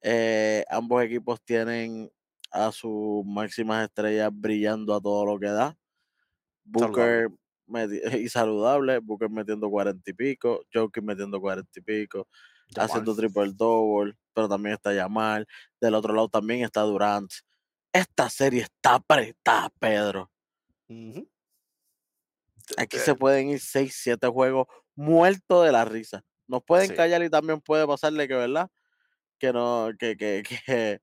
[0.00, 2.10] Eh, ambos equipos tienen
[2.52, 5.76] a sus máximas estrellas brillando a todo lo que da.
[6.64, 7.28] Booker
[8.20, 12.28] y saludable, Booker metiendo 40 y pico, Jokic metiendo 40 y pico,
[12.74, 12.86] Jamal.
[12.86, 15.46] haciendo triple double, pero también está Yamal.
[15.80, 17.30] Del otro lado también está Durant.
[17.92, 20.30] Esta serie está apretada, Pedro.
[22.76, 26.22] Aquí Eh, se pueden ir 6, 7 juegos muertos de la risa.
[26.46, 26.94] Nos pueden Sí.
[26.94, 28.68] callar y también puede pasarle que, ¿verdad?
[29.38, 31.00] Que no, que, que, que,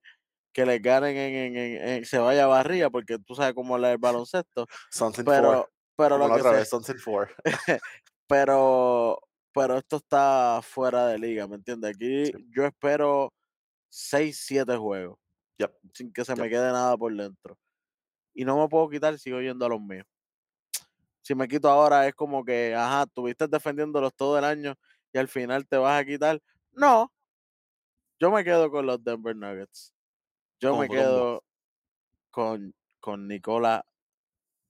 [0.52, 3.84] que les ganen en, en, en- se vaya a barría, porque tú sabes cómo es
[3.84, 4.66] el baloncesto.
[4.90, 5.72] Something Pero, four.
[5.96, 7.34] pero Como lo que otra se, vez, something four.
[8.26, 9.18] pero,
[9.52, 11.94] pero esto está fuera de liga, ¿me entiendes?
[11.94, 12.46] Aquí Sí.
[12.50, 13.32] yo espero
[13.88, 15.18] 6, 7 juegos,
[15.58, 15.72] Yep.
[15.92, 17.58] sin que se me quede nada por dentro.
[18.34, 20.06] Y no me puedo quitar, sigo yendo a los míos.
[21.22, 24.74] Si me quito ahora es como que, ajá, tuviste defendiéndolos todo el año
[25.12, 26.40] y al final te vas a quitar.
[26.72, 27.12] No,
[28.18, 29.92] yo me quedo con los Denver Nuggets.
[30.60, 31.44] Yo me quedo
[32.30, 33.84] con, con Nikola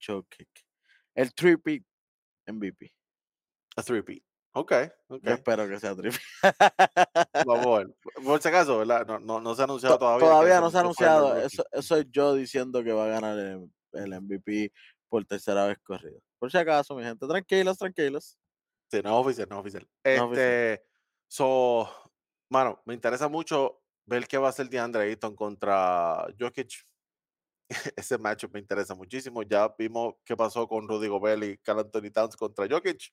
[0.05, 0.49] Jokic.
[1.15, 1.85] El trippy
[2.47, 2.95] MVP.
[3.77, 4.23] A three-peat.
[4.53, 4.73] Ok,
[5.09, 5.23] ok.
[5.23, 6.19] Yo espero que sea trippy.
[7.45, 7.95] Vamos a ver.
[8.25, 9.07] Por si acaso, ¿verdad?
[9.07, 10.27] No, no, no se ha anunciado To- todavía.
[10.29, 11.37] Todavía no se ha anunciado.
[11.39, 14.73] Eso, eso es yo diciendo que va a ganar el, el MVP
[15.09, 16.21] por tercera vez corrido.
[16.39, 18.39] Por si acaso, mi gente, tranquilos, tranquilos.
[18.91, 19.89] Sí, no es oficial, no es oficial.
[20.05, 20.49] No es oficial.
[20.49, 20.87] Este,
[21.29, 21.89] so,
[22.49, 23.80] mano, me interesa mucho
[24.11, 26.85] ver qué va a hacer DeAndre Ayton contra Jokic.
[27.97, 29.43] Ese matchup me interesa muchísimo.
[29.43, 33.13] Ya vimos qué pasó con Rudy Gobert y Carl Anthony Towns contra Jokic.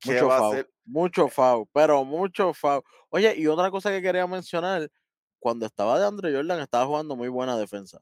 [0.00, 0.70] ¿Qué Mucho va a foul, hacer?
[0.84, 2.82] mucho foul, pero mucho foul.
[3.10, 4.88] Oye, y otra cosa que quería mencionar,
[5.40, 8.00] cuando estaba de Andre Jordan estaba jugando muy buena defensa.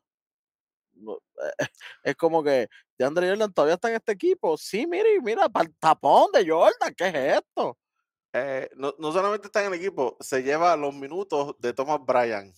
[0.97, 1.67] eh,
[2.05, 4.57] es como que DeAndre Jordan todavía está en este equipo.
[4.57, 7.79] Sí, mire, mira, para el tapón de Jordan, ¿qué es esto?
[8.33, 12.53] Eh, no, no solamente está en el equipo, se lleva los minutos de Thomas Bryan.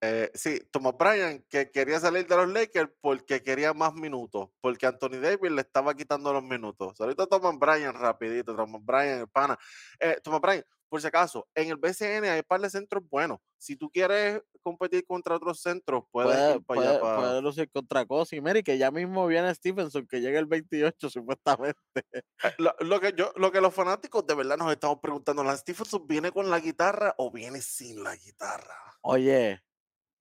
[0.00, 4.86] Eh, sí, Thomas Bryan que quería salir de los Lakers porque quería más minutos, porque
[4.86, 7.00] Anthony Davis le estaba quitando los minutos.
[7.00, 9.58] Ahorita Thomas Bryan rapidito, Thomas Bryan, el pana.
[9.98, 13.40] Eh, Thomas Bryan, por si acaso, en el BCN hay un par de centros buenos.
[13.58, 17.00] Si tú quieres competir contra otros centros, puedes Puede, ir para puede, allá.
[17.00, 18.06] para- puede lucir contra
[18.40, 21.76] Mary, que ya mismo viene Stevenson, que llega el 28 supuestamente.
[22.12, 22.22] Eh,
[22.58, 26.06] Lo, lo que yo, lo que los fanáticos de verdad nos estamos preguntando, ¿Lance Stephenson
[26.06, 28.76] viene con la guitarra o viene sin la guitarra?
[29.02, 29.60] Oye,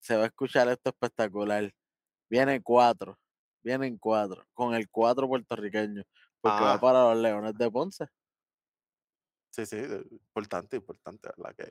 [0.08, 1.70] se va a escuchar esto espectacular.
[2.30, 3.20] Vienen cuatro,
[3.62, 6.04] vienen cuatro, con el cuatro puertorriqueño,
[6.42, 6.80] porque va Ah.
[6.80, 8.06] para los Leones de Ponce.
[9.52, 11.56] Sí, sí, de- importante, importante, ¿verdad?
[11.56, 11.66] Que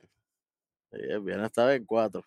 [0.92, 2.22] Sí, viene esta vez en cuatro.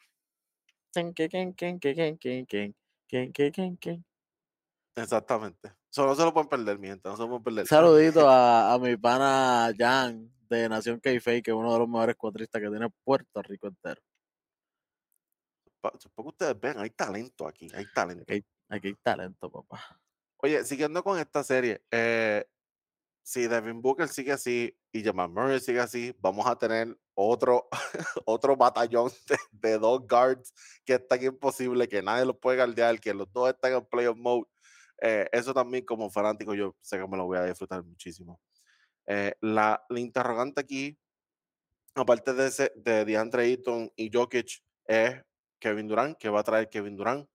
[4.95, 5.73] Exactamente.
[5.91, 7.67] Eso no se lo pueden perder, mi gente, no se lo pueden perder.
[7.67, 12.15] Saludito a, a mi pana Jan de Nación k que es uno de los mejores
[12.15, 14.01] cuatristas que tiene Puerto Rico entero.
[15.97, 18.23] Supongo que ustedes ven, hay talento aquí, hay talento.
[18.23, 19.99] Aquí hay, aquí hay talento, papá.
[20.37, 22.45] Oye, siguiendo con esta serie, eh,
[23.23, 27.67] si Devin Booker sigue así y Jamal Murray sigue así, vamos a tener otro,
[28.25, 30.53] otro batallón de, de dos guards
[30.85, 34.17] que es tan imposible que nadie los puede guardiar, que los dos están en playoff
[34.17, 34.47] mode.
[35.01, 38.41] Eh, eso también como fanático yo sé que me lo voy a disfrutar muchísimo.
[39.05, 40.97] Eh, la, la interrogante aquí,
[41.95, 45.21] aparte de, ese, de DeAndre Ayton y Jokic, es
[45.59, 47.27] Kevin Durant, que va a traer Kevin Durant.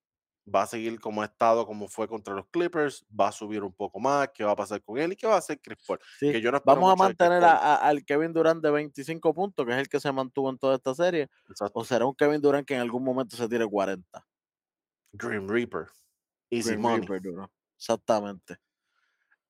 [0.52, 3.72] Va a seguir como ha estado, como fue contra los Clippers, va a subir un
[3.72, 5.98] poco más, qué va a pasar con él y qué va a hacer Chris Paul.
[6.18, 7.66] Sí, Que yo no espero Vamos a mantener a- Paul.
[7.66, 10.74] a- al Kevin Durant de 25 puntos, que es el que se mantuvo en toda
[10.74, 11.78] esta serie, Exacto.
[11.80, 14.26] o será un Kevin Durant que en algún momento se tire 40.
[15.12, 15.86] Grim Reaper.
[16.50, 17.06] Easy Grim money.
[17.06, 17.50] Reaper, duro.
[17.78, 18.58] Exactamente.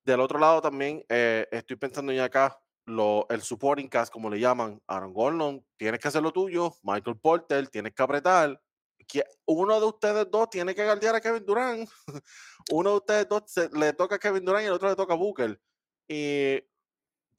[0.04, 2.56] Del otro lado también, eh, estoy pensando ya acá,
[2.86, 7.18] lo, el supporting cast, como le llaman, Aaron Gordon, tienes que hacer lo tuyo, Michael
[7.18, 8.60] Porter, tienes que apretar.
[9.06, 11.88] que- Uno de ustedes dos tiene que guardiar a Kevin Durant.
[12.72, 15.12] Uno de ustedes dos se- le toca a Kevin Durant y el otro le toca
[15.14, 15.60] a Booker.
[16.08, 16.58] Y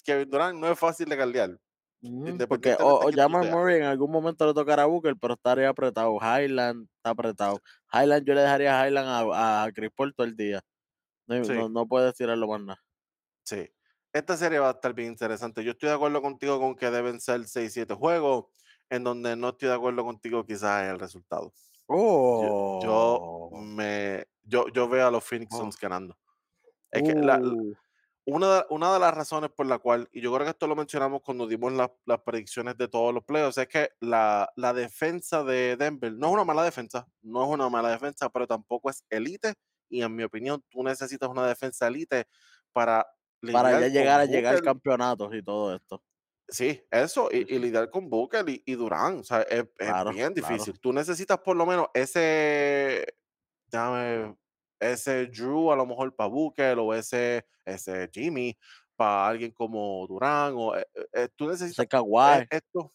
[0.03, 1.57] Kevin Durant no es fácil de guardiar.
[2.03, 3.49] Ujú, Porque o, o Jamal.
[3.49, 6.17] Murray en algún momento le tocará a Booker, pero estaría apretado.
[6.21, 7.59] Highland está apretado.
[7.91, 10.61] Highland yo le dejaría a Highland a, a Chris Paul todo el día.
[11.27, 11.53] No, Sí.
[11.53, 12.83] no, no puedes tirarlo más nada.
[13.43, 13.67] Sí.
[14.15, 15.61] Esta serie va a estar bien interesante.
[15.61, 18.45] Yo estoy de acuerdo contigo con que deben ser 6-7 juegos.
[18.89, 21.51] En donde no estoy de acuerdo contigo, quizás es el resultado.
[21.89, 23.19] Yo, yo
[23.51, 23.59] Oh.
[23.61, 25.57] me yo, yo veo a los Phoenix Oh.
[25.57, 26.17] Suns ganando.
[26.91, 27.73] Es que la- Uh,
[28.27, 30.77] una, de, una de las razones por la cual, y yo creo que esto lo
[30.77, 35.43] mencionamos cuando dimos la- las predicciones de todos los playoffs, es que la, la defensa
[35.43, 39.03] de Denver no es una mala defensa, no es una mala defensa, pero tampoco es
[39.09, 39.55] elite.
[39.89, 42.27] Y en mi opinión, tú necesitas una defensa elite
[42.71, 43.05] para
[43.51, 44.61] para ya llegar a llegar Booker.
[44.61, 46.03] campeonatos y todo esto.
[46.47, 50.05] Sí, eso, y, y lidiar con Booker y, y Durán, o sea, es, es Claro,
[50.05, 50.33] bien claro.
[50.33, 50.79] difícil.
[50.79, 53.15] Tú necesitas por lo menos ese,
[53.67, 54.35] déjame,
[54.79, 58.57] ese Drew a lo mejor para Booker o ese, ese Jimmy
[58.95, 62.45] para alguien como Durán, o eh, eh, eh, tú necesitas eh, Kawhi.
[62.49, 62.91] esto,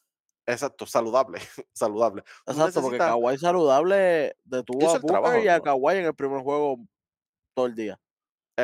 [0.47, 1.39] exacto, saludable,
[1.75, 2.23] saludable.
[2.47, 5.61] Exacto, porque Kawhi saludable detuvo a el trabajo, Booker y a.
[5.61, 6.79] Kawhi en el primer juego
[7.55, 8.01] todo el día.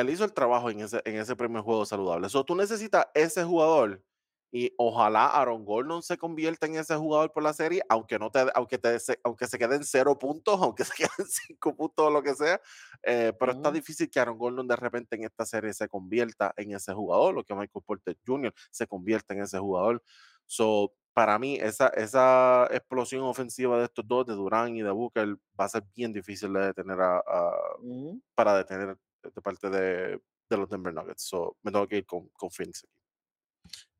[0.01, 2.29] Él hizo el trabajo en ese, en ese primer juego saludable.
[2.29, 4.03] So, tú necesitas ese jugador
[4.51, 8.45] y ojalá Aaron Gordon se convierta en ese jugador por la serie, aunque no te,
[8.55, 12.33] aunque te, aunque se queden cero puntos, aunque se queden cinco puntos o lo que
[12.35, 12.59] sea.
[13.03, 13.73] eh, pero está Ujú.
[13.73, 17.43] difícil que Aaron Gordon de repente en esta serie se convierta en ese jugador, lo
[17.43, 18.53] que Michael Porter Jr.
[18.71, 20.01] se convierta en ese jugador.
[20.45, 25.35] So, para mí, esa, esa explosión ofensiva de estos dos, de Durán y de Booker,
[25.59, 28.21] va a ser bien difícil de detener a, a- Ujú.
[28.35, 31.23] para detener de parte de, de los Denver Nuggets.
[31.23, 33.01] So, me tengo que ir con, con Phoenix aquí.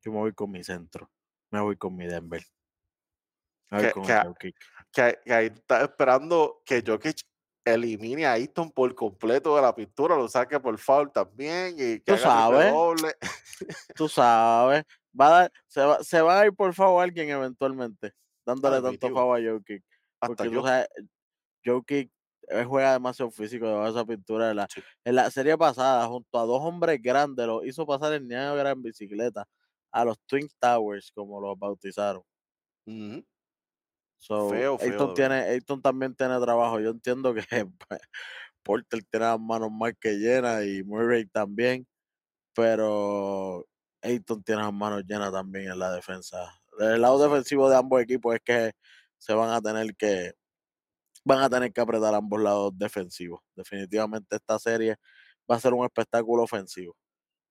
[0.02, 1.10] Yo me voy con mi centro.
[1.50, 2.42] Me voy con mi Denver.
[3.70, 4.52] Que, con que,
[4.92, 7.20] que- que ahí está esperando que Jokic
[7.64, 12.04] elimine a Easton por completo de la pintura, lo saque por foul también y que
[12.06, 13.14] Tú haga sabes, doble.
[13.94, 14.84] tú sabes.
[15.18, 18.14] Va a dar, se, va, se va a ir por favor alguien eventualmente,
[18.46, 19.84] dándole tanto favor a Jokic.
[20.20, 20.62] Hasta Porque tú yo.
[20.66, 20.88] sabes,
[21.64, 22.10] Jokic
[22.50, 24.48] él juega demasiado físico debajo de esa pintura.
[24.48, 24.80] de la- Sí.
[25.04, 28.82] en la serie pasada, junto a dos hombres grandes, lo hizo pasar el Niagara en
[28.82, 29.46] bicicleta
[29.92, 32.22] a los Twin Towers, como los bautizaron.
[34.20, 35.14] So, Feo, feo, verdad.
[35.14, 36.80] tiene, también tiene trabajo.
[36.80, 37.42] Yo entiendo que
[37.88, 38.00] pues,
[38.62, 41.86] Porter tiene las manos más que llenas y Murray también,
[42.54, 43.64] pero
[44.02, 46.38] Ayton tiene las manos llenas también en la defensa.
[46.78, 48.72] Del lado defensivo de ambos equipos es que
[49.18, 50.34] se van a tener que
[51.28, 53.40] van a tener que apretar ambos lados defensivos.
[53.54, 54.96] Definitivamente esta serie
[55.50, 56.96] va a ser un espectáculo ofensivo.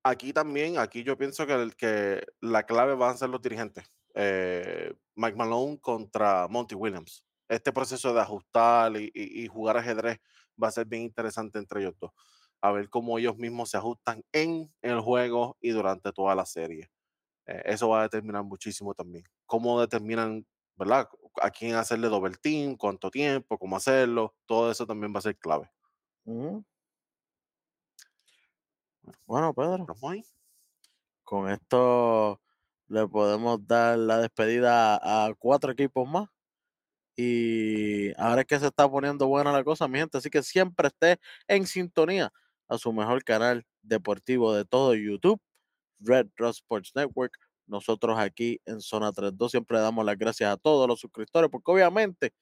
[0.03, 3.85] Aquí también, aquí yo pienso que, la clave van a ser los dirigentes.
[4.15, 7.23] Eh, Mike Malone contra Monty Williams.
[7.47, 10.17] Este proceso de ajustar y, jugar ajedrez
[10.61, 12.11] va a ser bien interesante entre ellos dos.
[12.61, 16.89] A ver cómo ellos mismos se ajustan en el juego y durante toda la serie.
[17.45, 19.23] Eh, eso va a determinar muchísimo también.
[19.45, 21.07] Cómo determinan, ¿verdad?
[21.41, 24.35] A quién hacerle doble team, cuánto tiempo, cómo hacerlo.
[24.45, 25.69] Todo eso también va a ser clave.
[26.26, 26.65] Uh -huh.
[29.26, 29.77] Bueno, Pedro.
[29.81, 30.23] ¿Estamos ahí?
[31.23, 32.41] Con esto
[32.88, 36.30] le podemos dar la despedida a cuatro equipos más.
[37.15, 40.18] Y ahora es que se está poniendo buena la cosa, mi gente.
[40.18, 42.31] Así que siempre esté en sintonía
[42.68, 45.41] a su mejor canal deportivo de todo YouTube,
[45.99, 47.34] Red Rock Sports Network.
[47.68, 52.34] Nosotros aquí en Zona 32 siempre damos las gracias a todos los suscriptores, porque obviamente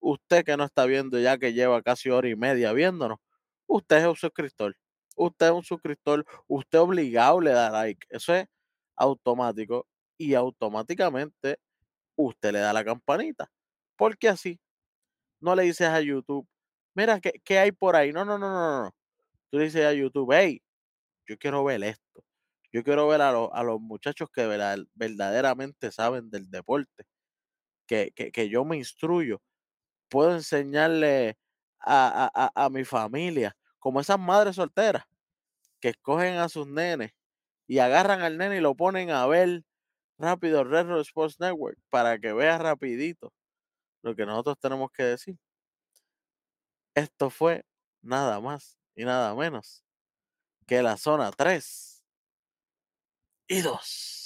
[0.00, 3.18] usted que no está viendo ya que lleva casi hora y media viéndonos,
[3.66, 4.76] usted es un suscriptor.
[5.16, 8.06] Usted es un suscriptor, usted obligado le da like.
[8.10, 8.46] Eso es
[8.96, 9.86] automático
[10.18, 11.58] y automáticamente
[12.16, 13.50] usted le da la campanita.
[13.96, 14.60] Porque así
[15.40, 16.46] no le dices a YouTube,
[16.94, 18.12] mira, ¿qué, qué hay por ahí?
[18.12, 18.90] No, no, no, no, no.
[19.50, 20.62] Tú le dices a YouTube, hey,
[21.26, 22.01] yo quiero ver esto.
[22.72, 24.46] Yo quiero ver a, a los muchachos que
[24.94, 27.04] verdaderamente saben del deporte,
[27.86, 29.42] que, que, yo me instruyo.
[30.08, 31.38] Puedo enseñarle
[31.80, 35.04] a, a, a, mi familia, como esas madres solteras,
[35.80, 37.12] que escogen a sus nenes
[37.66, 39.64] y agarran al nene y lo ponen a ver
[40.18, 43.32] rápido Red Rock Sports Network para que vea rapidito
[44.02, 45.36] lo que nosotros tenemos que decir.
[46.94, 47.64] Esto fue
[48.02, 49.84] nada más y nada menos
[50.66, 51.91] que la zona 3
[53.48, 54.21] y 2.